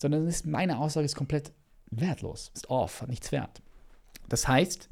[0.00, 1.52] Sondern ist, meine Aussage ist komplett
[1.90, 3.62] wertlos, ist off, hat nichts wert.
[4.28, 4.88] Das heißt,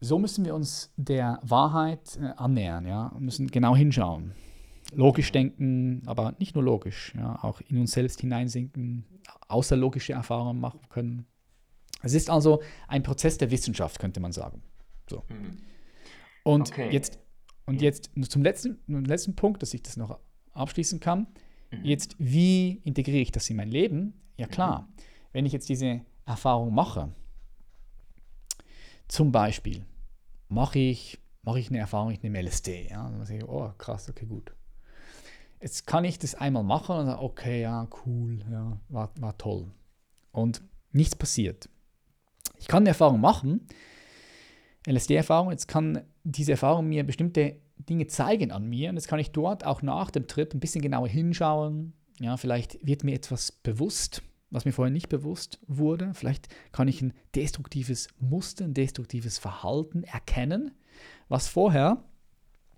[0.00, 4.32] so müssen wir uns der Wahrheit äh, annähern, ja, müssen genau hinschauen.
[4.94, 9.06] Logisch denken, aber nicht nur logisch, ja, auch in uns selbst hineinsinken,
[9.48, 11.26] außerlogische Erfahrungen machen können.
[12.02, 14.62] Es ist also ein Prozess der Wissenschaft, könnte man sagen.
[15.08, 15.22] So.
[15.28, 15.58] Mhm.
[16.42, 16.90] Und okay.
[16.90, 17.18] jetzt,
[17.66, 20.18] und jetzt zum letzten, zum letzten Punkt, dass ich das noch
[20.52, 21.28] abschließen kann.
[21.72, 21.84] Mhm.
[21.84, 24.14] Jetzt, wie integriere ich das in mein Leben?
[24.36, 25.02] Ja klar, mhm.
[25.32, 27.12] wenn ich jetzt diese Erfahrung mache,
[29.08, 29.84] zum Beispiel
[30.48, 34.08] mache ich, mache ich eine Erfahrung, ich nehme LSD, ja, dann sage ich, oh krass,
[34.08, 34.52] okay, gut.
[35.60, 39.70] jetzt kann ich das einmal machen und sagen, okay, ja, cool, ja, war, war toll.
[40.30, 40.62] Und
[40.92, 41.68] nichts passiert.
[42.58, 43.66] Ich kann eine Erfahrung machen,
[44.86, 49.30] LSD-Erfahrung, jetzt kann diese Erfahrung mir bestimmte Dinge zeigen an mir und jetzt kann ich
[49.30, 51.92] dort auch nach dem Trip ein bisschen genauer hinschauen.
[52.20, 56.12] Ja, vielleicht wird mir etwas bewusst, was mir vorher nicht bewusst wurde.
[56.14, 60.72] Vielleicht kann ich ein destruktives Muster, ein destruktives Verhalten erkennen,
[61.28, 62.04] was vorher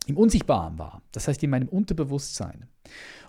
[0.07, 1.03] im Unsichtbaren war.
[1.13, 2.69] Das heißt in meinem Unterbewusstsein.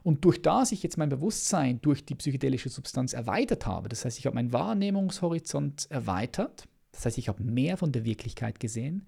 [0.03, 4.19] Und durch das ich jetzt mein Bewusstsein durch die psychedelische Substanz erweitert habe, das heißt,
[4.19, 9.06] ich habe meinen Wahrnehmungshorizont erweitert, das heißt, ich habe mehr von der Wirklichkeit gesehen,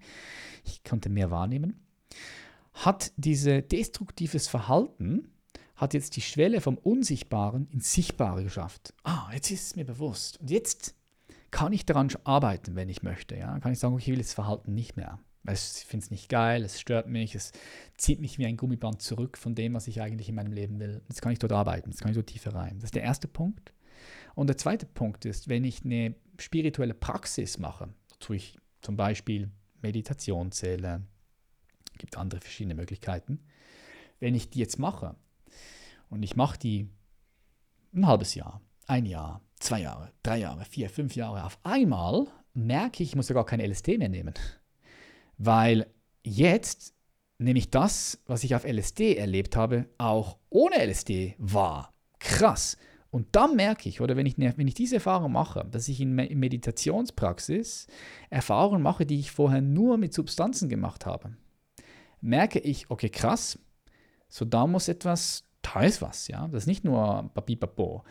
[0.64, 1.80] ich konnte mehr wahrnehmen,
[2.84, 5.32] hat dieses destruktives Verhalten,
[5.74, 8.94] hat jetzt die Schwelle vom Unsichtbaren ins Sichtbare geschafft.
[9.04, 10.40] Ah, jetzt ist es mir bewusst.
[10.40, 10.94] Und jetzt
[11.50, 13.36] kann ich daran arbeiten, wenn ich möchte.
[13.36, 13.58] Ja?
[13.60, 15.18] Kann ich sagen, ich will das Verhalten nicht mehr.
[15.50, 17.52] Ich finde es nicht geil, es stört mich, es
[17.96, 21.00] zieht mich wie ein Gummiband zurück von dem, was ich eigentlich in meinem Leben will.
[21.08, 22.74] Jetzt kann ich dort arbeiten, jetzt kann ich dort tiefer rein.
[22.76, 23.72] Das ist der erste Punkt.
[24.34, 29.50] Und der zweite Punkt ist, wenn ich eine spirituelle Praxis mache, wozu ich zum Beispiel
[29.80, 31.02] Meditation zähle,
[31.98, 33.40] gibt andere verschiedene Möglichkeiten.
[34.20, 35.14] Wenn ich die jetzt mache
[36.10, 36.88] und ich mache die
[37.94, 43.02] ein halbes Jahr, ein Jahr, zwei Jahre, drei Jahre, vier, fünf Jahre auf einmal, merke
[43.02, 44.34] ich, ich muss ja gar kein LSD mehr nehmen.
[45.36, 45.86] Weil
[46.24, 46.94] jetzt
[47.38, 51.94] nehme ich das, was ich auf LSD erlebt habe, auch ohne LSD wahr.
[52.18, 52.76] Krass.
[53.10, 56.14] Und dann merke ich, oder wenn ich, wenn ich diese Erfahrung mache, dass ich in
[56.14, 57.86] Meditationspraxis
[58.28, 61.36] Erfahrungen mache, die ich vorher nur mit Substanzen gemacht habe,
[62.20, 63.58] merke ich, okay, krass,
[64.28, 68.04] so da muss etwas, da ist was, ja, das ist nicht nur Babibapo.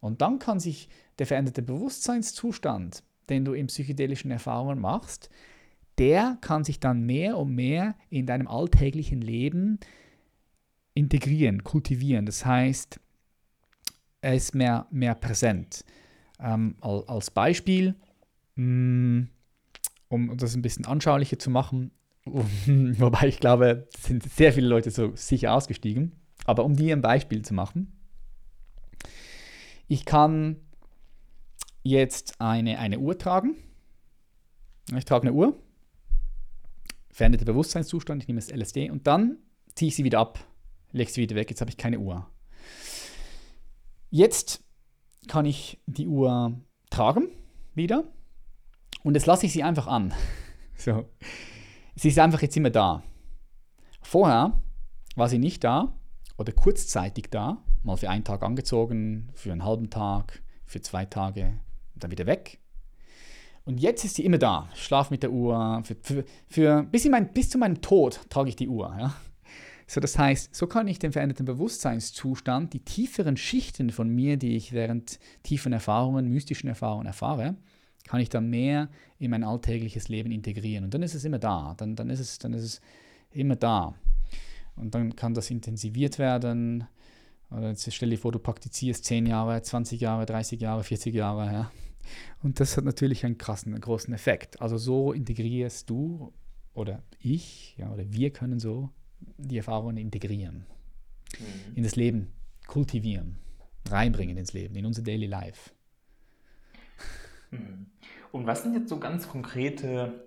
[0.00, 0.88] Und dann kann sich
[1.18, 5.30] der veränderte Bewusstseinszustand, den du in psychedelischen Erfahrungen machst,
[5.98, 9.78] der kann sich dann mehr und mehr in deinem alltäglichen Leben
[10.92, 12.26] integrieren, kultivieren.
[12.26, 13.00] Das heißt,
[14.20, 15.84] er ist mehr, mehr präsent.
[16.40, 17.94] Ähm, als Beispiel,
[18.56, 19.22] mm,
[20.08, 21.92] um das ein bisschen anschaulicher zu machen,
[22.26, 27.42] wobei ich glaube, sind sehr viele Leute so sicher ausgestiegen, aber um dir ein Beispiel
[27.42, 27.92] zu machen,
[29.88, 30.56] ich kann
[31.82, 33.56] jetzt eine, eine Uhr tragen.
[34.96, 35.58] Ich trage eine Uhr
[37.14, 39.38] veränderter Bewusstseinszustand, ich nehme das LSD und dann
[39.76, 40.40] ziehe ich sie wieder ab,
[40.90, 42.28] lege sie wieder weg, jetzt habe ich keine Uhr.
[44.10, 44.64] Jetzt
[45.28, 46.60] kann ich die Uhr
[46.90, 47.28] tragen
[47.74, 48.04] wieder
[49.04, 50.12] und jetzt lasse ich sie einfach an.
[50.76, 51.08] So.
[51.96, 53.02] Sie ist einfach jetzt immer da.
[54.02, 54.60] Vorher
[55.16, 55.94] war sie nicht da
[56.36, 61.58] oder kurzzeitig da, mal für einen Tag angezogen, für einen halben Tag, für zwei Tage,
[61.94, 62.58] dann wieder weg.
[63.64, 64.68] Und jetzt ist sie immer da.
[64.74, 65.82] Ich schlafe mit der Uhr.
[65.84, 68.94] Für, für, für bis, mein, bis, zu meinem Tod trage ich die Uhr.
[68.98, 69.14] Ja?
[69.86, 74.56] So, das heißt, so kann ich den veränderten Bewusstseinszustand, die tieferen Schichten von mir, die
[74.56, 77.56] ich während tiefen Erfahrungen, mystischen Erfahrungen erfahre,
[78.06, 80.84] kann ich dann mehr in mein alltägliches Leben integrieren.
[80.84, 81.74] Und dann ist es immer da.
[81.76, 82.80] Dann, dann, ist, es, dann ist es
[83.30, 83.94] immer da.
[84.76, 86.86] Und dann kann das intensiviert werden.
[87.50, 91.46] Oder jetzt stell dir vor, du praktizierst 10 Jahre, 20 Jahre, 30 Jahre, 40 Jahre.
[91.46, 91.72] Ja?
[92.42, 94.60] Und das hat natürlich einen krassen, einen großen Effekt.
[94.60, 96.32] Also so integrierst du
[96.74, 98.90] oder ich ja, oder wir können so
[99.38, 100.66] die Erfahrungen integrieren,
[101.38, 101.76] mhm.
[101.76, 102.32] in das Leben
[102.66, 103.38] kultivieren,
[103.88, 105.70] reinbringen ins Leben, in unser Daily Life.
[107.50, 107.86] Mhm.
[108.34, 110.24] Und was sind jetzt so ganz konkrete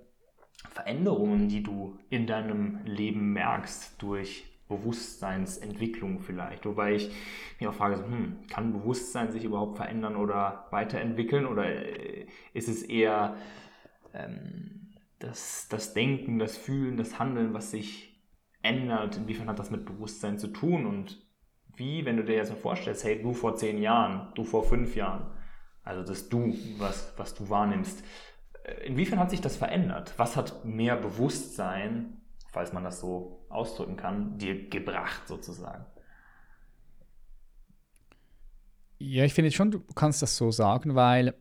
[0.69, 6.65] Veränderungen, die du in deinem Leben merkst durch Bewusstseinsentwicklung vielleicht.
[6.65, 7.11] Wobei ich
[7.59, 12.81] mir auch frage, hm, kann Bewusstsein sich überhaupt verändern oder weiterentwickeln oder äh, ist es
[12.83, 13.35] eher
[14.13, 18.23] ähm, das, das Denken, das Fühlen, das Handeln, was sich
[18.61, 19.17] ändert?
[19.17, 21.27] Inwiefern hat das mit Bewusstsein zu tun und
[21.75, 24.95] wie, wenn du dir jetzt mal vorstellst, hey, du vor zehn Jahren, du vor fünf
[24.95, 25.27] Jahren,
[25.87, 28.03] also das Du, was, was du wahrnimmst,
[28.63, 30.13] äh, inwiefern hat sich das verändert?
[30.17, 32.17] Was hat mehr Bewusstsein
[32.57, 35.85] falls man das so ausdrücken kann, dir gebracht sozusagen?
[38.97, 41.35] Ja, ich finde schon, du kannst das so sagen, weil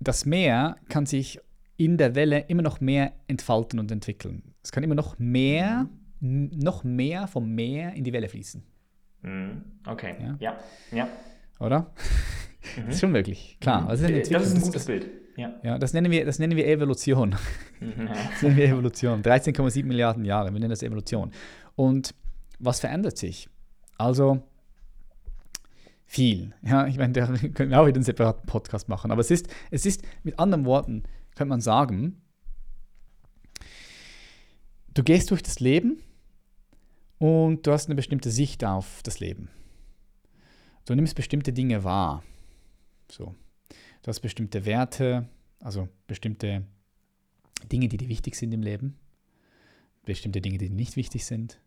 [0.00, 1.40] das Meer kann sich
[1.76, 4.54] in der Welle immer noch mehr entfalten und entwickeln.
[4.62, 5.88] Es kann immer noch mehr,
[6.18, 8.64] noch mehr vom Meer in die Welle fließen.
[9.22, 9.62] Mhm.
[9.86, 10.58] Okay, ja, ja.
[10.90, 11.08] ja.
[11.60, 11.92] Oder?
[12.76, 12.86] Mhm.
[12.86, 13.82] Das ist schon möglich, klar.
[13.82, 13.88] Mhm.
[13.88, 15.08] Also das ist ein gutes Bild.
[15.36, 15.54] Ja.
[15.62, 17.30] ja das, nennen wir, das nennen wir Evolution.
[17.80, 19.22] das nennen wir Evolution.
[19.22, 21.30] 13,7 Milliarden Jahre, wir nennen das Evolution.
[21.76, 22.14] Und
[22.58, 23.48] was verändert sich?
[23.96, 24.42] Also
[26.06, 26.54] viel.
[26.62, 29.10] Ja, ich meine, da können wir auch wieder einen separaten Podcast machen.
[29.12, 31.04] Aber es ist, es ist mit anderen Worten,
[31.36, 32.20] könnte man sagen,
[34.94, 36.02] du gehst durch das Leben
[37.18, 39.50] und du hast eine bestimmte Sicht auf das Leben.
[40.86, 42.24] Du nimmst bestimmte Dinge wahr.
[43.10, 43.34] So.
[44.02, 45.28] Du hast bestimmte Werte,
[45.60, 46.64] also bestimmte
[47.72, 48.96] Dinge, die dir wichtig sind im Leben,
[50.04, 51.60] bestimmte Dinge, die dir nicht wichtig sind.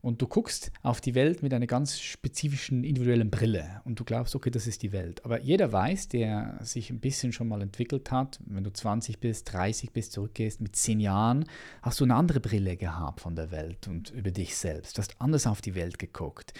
[0.00, 4.36] Und du guckst auf die Welt mit einer ganz spezifischen individuellen Brille und du glaubst,
[4.36, 5.24] okay, das ist die Welt.
[5.24, 9.52] Aber jeder weiß, der sich ein bisschen schon mal entwickelt hat, wenn du 20 bist,
[9.52, 11.46] 30 bist, zurückgehst, mit 10 Jahren,
[11.82, 14.96] hast du eine andere Brille gehabt von der Welt und über dich selbst.
[14.96, 16.52] Du hast anders auf die Welt geguckt.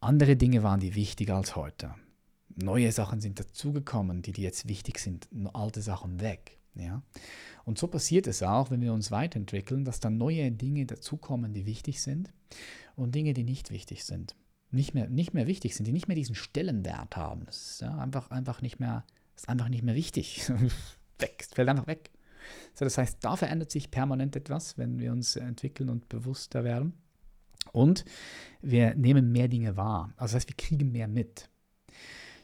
[0.00, 1.94] Andere Dinge waren dir wichtiger als heute.
[2.56, 6.58] Neue Sachen sind dazugekommen, die dir jetzt wichtig sind, alte Sachen weg.
[6.74, 7.02] Ja?
[7.64, 11.66] Und so passiert es auch, wenn wir uns weiterentwickeln, dass dann neue Dinge dazukommen, die
[11.66, 12.32] wichtig sind
[12.96, 14.34] und Dinge, die nicht wichtig sind.
[14.72, 17.44] Nicht mehr, nicht mehr wichtig sind, die nicht mehr diesen Stellenwert haben.
[17.46, 19.04] Das ist ja einfach, einfach nicht mehr,
[19.36, 20.48] ist einfach nicht mehr wichtig.
[21.18, 22.10] weg, es fällt einfach weg.
[22.74, 26.94] So, das heißt, da verändert sich permanent etwas, wenn wir uns entwickeln und bewusster werden.
[27.72, 28.04] Und
[28.62, 30.12] wir nehmen mehr Dinge wahr.
[30.16, 31.48] Also das heißt, wir kriegen mehr mit.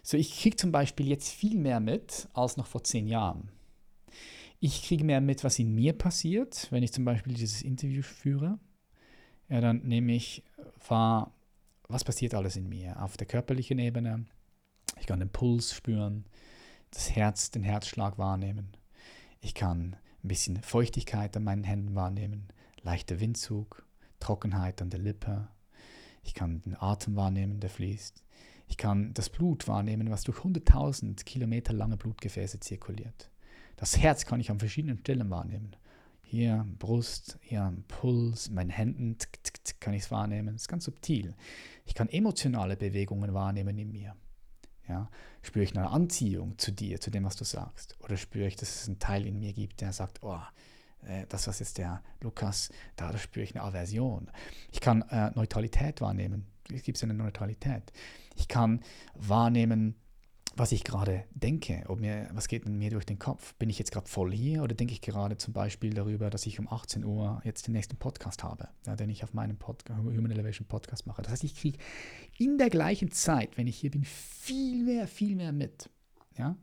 [0.06, 3.48] So, ich kriege zum Beispiel jetzt viel mehr mit als noch vor zehn Jahren.
[4.60, 8.60] Ich kriege mehr mit, was in mir passiert, wenn ich zum Beispiel dieses Interview führe.
[9.48, 10.44] Ja, dann nehme ich
[10.86, 11.32] wahr,
[11.88, 14.26] was passiert alles in mir auf der körperlichen Ebene.
[15.00, 16.24] Ich kann den Puls spüren,
[16.92, 18.76] das Herz, den Herzschlag wahrnehmen.
[19.40, 22.46] Ich kann ein bisschen Feuchtigkeit an meinen Händen wahrnehmen,
[22.80, 23.84] leichter Windzug,
[24.20, 25.48] Trockenheit an der Lippe.
[26.22, 28.22] Ich kann den Atem wahrnehmen, der fließt.
[28.66, 33.30] Ich kann das Blut wahrnehmen, was durch 100.000 Kilometer lange Blutgefäße zirkuliert.
[33.76, 35.76] Das Herz kann ich an verschiedenen Stellen wahrnehmen.
[36.22, 40.55] Hier Brust, hier Puls, in meinen Händen tk, tk, tk, kann ich es wahrnehmen.
[40.55, 41.34] Das ist ganz subtil.
[41.84, 44.16] Ich kann emotionale Bewegungen wahrnehmen in mir.
[44.88, 45.10] Ja,
[45.43, 47.97] spüre ich eine Anziehung zu dir, zu dem, was du sagst?
[48.01, 50.40] Oder spüre ich, dass es einen Teil in mir gibt, der sagt, oh,
[51.06, 54.30] äh, das, was jetzt der Lukas, da, spüre ich eine Aversion.
[54.72, 56.47] Ich kann äh, Neutralität wahrnehmen.
[56.72, 57.93] Es gibt eine Neutralität.
[58.36, 58.80] Ich kann
[59.14, 59.96] wahrnehmen,
[60.56, 63.54] was ich gerade denke, ob mir, was geht mir durch den Kopf?
[63.54, 66.58] Bin ich jetzt gerade voll hier oder denke ich gerade zum Beispiel darüber, dass ich
[66.58, 70.30] um 18 Uhr jetzt den nächsten Podcast habe, ja, den ich auf meinem Podcast, Human
[70.30, 71.20] Elevation Podcast mache?
[71.20, 71.78] Das heißt, ich kriege
[72.38, 75.90] in der gleichen Zeit, wenn ich hier bin, viel mehr, viel mehr mit.
[76.38, 76.56] Ja?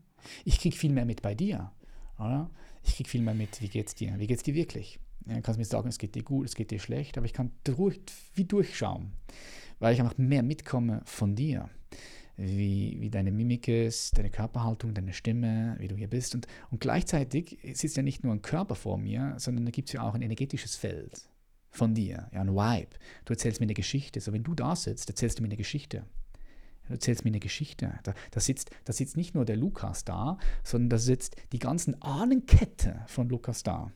[0.44, 1.70] Ich kriege viel mehr mit bei dir.
[2.18, 2.50] Oder?
[2.82, 4.18] Ich kriege viel mehr mit, wie geht es dir?
[4.18, 4.98] Wie geht es dir wirklich?
[5.26, 7.52] Ja, kannst mir sagen, es geht dir gut, es geht dir schlecht, aber ich kann
[7.62, 8.00] durch,
[8.34, 9.12] wie durchschauen,
[9.84, 11.68] weil ich einfach mehr mitkomme von dir
[12.38, 16.34] wie, wie deine Mimik ist, deine Körperhaltung, deine Stimme, wie du hier bist.
[16.34, 19.92] Und, und gleichzeitig sitzt ja nicht nur ein Körper vor mir, sondern da gibt es
[19.92, 21.28] ja auch ein energetisches Feld
[21.70, 22.96] von dir, ja, ein Vibe.
[23.26, 24.20] Du erzählst mir eine Geschichte.
[24.20, 26.06] So, wenn du da sitzt, erzählst du mir eine Geschichte.
[26.86, 27.98] Du erzählst mir eine Geschichte.
[28.04, 32.00] Da, da, sitzt, da sitzt nicht nur der Lukas da, sondern da sitzt die ganzen
[32.00, 33.92] Ahnenkette von Lukas da.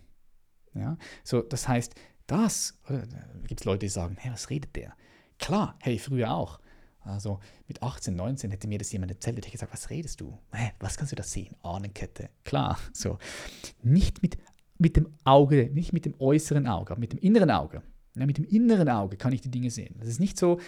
[0.74, 0.98] Ja?
[1.24, 1.94] So, das heißt,
[2.26, 2.98] das, da
[3.46, 4.94] gibt es Leute, die sagen, hey, was redet der?
[5.38, 6.60] Klar, hey, früher auch.
[7.00, 10.38] Also mit 18, 19 hätte mir das jemand erzählt, hätte ich gesagt, was redest du?
[10.52, 11.56] Hä, was kannst du da sehen?
[11.62, 12.28] Ahnenkette.
[12.44, 13.18] Klar, so.
[13.82, 14.36] Nicht mit,
[14.78, 17.82] mit dem Auge, nicht mit dem äußeren Auge, aber mit dem inneren Auge.
[18.14, 19.94] Ja, mit dem inneren Auge kann ich die Dinge sehen.
[19.98, 20.58] Das ist nicht so,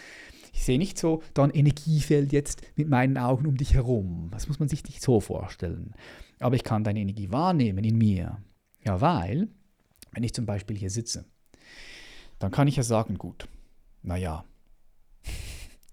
[0.52, 4.28] ich sehe nicht so da ein Energiefeld jetzt mit meinen Augen um dich herum.
[4.32, 5.94] Das muss man sich nicht so vorstellen.
[6.38, 8.38] Aber ich kann deine Energie wahrnehmen in mir.
[8.84, 9.48] Ja, weil,
[10.12, 11.26] wenn ich zum Beispiel hier sitze,
[12.38, 13.46] dann kann ich ja sagen, gut,
[14.02, 14.44] naja,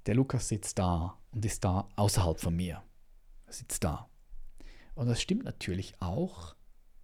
[0.07, 2.81] der Lukas sitzt da und ist da außerhalb von mir.
[3.45, 4.09] Er sitzt da.
[4.95, 6.55] Und das stimmt natürlich auch,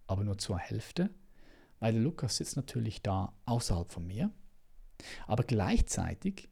[0.06, 1.10] aber nur zur Hälfte,
[1.80, 4.32] weil der Lukas sitzt natürlich da außerhalb von mir.
[5.26, 6.48] Aber gleichzeitig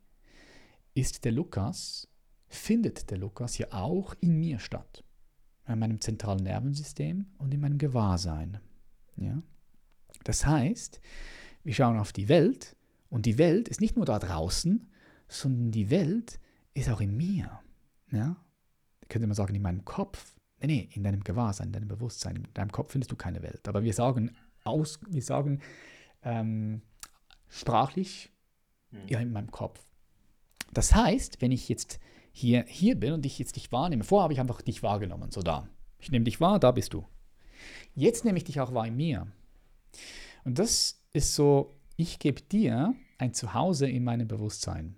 [0.95, 2.07] ist der Lukas,
[2.49, 5.05] findet der Lukas ja auch in mir statt.
[5.67, 8.61] In meinem zentralen Nervensystem und in meinem Gewahrsein.
[9.17, 9.43] Ja?
[10.25, 11.01] Das heißt,
[11.65, 12.77] wir schauen auf die Welt
[13.09, 14.91] und die Welt ist nicht nur da draußen,
[15.29, 16.41] sondern die Welt
[16.75, 17.61] ist auch in mir.
[18.11, 18.37] Ja?
[19.09, 20.35] Könnte man sagen, in meinem Kopf.
[20.61, 22.37] Nee, nee, in deinem Gewahrsein, in deinem Bewusstsein.
[22.37, 23.67] In deinem Kopf findest du keine Welt.
[23.69, 25.61] Aber wir sagen aus, wir sagen
[26.23, 26.83] ähm,
[27.49, 28.31] sprachlich,
[28.91, 29.09] mhm.
[29.09, 29.85] ja, in meinem Kopf.
[30.73, 32.01] Das heißt, wenn ich jetzt
[32.33, 35.43] hier, hier bin und ich jetzt dich wahrnehme, vorher habe ich einfach dich wahrgenommen, so
[35.43, 35.69] da.
[35.99, 37.07] Ich nehme dich wahr, da bist du.
[37.95, 39.27] Jetzt nehme ich dich auch wahr in mir.
[40.45, 44.97] Und das ist so, ich gebe dir ein Zuhause in meinem Bewusstsein.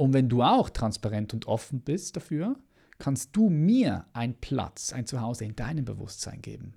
[0.00, 2.58] Und wenn du auch transparent und offen bist dafür,
[2.98, 6.72] kannst du mir einen Platz, ein Zuhause in deinem Bewusstsein geben.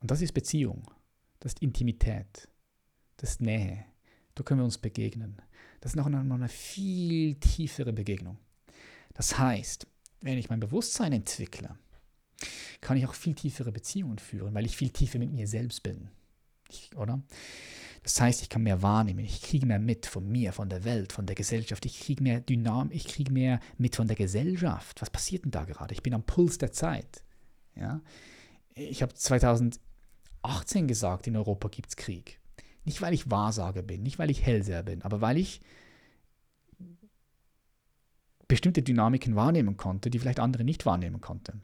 [0.00, 0.90] Und das ist Beziehung,
[1.38, 2.48] das ist Intimität,
[3.18, 3.84] das ist Nähe.
[4.34, 5.40] Da können wir uns begegnen.
[5.80, 8.38] Das ist noch eine, noch eine viel tiefere Begegnung.
[9.14, 9.86] Das heißt,
[10.20, 11.78] wenn ich mein Bewusstsein entwickle,
[12.80, 16.08] kann ich auch viel tiefere Beziehungen führen, weil ich viel tiefer mit mir selbst bin.
[16.70, 17.22] Ich, oder?
[18.06, 21.12] Das heißt, ich kann mehr wahrnehmen, ich kriege mehr mit von mir, von der Welt,
[21.12, 25.02] von der Gesellschaft, ich kriege mehr Dynamik, ich kriege mehr mit von der Gesellschaft.
[25.02, 25.92] Was passiert denn da gerade?
[25.92, 27.24] Ich bin am Puls der Zeit.
[27.74, 28.00] Ja?
[28.76, 29.80] Ich habe 2018
[30.86, 32.38] gesagt, in Europa gibt es Krieg.
[32.84, 35.60] Nicht, weil ich Wahrsager bin, nicht, weil ich Hellseher bin, aber weil ich
[38.46, 41.60] bestimmte Dynamiken wahrnehmen konnte, die vielleicht andere nicht wahrnehmen konnten.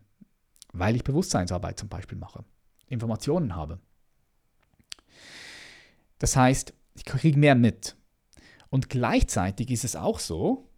[0.73, 2.45] Weil ich Bewusstseinsarbeit zum Beispiel mache,
[2.89, 3.79] Informationen habe.
[6.23, 7.97] Das heißt, ich kriege mehr mit.
[8.71, 10.69] Und gleichzeitig ist es auch so,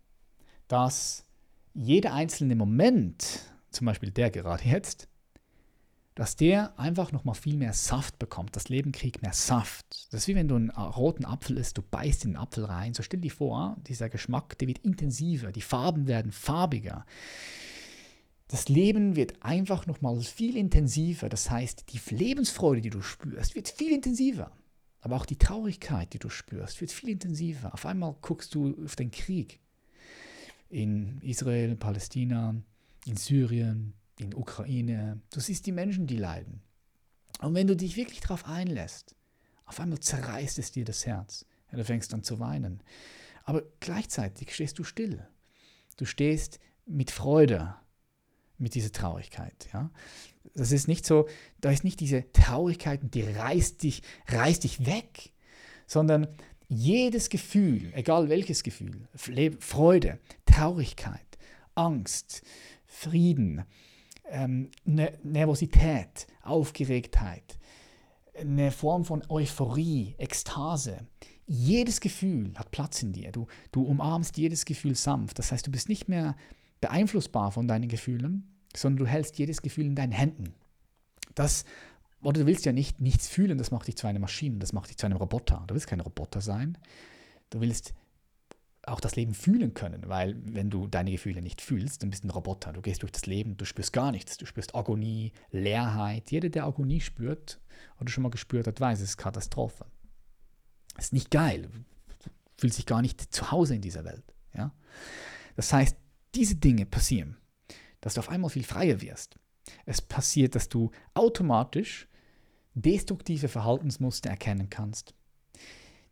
[0.68, 1.26] dass
[1.74, 3.40] jeder einzelne Moment,
[3.70, 5.06] zum Beispiel der gerade jetzt,
[6.14, 8.56] dass der einfach nochmal viel mehr Saft bekommt.
[8.56, 9.84] Das Leben kriegt mehr Saft.
[10.10, 12.94] Das ist wie wenn du einen roten Apfel isst, du beißt in den Apfel rein.
[12.94, 17.04] So stell dir vor, dieser Geschmack, der wird intensiver, die Farben werden farbiger.
[18.48, 21.28] Das Leben wird einfach nochmal viel intensiver.
[21.28, 24.50] Das heißt, die Lebensfreude, die du spürst, wird viel intensiver.
[25.04, 27.74] Aber auch die Traurigkeit, die du spürst, wird viel intensiver.
[27.74, 29.60] Auf einmal guckst du auf den Krieg
[30.70, 32.54] in Israel, Palästina,
[33.04, 35.20] in Syrien, in Ukraine.
[35.30, 36.62] Du siehst die Menschen, die leiden.
[37.42, 39.14] Und wenn du dich wirklich darauf einlässt,
[39.66, 41.44] auf einmal zerreißt es dir das Herz.
[41.70, 42.82] Ja, du fängst an zu weinen.
[43.44, 45.28] Aber gleichzeitig stehst du still.
[45.98, 47.74] Du stehst mit Freude
[48.64, 49.68] mit dieser Traurigkeit.
[49.72, 49.90] Ja?
[50.54, 51.28] Das ist nicht so,
[51.60, 55.32] da ist nicht diese Traurigkeit, die reißt dich, reißt dich weg,
[55.86, 56.26] sondern
[56.68, 59.06] jedes Gefühl, egal welches Gefühl,
[59.60, 61.20] Freude, Traurigkeit,
[61.74, 62.42] Angst,
[62.86, 63.64] Frieden,
[64.28, 67.58] ähm, Nervosität, Aufgeregtheit,
[68.34, 71.06] eine Form von Euphorie, Ekstase.
[71.46, 73.30] Jedes Gefühl hat Platz in dir.
[73.30, 75.38] Du, du umarmst jedes Gefühl sanft.
[75.38, 76.34] Das heißt, du bist nicht mehr
[76.80, 80.54] beeinflussbar von deinen Gefühlen, sondern du hältst jedes Gefühl in deinen Händen.
[81.34, 81.64] Das,
[82.22, 84.90] oder du willst ja nicht nichts fühlen, das macht dich zu einer Maschine, das macht
[84.90, 85.64] dich zu einem Roboter.
[85.66, 86.78] Du willst kein Roboter sein.
[87.50, 87.94] Du willst
[88.86, 92.28] auch das Leben fühlen können, weil wenn du deine Gefühle nicht fühlst, dann bist du
[92.28, 92.72] ein Roboter.
[92.72, 94.36] Du gehst durch das Leben, du spürst gar nichts.
[94.36, 96.30] Du spürst Agonie, Leerheit.
[96.30, 97.60] Jeder, der Agonie spürt
[97.98, 99.86] oder schon mal gespürt hat, weiß, es ist Katastrophe.
[100.96, 101.70] Es ist nicht geil.
[102.22, 104.34] Du fühlst dich gar nicht zu Hause in dieser Welt.
[104.54, 104.72] Ja?
[105.56, 105.96] Das heißt,
[106.34, 107.36] diese Dinge passieren
[108.04, 109.36] dass du auf einmal viel freier wirst.
[109.86, 112.06] Es passiert, dass du automatisch
[112.74, 115.14] destruktive Verhaltensmuster erkennen kannst.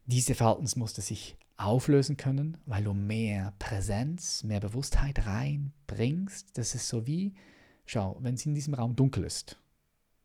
[0.07, 6.57] Diese Verhaltensmuster sich auflösen können, weil du mehr Präsenz, mehr Bewusstheit reinbringst.
[6.57, 7.35] Das ist so wie,
[7.85, 9.61] schau, wenn es in diesem Raum dunkel ist,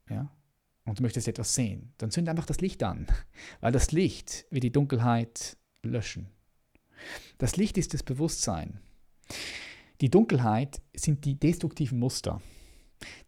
[0.10, 0.31] ja,
[0.85, 3.07] und du möchtest etwas sehen, dann zünd einfach das Licht an,
[3.60, 6.30] weil das Licht wird die Dunkelheit löschen.
[7.39, 8.80] Das Licht ist das Bewusstsein.
[10.02, 12.41] Die Dunkelheit sind die destruktiven Muster,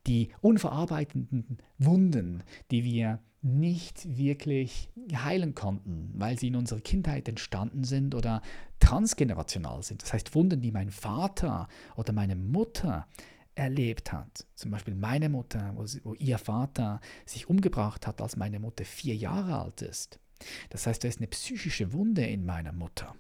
[0.06, 7.84] die unverarbeitenden Wunden, die wir nicht wirklich heilen konnten, weil sie in unserer Kindheit entstanden
[7.86, 8.42] sind oder
[8.80, 10.04] transgenerational sind.
[10.04, 13.08] Das heißt Wunden, die mein Vater oder meine Mutter
[13.56, 14.46] erlebt hat.
[14.56, 18.86] Zum Beispiel meine Mutter, wo, sie, wo ihr Vater sich umgebracht hat, als meine Mutter
[18.86, 20.20] vier Jahre alt ist.
[20.70, 23.16] Das heißt, da ist eine psychische Wunde in meiner Mutter,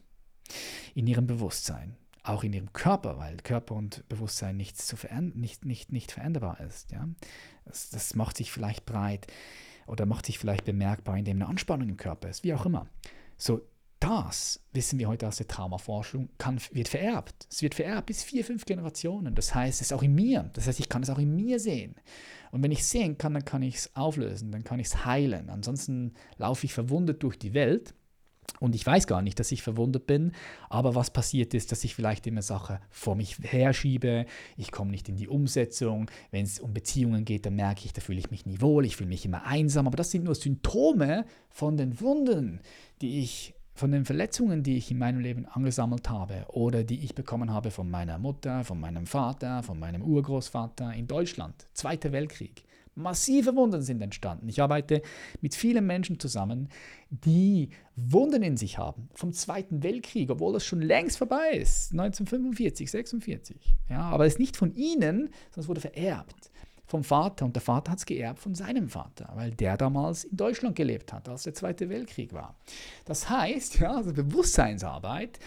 [0.93, 1.95] in ihrem Bewusstsein
[2.29, 4.95] auch in ihrem Körper, weil Körper und Bewusstsein nichts zu
[5.33, 6.91] nicht, nicht, nicht veränderbar ist.
[6.91, 7.07] Ja?
[7.65, 9.27] Das, das macht sich vielleicht breit
[9.87, 12.87] oder macht sich vielleicht bemerkbar, indem eine Anspannung im Körper ist, wie auch immer.
[13.37, 13.61] So,
[13.99, 17.47] das wissen wir heute aus der Traumaforschung, kann, wird vererbt.
[17.49, 19.35] Es wird vererbt bis vier, fünf Generationen.
[19.35, 20.49] Das heißt, es ist auch in mir.
[20.53, 21.95] Das heißt, ich kann es auch in mir sehen.
[22.51, 25.49] Und wenn ich sehen kann, dann kann ich es auflösen, dann kann ich es heilen.
[25.49, 27.93] Ansonsten laufe ich verwundet durch die Welt
[28.59, 30.33] und ich weiß gar nicht, dass ich verwundert bin,
[30.69, 34.25] aber was passiert ist, dass ich vielleicht immer Sachen vor mich herschiebe,
[34.57, 38.01] ich komme nicht in die Umsetzung, wenn es um Beziehungen geht, dann merke ich, da
[38.01, 41.25] fühle ich mich nie wohl, ich fühle mich immer einsam, aber das sind nur Symptome
[41.49, 42.59] von den Wunden,
[43.01, 47.15] die ich, von den Verletzungen, die ich in meinem Leben angesammelt habe oder die ich
[47.15, 52.63] bekommen habe von meiner Mutter, von meinem Vater, von meinem Urgroßvater in Deutschland, Zweiter Weltkrieg.
[52.99, 54.47] Massive Wunden sind entstanden.
[54.49, 55.01] Ich arbeite
[55.41, 56.69] mit vielen Menschen zusammen,
[57.09, 62.91] die Wunden in sich haben vom Zweiten Weltkrieg, obwohl das schon längst vorbei ist, 1945,
[62.91, 63.75] 46.
[63.89, 66.51] Ja, aber es ist nicht von ihnen, sondern es wurde vererbt
[66.85, 70.37] vom Vater und der Vater hat es geerbt von seinem Vater, weil der damals in
[70.37, 72.55] Deutschland gelebt hat, als der Zweite Weltkrieg war.
[73.05, 75.39] Das heißt, ja, also Bewusstseinsarbeit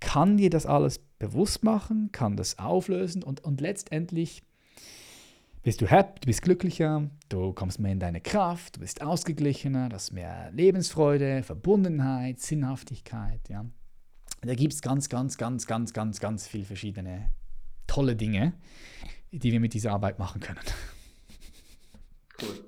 [0.00, 4.42] kann dir das alles bewusst machen, kann das auflösen und, und letztendlich
[5.62, 9.88] bist du happy, du bist glücklicher, du kommst mehr in deine Kraft, du bist ausgeglichener,
[9.88, 13.48] du hast mehr Lebensfreude, Verbundenheit, Sinnhaftigkeit.
[13.48, 13.64] Ja.
[14.40, 17.30] Da gibt es ganz, ganz, ganz, ganz, ganz, ganz viele verschiedene
[17.86, 18.54] tolle Dinge,
[19.30, 20.60] die wir mit dieser Arbeit machen können.
[22.40, 22.64] Cool.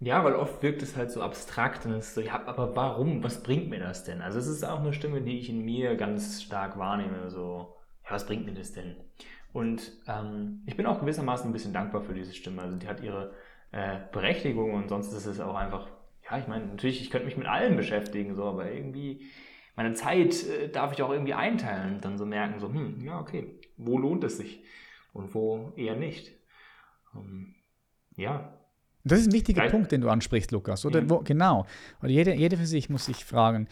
[0.00, 3.22] Ja, weil oft wirkt es halt so abstrakt und es ist so, ja, aber warum?
[3.22, 4.20] Was bringt mir das denn?
[4.20, 8.10] Also es ist auch eine Stimme, die ich in mir ganz stark wahrnehme, so, ja,
[8.10, 8.96] was bringt mir das denn?
[9.56, 12.60] Und ähm, ich bin auch gewissermaßen ein bisschen dankbar für diese Stimme.
[12.60, 13.32] Also die hat ihre
[13.72, 15.88] äh, Berechtigung und sonst ist es auch einfach,
[16.30, 19.24] ja, ich meine, natürlich, ich könnte mich mit allem beschäftigen, so, aber irgendwie
[19.74, 23.18] meine Zeit äh, darf ich auch irgendwie einteilen und dann so merken, so, hm, ja,
[23.18, 24.62] okay, wo lohnt es sich
[25.14, 26.32] und wo eher nicht.
[27.14, 27.54] Um, ähm,
[28.16, 28.52] ja,
[29.04, 29.70] das ist ein wichtiger Geil.
[29.70, 30.84] Punkt, den du ansprichst, Lukas.
[30.84, 31.08] Oder mhm.
[31.08, 31.64] wo, genau.
[32.02, 33.68] Oder jeder, jeder für sich muss sich fragen,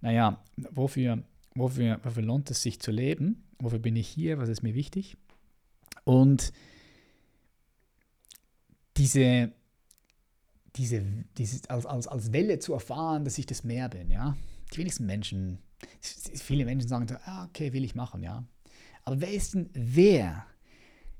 [0.00, 1.22] naja, wofür,
[1.54, 3.44] wofür, wofür lohnt es sich zu leben?
[3.58, 4.38] Wofür bin ich hier?
[4.38, 5.16] Was ist mir wichtig?
[6.04, 6.52] Und
[8.96, 9.52] diese,
[10.76, 11.04] diese,
[11.36, 14.36] diese als, als, als Welle zu erfahren, dass ich das Meer bin, ja.
[14.72, 15.58] Die wenigsten Menschen,
[16.00, 18.44] viele Menschen sagen, ah, okay, will ich machen, ja.
[19.04, 20.46] Aber wer ist denn, wer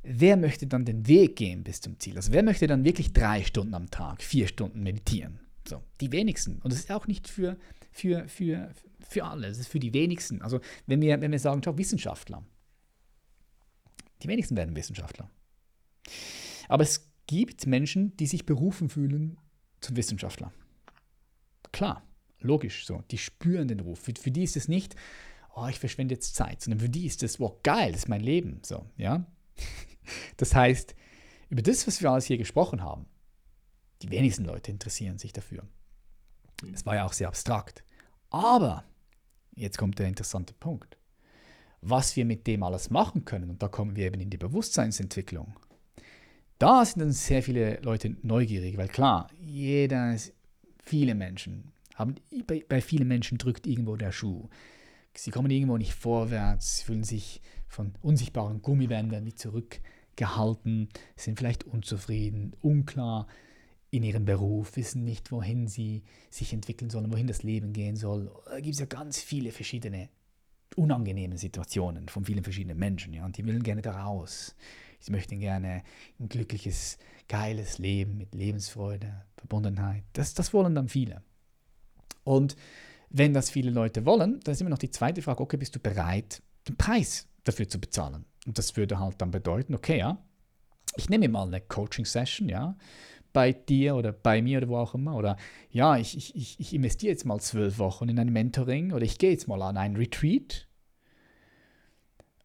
[0.03, 2.17] wer möchte dann den Weg gehen bis zum Ziel?
[2.17, 5.41] Also wer möchte dann wirklich drei Stunden am Tag, vier Stunden meditieren?
[5.67, 6.61] So, die wenigsten.
[6.63, 7.59] Und das ist auch nicht für,
[7.91, 8.71] für, für,
[9.01, 10.43] für alle, das ist für die wenigsten.
[10.43, 12.45] Also wenn wir, wenn wir sagen, schau, Wissenschaftler,
[14.23, 15.31] die wenigsten werden Wissenschaftler.
[16.69, 19.39] Aber es gibt Menschen, die sich berufen fühlen
[19.81, 20.53] zum Wissenschaftler.
[21.73, 22.03] Klar,
[22.41, 23.03] logisch so.
[23.11, 24.01] Die spüren den Ruf.
[24.01, 24.97] Für, für die ist es nicht,
[25.55, 28.21] oh, ich verschwende jetzt Zeit, sondern für die ist es, wow, geil, das ist mein
[28.21, 28.61] Leben.
[28.65, 29.27] So, ja.
[30.39, 30.95] Das heißt,
[31.51, 33.05] über das, was wir alles hier gesprochen haben,
[34.01, 35.69] die wenigsten Leute interessieren sich dafür.
[36.73, 37.85] Es war ja auch sehr abstrakt.
[38.31, 38.85] Aber,
[39.55, 40.99] jetzt kommt der interessante Punkt,
[41.81, 45.55] was wir mit dem alles machen können, und da kommen wir eben in die Bewusstseinsentwicklung,
[46.59, 50.17] da sind dann sehr viele Leute neugierig, weil klar, jeder,
[50.83, 54.49] viele Menschen haben, bei, bei vielen Menschen drückt irgendwo der Schuh.
[55.15, 62.55] Sie kommen irgendwo nicht vorwärts, fühlen sich von unsichtbaren Gummibändern wie zurückgehalten, sind vielleicht unzufrieden,
[62.61, 63.27] unklar
[63.91, 68.31] in ihrem Beruf, wissen nicht, wohin sie sich entwickeln sollen, wohin das Leben gehen soll.
[68.47, 70.11] Da gibt es ja ganz viele verschiedene
[70.77, 74.55] unangenehme Situationen von vielen verschiedenen Menschen, ja, und die wollen gerne da raus.
[75.01, 75.83] Sie möchten gerne
[76.19, 76.99] ein glückliches,
[77.29, 80.05] geiles Leben mit Lebensfreude, Verbundenheit.
[80.13, 81.23] Das, das wollen dann viele.
[82.25, 82.57] Und
[83.11, 85.81] wenn das viele Leute wollen, dann ist immer noch die zweite Frage, okay, bist du
[85.81, 88.25] bereit, den Preis dafür zu bezahlen?
[88.47, 90.19] Und das würde halt dann bedeuten, okay, ja,
[90.97, 92.77] ich nehme mal eine Coaching-Session, ja,
[93.39, 95.15] bei dir oder bei mir oder wo auch immer.
[95.15, 95.37] Oder
[95.71, 99.31] ja, ich, ich, ich investiere jetzt mal zwölf Wochen in ein Mentoring oder ich gehe
[99.31, 100.67] jetzt mal an einen Retreat,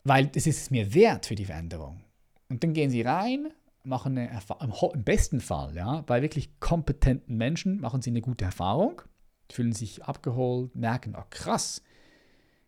[0.04, 2.04] weil das ist es mir wert für die Veränderung.
[2.48, 3.48] Und dann gehen sie rein,
[3.84, 8.46] machen eine Erfahrung, im besten Fall, ja, bei wirklich kompetenten Menschen machen sie eine gute
[8.46, 9.02] Erfahrung
[9.52, 11.82] fühlen sich abgeholt, merken, oh krass,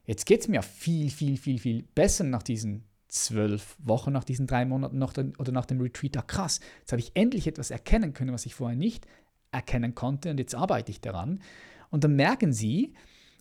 [0.06, 2.86] jetzt geht es mir viel, viel, viel, viel besser nach diesen
[3.16, 6.18] zwölf Wochen, nach diesen drei Monaten noch, oder nach dem Retreat.
[6.18, 9.08] Ah, krass, jetzt habe ich endlich etwas erkennen können, was ich vorher nicht
[9.52, 11.40] erkennen konnte und jetzt arbeite ich daran.
[11.90, 12.94] Und dann merken sie,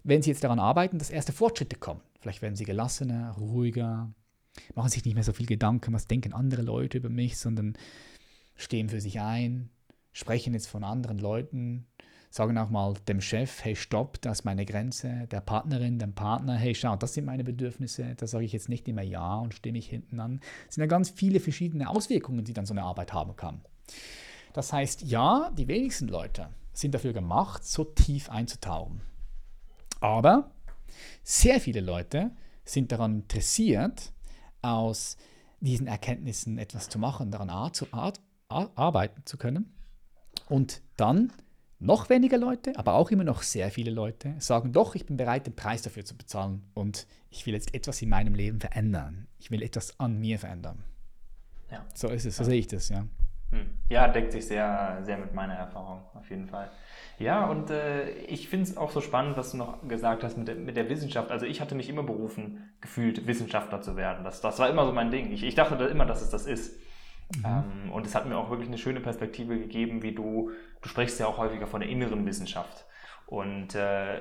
[0.05, 2.01] wenn sie jetzt daran arbeiten, dass erste Fortschritte kommen.
[2.21, 4.13] Vielleicht werden sie gelassener, ruhiger,
[4.75, 7.77] machen sich nicht mehr so viel Gedanken, was denken andere Leute über mich, sondern
[8.55, 9.71] stehen für sich ein,
[10.13, 11.87] sprechen jetzt von anderen Leuten,
[12.35, 16.57] sagen auch mal dem Chef, hey, stopp, das ist meine Grenze, der Partnerin, dem Partner,
[16.57, 19.73] hey, schau, das sind meine Bedürfnisse, da sage ich jetzt nicht immer ja und stehe
[19.73, 20.41] mich hinten an.
[20.69, 23.61] Es sind ja ganz viele verschiedene Auswirkungen, die dann so eine Arbeit haben kann.
[24.53, 29.01] Das heißt, ja, die wenigsten Leute sind dafür gemacht, so tief einzutauchen.
[30.01, 30.51] Aber
[31.23, 32.33] sehr viele Leute
[32.65, 34.13] sind daran interessiert,
[34.61, 35.19] aus
[35.61, 37.49] diesen Erkenntnissen etwas zu machen, daran
[38.49, 39.73] arbeiten zu können
[40.49, 41.33] und dann
[41.79, 45.47] noch weniger Leute, aber auch immer noch sehr viele Leute sagen, doch, ich bin bereit,
[45.47, 49.27] den Preis dafür zu bezahlen und ich will jetzt etwas in meinem Leben verändern.
[49.39, 50.85] Ich will etwas an mir verändern.
[51.71, 51.85] Ja.
[51.95, 53.07] So ist es, so sehe ich das, ja.
[53.51, 53.67] Hm.
[53.89, 56.71] Ja, deckt sich sehr, sehr mit meiner Erfahrung, auf jeden Fall.
[57.19, 60.49] Ja, und äh, ich finde es auch so spannend, was du noch gesagt hast mit
[60.49, 61.31] der, mit der Wissenschaft.
[61.31, 64.25] Also ich hatte mich immer berufen, gefühlt Wissenschaftler zu werden.
[64.25, 65.31] Das, das war immer so mein Ding.
[65.31, 66.77] Ich, ich dachte immer, dass es das ist.
[67.39, 67.45] Mhm.
[67.45, 70.51] Ähm, und es hat mir auch wirklich eine schöne Perspektive gegeben, wie du,
[70.83, 72.85] du sprichst ja auch häufiger von der inneren Wissenschaft.
[73.27, 74.21] Und äh,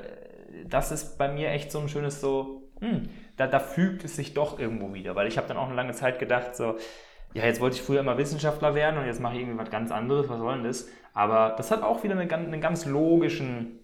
[0.68, 4.34] das ist bei mir echt so ein schönes so, hm, da, da fügt es sich
[4.34, 6.77] doch irgendwo wieder, weil ich habe dann auch eine lange Zeit gedacht, so,
[7.34, 9.91] ja, jetzt wollte ich früher immer Wissenschaftler werden und jetzt mache ich irgendwie was ganz
[9.91, 10.88] anderes, was soll denn das?
[11.14, 13.80] Aber das hat auch wieder einen, einen ganz logischen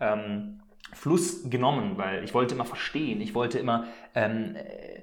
[0.00, 0.60] ähm,
[0.92, 5.02] Fluss genommen, weil ich wollte immer verstehen, ich wollte immer ähm, äh,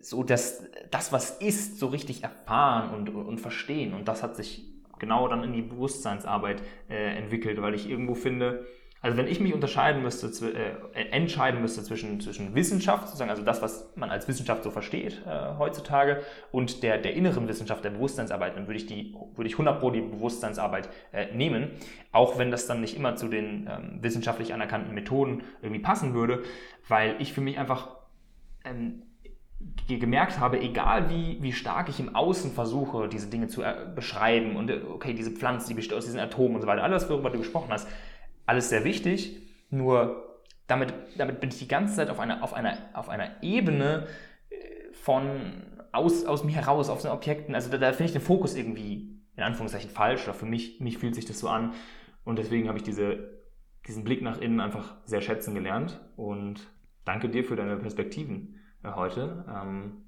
[0.00, 3.94] so das, das, was ist, so richtig erfahren und, und verstehen.
[3.94, 4.64] Und das hat sich
[4.98, 8.66] genau dann in die Bewusstseinsarbeit äh, entwickelt, weil ich irgendwo finde,
[9.02, 13.62] Also wenn ich mich unterscheiden müsste, äh, entscheiden müsste zwischen, zwischen Wissenschaft, sozusagen, also das,
[13.62, 16.22] was man als Wissenschaft so versteht äh, heutzutage,
[16.52, 19.90] und der, der inneren Wissenschaft, der Bewusstseinsarbeit, dann würde ich die, würde ich 100 pro
[19.90, 21.70] die Bewusstseinsarbeit äh, nehmen,
[22.12, 26.42] auch wenn das dann nicht immer zu den ähm, wissenschaftlich anerkannten Methoden irgendwie passen würde,
[26.86, 27.96] weil ich für mich einfach
[28.64, 29.02] ähm,
[29.98, 34.56] gemerkt habe, egal wie, wie stark ich im Außen versuche, diese Dinge zu äh, beschreiben
[34.56, 37.30] und äh, okay, diese Pflanze, die besteht aus diesen Atomen und so weiter, alles, worüber
[37.30, 37.88] du gesprochen hast,
[38.46, 42.78] alles sehr wichtig, nur damit, damit bin ich die ganze Zeit auf einer, auf einer,
[42.92, 44.06] auf einer Ebene
[44.50, 47.54] äh, von aus, aus mir heraus, auf den Objekten.
[47.54, 50.98] Also da, da finde ich den Fokus irgendwie in Anführungszeichen falsch oder für mich, mich
[50.98, 51.72] fühlt sich das so an.
[52.24, 53.40] Und deswegen habe ich diese,
[53.88, 55.98] diesen Blick nach innen einfach sehr schätzen gelernt.
[56.16, 56.60] Und
[57.04, 59.44] danke dir für deine Perspektiven heute.
[59.48, 60.04] Ähm,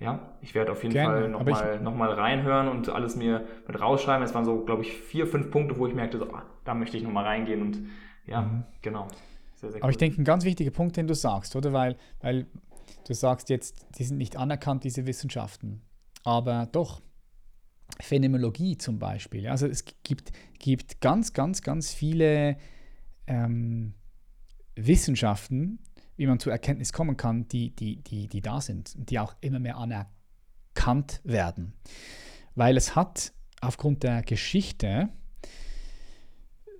[0.00, 3.80] ja, ich werde auf jeden Gerne, Fall nochmal noch mal reinhören und alles mir mit
[3.80, 4.24] rausschreiben.
[4.24, 6.96] Es waren so, glaube ich, vier, fünf Punkte, wo ich merkte, so, ah, da möchte
[6.96, 7.86] ich nochmal reingehen und
[8.26, 8.64] ja, mhm.
[8.82, 9.06] genau.
[9.54, 9.90] Sehr, sehr Aber cool.
[9.92, 11.72] ich denke, ein ganz wichtiger Punkt, den du sagst, oder?
[11.72, 12.46] Weil, weil
[13.06, 15.82] du sagst jetzt, die sind nicht anerkannt, diese Wissenschaften.
[16.24, 17.00] Aber doch,
[18.00, 19.48] Phänomenologie zum Beispiel.
[19.48, 22.56] Also es gibt, gibt ganz, ganz, ganz viele
[23.26, 23.94] ähm,
[24.74, 25.78] Wissenschaften,
[26.16, 29.34] wie man zur Erkenntnis kommen kann, die, die, die, die da sind und die auch
[29.40, 31.74] immer mehr anerkannt werden.
[32.54, 35.08] Weil es hat aufgrund der Geschichte,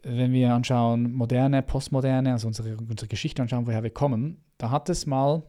[0.03, 4.89] wenn wir anschauen, moderne, postmoderne, also unsere, unsere Geschichte anschauen, woher wir kommen, da hat
[4.89, 5.43] es mal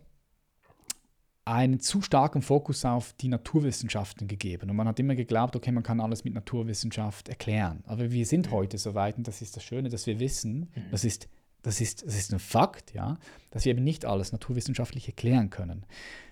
[1.46, 4.72] einen zu starken Fokus auf die Naturwissenschaften gegeben.
[4.72, 7.84] Und man hat immer geglaubt, okay, man kann alles mit Naturwissenschaft erklären.
[7.86, 10.82] Aber wir sind heute so weit, und das ist das Schöne, dass wir wissen, mhm.
[10.90, 11.30] das ist
[11.66, 13.18] das ist, das ist ein Fakt, ja,
[13.50, 15.86] dass wir eben nicht alles naturwissenschaftlich erklären können.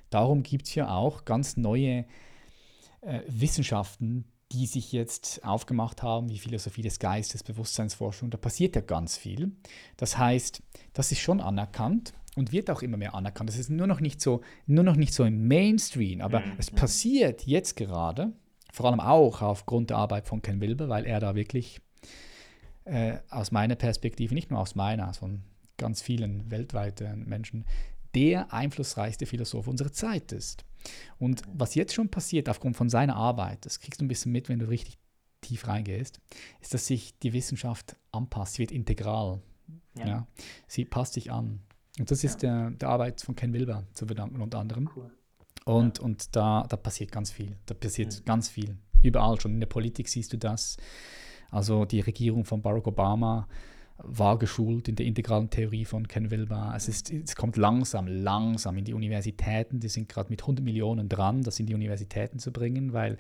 [0.10, 2.05] Darum gibt es ja auch ganz neue
[3.01, 8.81] äh, Wissenschaften, die sich jetzt aufgemacht haben, wie Philosophie des Geistes, Bewusstseinsforschung, da passiert ja
[8.81, 9.51] ganz viel.
[9.97, 10.61] Das heißt,
[10.93, 13.49] das ist schon anerkannt und wird auch immer mehr anerkannt.
[13.49, 16.53] Das ist nur noch nicht so, nur noch nicht so im Mainstream, aber mhm.
[16.60, 18.34] es passiert jetzt gerade,
[18.72, 21.81] vor allem auch aufgrund der Arbeit von Ken Wilber, weil er da wirklich
[22.85, 25.43] äh, aus meiner Perspektive, nicht nur aus meiner, sondern
[25.77, 27.65] ganz vielen weltweiten Menschen,
[28.15, 30.65] der einflussreichste Philosoph unserer Zeit ist.
[31.18, 34.49] Und was jetzt schon passiert aufgrund von seiner Arbeit, das kriegst du ein bisschen mit,
[34.49, 34.97] wenn du richtig
[35.41, 36.19] tief reingehst,
[36.61, 39.41] ist, dass sich die Wissenschaft anpasst, sie wird integral.
[39.97, 40.07] Ja.
[40.07, 40.27] ja.
[40.68, 41.61] Sie passt sich an.
[41.99, 42.69] Und das ist ja.
[42.69, 44.89] der, der Arbeit von Ken Wilber zu verdanken, unter anderem.
[44.95, 45.11] Cool.
[45.65, 46.03] Und, ja.
[46.03, 47.57] und da, da passiert ganz viel.
[47.65, 48.26] Da passiert mhm.
[48.26, 48.77] ganz viel.
[49.01, 49.53] Überall schon.
[49.53, 50.77] In der Politik siehst du das.
[51.53, 53.47] Also die Regierung von Barack Obama
[53.97, 56.73] war geschult in der integralen Theorie von Ken Wilber.
[56.75, 59.80] Es, ist, es kommt langsam, langsam in die Universitäten.
[59.80, 63.17] Die sind gerade mit 100 Millionen dran, das in die Universitäten zu bringen, weil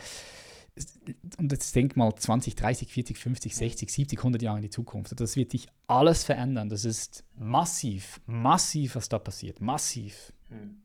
[1.37, 5.19] und jetzt denk mal 20, 30, 40, 50, 60, 70, 100 Jahre in die Zukunft.
[5.19, 6.69] Das wird dich alles verändern.
[6.69, 9.61] Das ist massiv, massiv, was da passiert.
[9.61, 10.33] Massiv.
[10.49, 10.82] Hm.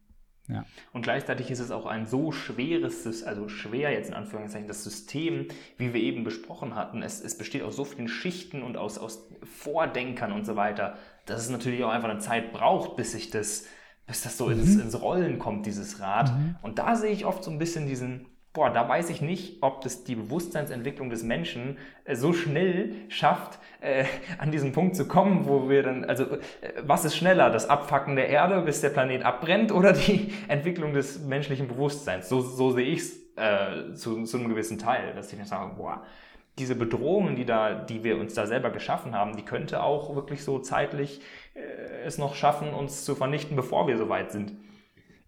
[0.49, 0.65] Ja.
[0.93, 5.49] Und gleichzeitig ist es auch ein so schweres, also schwer jetzt in Anführungszeichen, das System,
[5.77, 7.03] wie wir eben besprochen hatten.
[7.03, 10.97] Es, es besteht aus so vielen Schichten und aus, aus Vordenkern und so weiter,
[11.27, 13.67] dass es natürlich auch einfach eine Zeit braucht, bis sich das,
[14.07, 14.53] bis das so mhm.
[14.53, 16.33] ins, ins Rollen kommt, dieses Rad.
[16.33, 16.57] Mhm.
[16.63, 19.83] Und da sehe ich oft so ein bisschen diesen, boah, da weiß ich nicht, ob
[19.83, 24.05] das die Bewusstseinsentwicklung des Menschen äh, so schnell schafft, äh,
[24.39, 26.39] an diesen Punkt zu kommen, wo wir dann, also äh,
[26.83, 31.21] was ist schneller, das Abfacken der Erde, bis der Planet abbrennt oder die Entwicklung des
[31.21, 32.29] menschlichen Bewusstseins?
[32.29, 36.03] So, so sehe ich es äh, zu, zu einem gewissen Teil, dass ich sage, boah,
[36.59, 40.43] diese Bedrohungen, die, da, die wir uns da selber geschaffen haben, die könnte auch wirklich
[40.43, 41.21] so zeitlich
[41.55, 44.57] äh, es noch schaffen, uns zu vernichten, bevor wir so weit sind.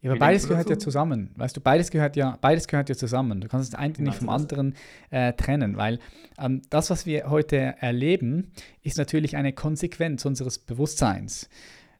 [0.03, 0.73] Ja, aber beides gehört dazu?
[0.73, 1.31] ja zusammen.
[1.37, 3.41] Weißt du, beides gehört ja, beides gehört ja zusammen.
[3.41, 4.75] Du kannst das eine nicht vom anderen
[5.11, 5.99] äh, trennen, weil
[6.39, 8.53] ähm, das, was wir heute erleben,
[8.83, 11.51] ist natürlich eine Konsequenz unseres Bewusstseins.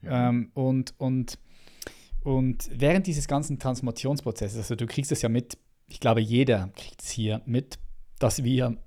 [0.01, 0.29] Ja.
[0.29, 1.37] Ähm, und, und,
[2.23, 7.03] und während dieses ganzen Transformationsprozesses, also du kriegst es ja mit, ich glaube, jeder kriegt
[7.03, 7.77] es hier mit,
[8.17, 8.77] dass wir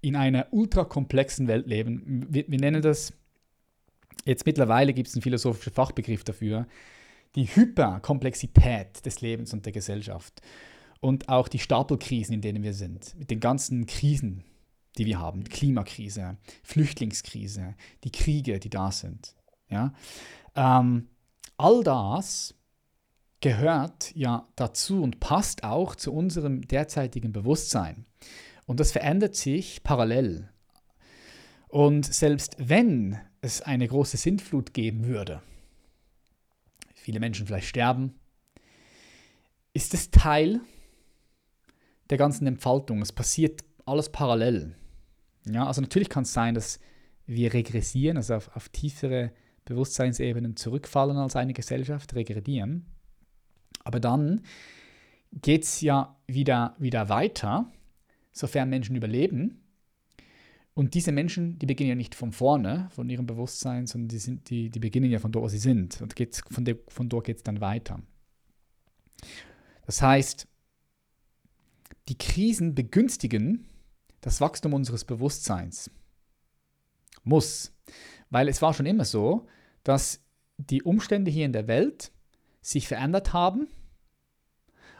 [0.00, 2.26] in einer ultrakomplexen Welt leben.
[2.30, 3.12] Wir, wir nennen das,
[4.24, 6.66] jetzt mittlerweile gibt es einen philosophischen Fachbegriff dafür,
[7.36, 10.40] die Hyperkomplexität des Lebens und der Gesellschaft
[11.00, 14.44] und auch die Stapelkrisen, in denen wir sind, mit den ganzen Krisen,
[14.98, 17.74] die wir haben, Klimakrise, Flüchtlingskrise,
[18.04, 19.34] die Kriege, die da sind.
[19.68, 19.92] Ja?
[20.54, 21.08] Ähm,
[21.56, 22.54] all das
[23.40, 28.04] gehört ja dazu und passt auch zu unserem derzeitigen Bewusstsein.
[28.66, 30.50] Und das verändert sich parallel.
[31.68, 35.40] Und selbst wenn es eine große Sintflut geben würde,
[37.10, 38.14] viele Menschen vielleicht sterben.
[39.72, 40.60] Ist es Teil
[42.08, 43.02] der ganzen Entfaltung?
[43.02, 44.76] Es passiert alles parallel.
[45.44, 46.78] Ja, also natürlich kann es sein, dass
[47.26, 49.32] wir regressieren, also auf, auf tiefere
[49.64, 52.86] Bewusstseinsebenen zurückfallen als eine Gesellschaft, regredieren.
[53.82, 54.42] Aber dann
[55.32, 57.66] geht es ja wieder, wieder weiter,
[58.30, 59.59] sofern Menschen überleben.
[60.74, 64.48] Und diese Menschen, die beginnen ja nicht von vorne, von ihrem Bewusstsein, sondern die, sind,
[64.50, 66.00] die, die beginnen ja von dort, wo sie sind.
[66.00, 68.00] Und geht's, von, der, von dort geht es dann weiter.
[69.84, 70.46] Das heißt,
[72.08, 73.66] die Krisen begünstigen
[74.20, 75.90] das Wachstum unseres Bewusstseins.
[77.22, 77.72] Muss.
[78.30, 79.46] Weil es war schon immer so,
[79.82, 80.24] dass
[80.56, 82.12] die Umstände hier in der Welt
[82.62, 83.68] sich verändert haben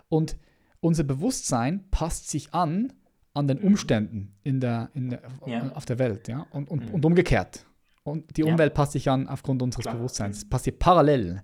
[0.08, 0.36] und
[0.80, 2.92] unser Bewusstsein passt sich an
[3.40, 3.64] an den mhm.
[3.64, 5.72] Umständen in der, in der, ja.
[5.72, 6.46] auf der Welt ja?
[6.50, 6.94] und, und, mhm.
[6.94, 7.66] und umgekehrt.
[8.02, 8.74] Und die Umwelt ja.
[8.74, 9.96] passt sich an aufgrund unseres Klar.
[9.96, 10.38] Bewusstseins.
[10.38, 11.42] Es passiert parallel.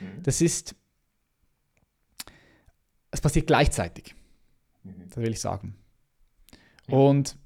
[0.00, 0.22] Mhm.
[0.22, 0.74] Das ist,
[3.10, 4.14] es passiert gleichzeitig.
[4.82, 5.08] Mhm.
[5.08, 5.74] Das will ich sagen.
[6.88, 6.96] Ja.
[6.96, 7.36] Und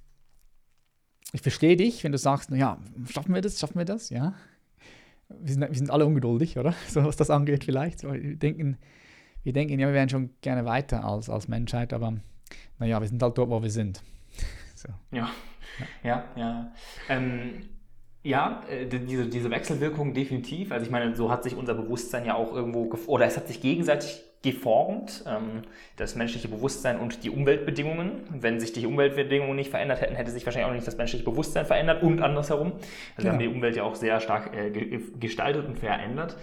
[1.32, 2.78] ich verstehe dich, wenn du sagst, naja,
[3.10, 4.34] schaffen wir das, schaffen wir das, ja.
[5.28, 6.74] Wir sind, wir sind alle ungeduldig, oder?
[6.88, 8.04] So was das angeht vielleicht.
[8.04, 8.78] Wir denken,
[9.42, 12.20] wir denken, ja, wir wären schon gerne weiter als, als Menschheit, aber
[12.78, 14.02] naja, wir sind halt dort, wo wir sind.
[14.74, 14.88] so.
[15.10, 15.30] Ja,
[16.02, 16.72] ja, ja.
[17.08, 17.68] Ähm,
[18.22, 20.72] ja, äh, diese, diese Wechselwirkung definitiv.
[20.72, 23.60] Also ich meine, so hat sich unser Bewusstsein ja auch irgendwo, oder es hat sich
[23.60, 25.62] gegenseitig geformt, ähm,
[25.96, 28.22] das menschliche Bewusstsein und die Umweltbedingungen.
[28.30, 31.66] Wenn sich die Umweltbedingungen nicht verändert hätten, hätte sich wahrscheinlich auch nicht das menschliche Bewusstsein
[31.66, 32.72] verändert und andersherum.
[32.72, 32.82] Also
[33.16, 33.24] ja.
[33.24, 34.70] wir haben die Umwelt ja auch sehr stark äh,
[35.18, 36.36] gestaltet und verändert.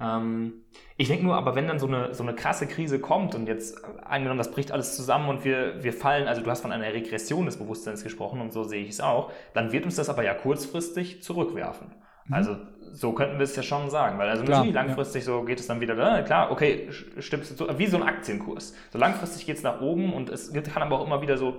[0.00, 0.64] Ähm,
[0.96, 3.84] ich denke nur, aber wenn dann so eine, so eine krasse Krise kommt und jetzt
[4.04, 7.46] angenommen, das bricht alles zusammen und wir, wir fallen, also du hast von einer Regression
[7.46, 10.34] des Bewusstseins gesprochen und so sehe ich es auch, dann wird uns das aber ja
[10.34, 11.88] kurzfristig zurückwerfen.
[12.26, 12.34] Mhm.
[12.34, 12.56] Also
[12.92, 15.26] so könnten wir es ja schon sagen, weil also klar, langfristig ja.
[15.26, 16.88] so geht es dann wieder, äh, klar, okay,
[17.18, 18.74] stimmt, so, wie so ein Aktienkurs.
[18.90, 21.58] So langfristig geht es nach oben und es kann aber auch immer wieder so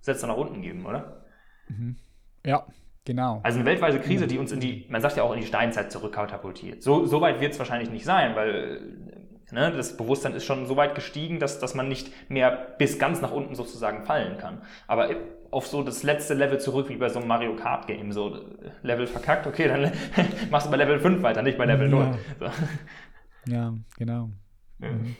[0.00, 1.24] Sätze nach unten geben, oder?
[1.68, 1.96] Mhm.
[2.44, 2.64] Ja,
[3.08, 3.40] Genau.
[3.42, 5.90] Also eine weltweite Krise, die uns in die, man sagt ja auch in die Steinzeit
[5.90, 6.82] zurückkatapultiert.
[6.82, 8.98] So, so weit wird es wahrscheinlich nicht sein, weil
[9.50, 13.22] ne, das Bewusstsein ist schon so weit gestiegen, dass, dass man nicht mehr bis ganz
[13.22, 14.60] nach unten sozusagen fallen kann.
[14.86, 15.08] Aber
[15.50, 18.44] auf so das letzte Level zurück, wie bei so einem Mario Kart Game, so
[18.82, 19.90] Level verkackt, okay, dann
[20.50, 22.10] machst du bei Level 5 weiter, nicht bei Level ja.
[22.10, 22.18] 0.
[22.40, 23.50] So.
[23.50, 24.28] Ja, genau.
[24.80, 24.90] Ja.
[24.90, 25.16] Mhm.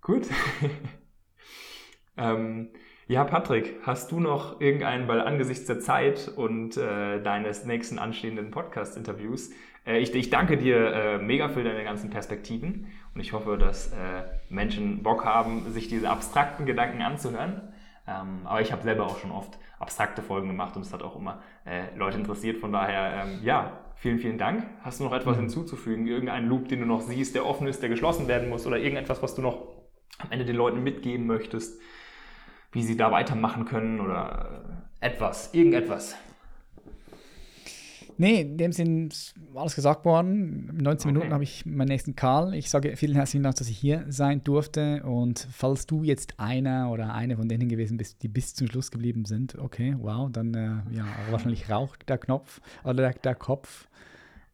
[0.00, 0.26] Gut.
[2.16, 2.70] ähm,
[3.12, 8.50] ja, Patrick, hast du noch irgendeinen, weil angesichts der Zeit und äh, deines nächsten anstehenden
[8.50, 9.50] Podcast-Interviews,
[9.86, 13.88] äh, ich, ich, danke dir äh, mega für deine ganzen Perspektiven und ich hoffe, dass
[13.88, 17.74] äh, Menschen Bock haben, sich diese abstrakten Gedanken anzuhören.
[18.08, 21.14] Ähm, aber ich habe selber auch schon oft abstrakte Folgen gemacht und es hat auch
[21.14, 22.56] immer äh, Leute interessiert.
[22.56, 24.64] Von daher, ähm, ja, vielen, vielen Dank.
[24.80, 25.42] Hast du noch etwas mhm.
[25.42, 26.06] hinzuzufügen?
[26.06, 29.22] Irgendeinen Loop, den du noch siehst, der offen ist, der geschlossen werden muss oder irgendetwas,
[29.22, 29.66] was du noch
[30.18, 31.78] am Ende den Leuten mitgeben möchtest?
[32.72, 36.16] Wie sie da weitermachen können oder etwas, irgendetwas.
[38.18, 40.68] Nee, in dem Sinn ist alles gesagt worden.
[40.70, 41.12] In 19 okay.
[41.12, 42.54] Minuten habe ich meinen nächsten Karl.
[42.54, 45.02] Ich sage vielen herzlichen Dank, dass ich hier sein durfte.
[45.02, 48.90] Und falls du jetzt einer oder eine von denen gewesen bist, die bis zum Schluss
[48.90, 53.88] geblieben sind, okay, wow, dann äh, ja, wahrscheinlich raucht der Knopf oder der, der Kopf.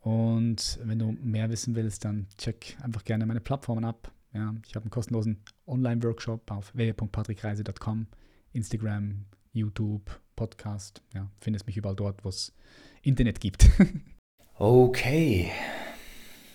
[0.01, 4.11] Und wenn du mehr wissen willst, dann check einfach gerne meine Plattformen ab.
[4.33, 8.07] Ja, ich habe einen kostenlosen Online-Workshop auf www.patrickreise.com,
[8.53, 11.03] Instagram, YouTube, Podcast.
[11.15, 12.55] Ja, findest mich überall dort, wo es
[13.03, 13.69] Internet gibt.
[14.55, 15.51] okay.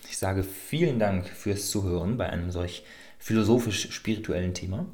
[0.07, 2.83] Ich sage vielen Dank fürs Zuhören bei einem solch
[3.17, 4.85] philosophisch-spirituellen Thema.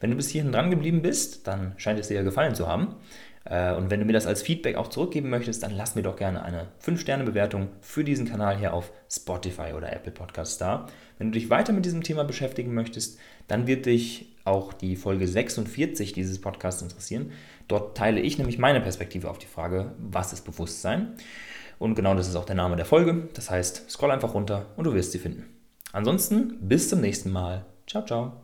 [0.00, 2.96] Wenn du bis hierhin dran geblieben bist, dann scheint es dir gefallen zu haben.
[3.44, 6.16] Äh, und wenn du mir das als Feedback auch zurückgeben möchtest, dann lass mir doch
[6.16, 10.86] gerne eine 5-Sterne-Bewertung für diesen Kanal hier auf Spotify oder Apple Podcasts da.
[11.18, 15.26] Wenn du dich weiter mit diesem Thema beschäftigen möchtest, dann wird dich auch die Folge
[15.26, 17.32] 46 dieses Podcasts interessieren.
[17.68, 21.14] Dort teile ich nämlich meine Perspektive auf die Frage, was ist Bewusstsein?
[21.78, 23.28] Und genau das ist auch der Name der Folge.
[23.34, 25.44] Das heißt, scroll einfach runter und du wirst sie finden.
[25.92, 27.64] Ansonsten bis zum nächsten Mal.
[27.86, 28.43] Ciao, ciao.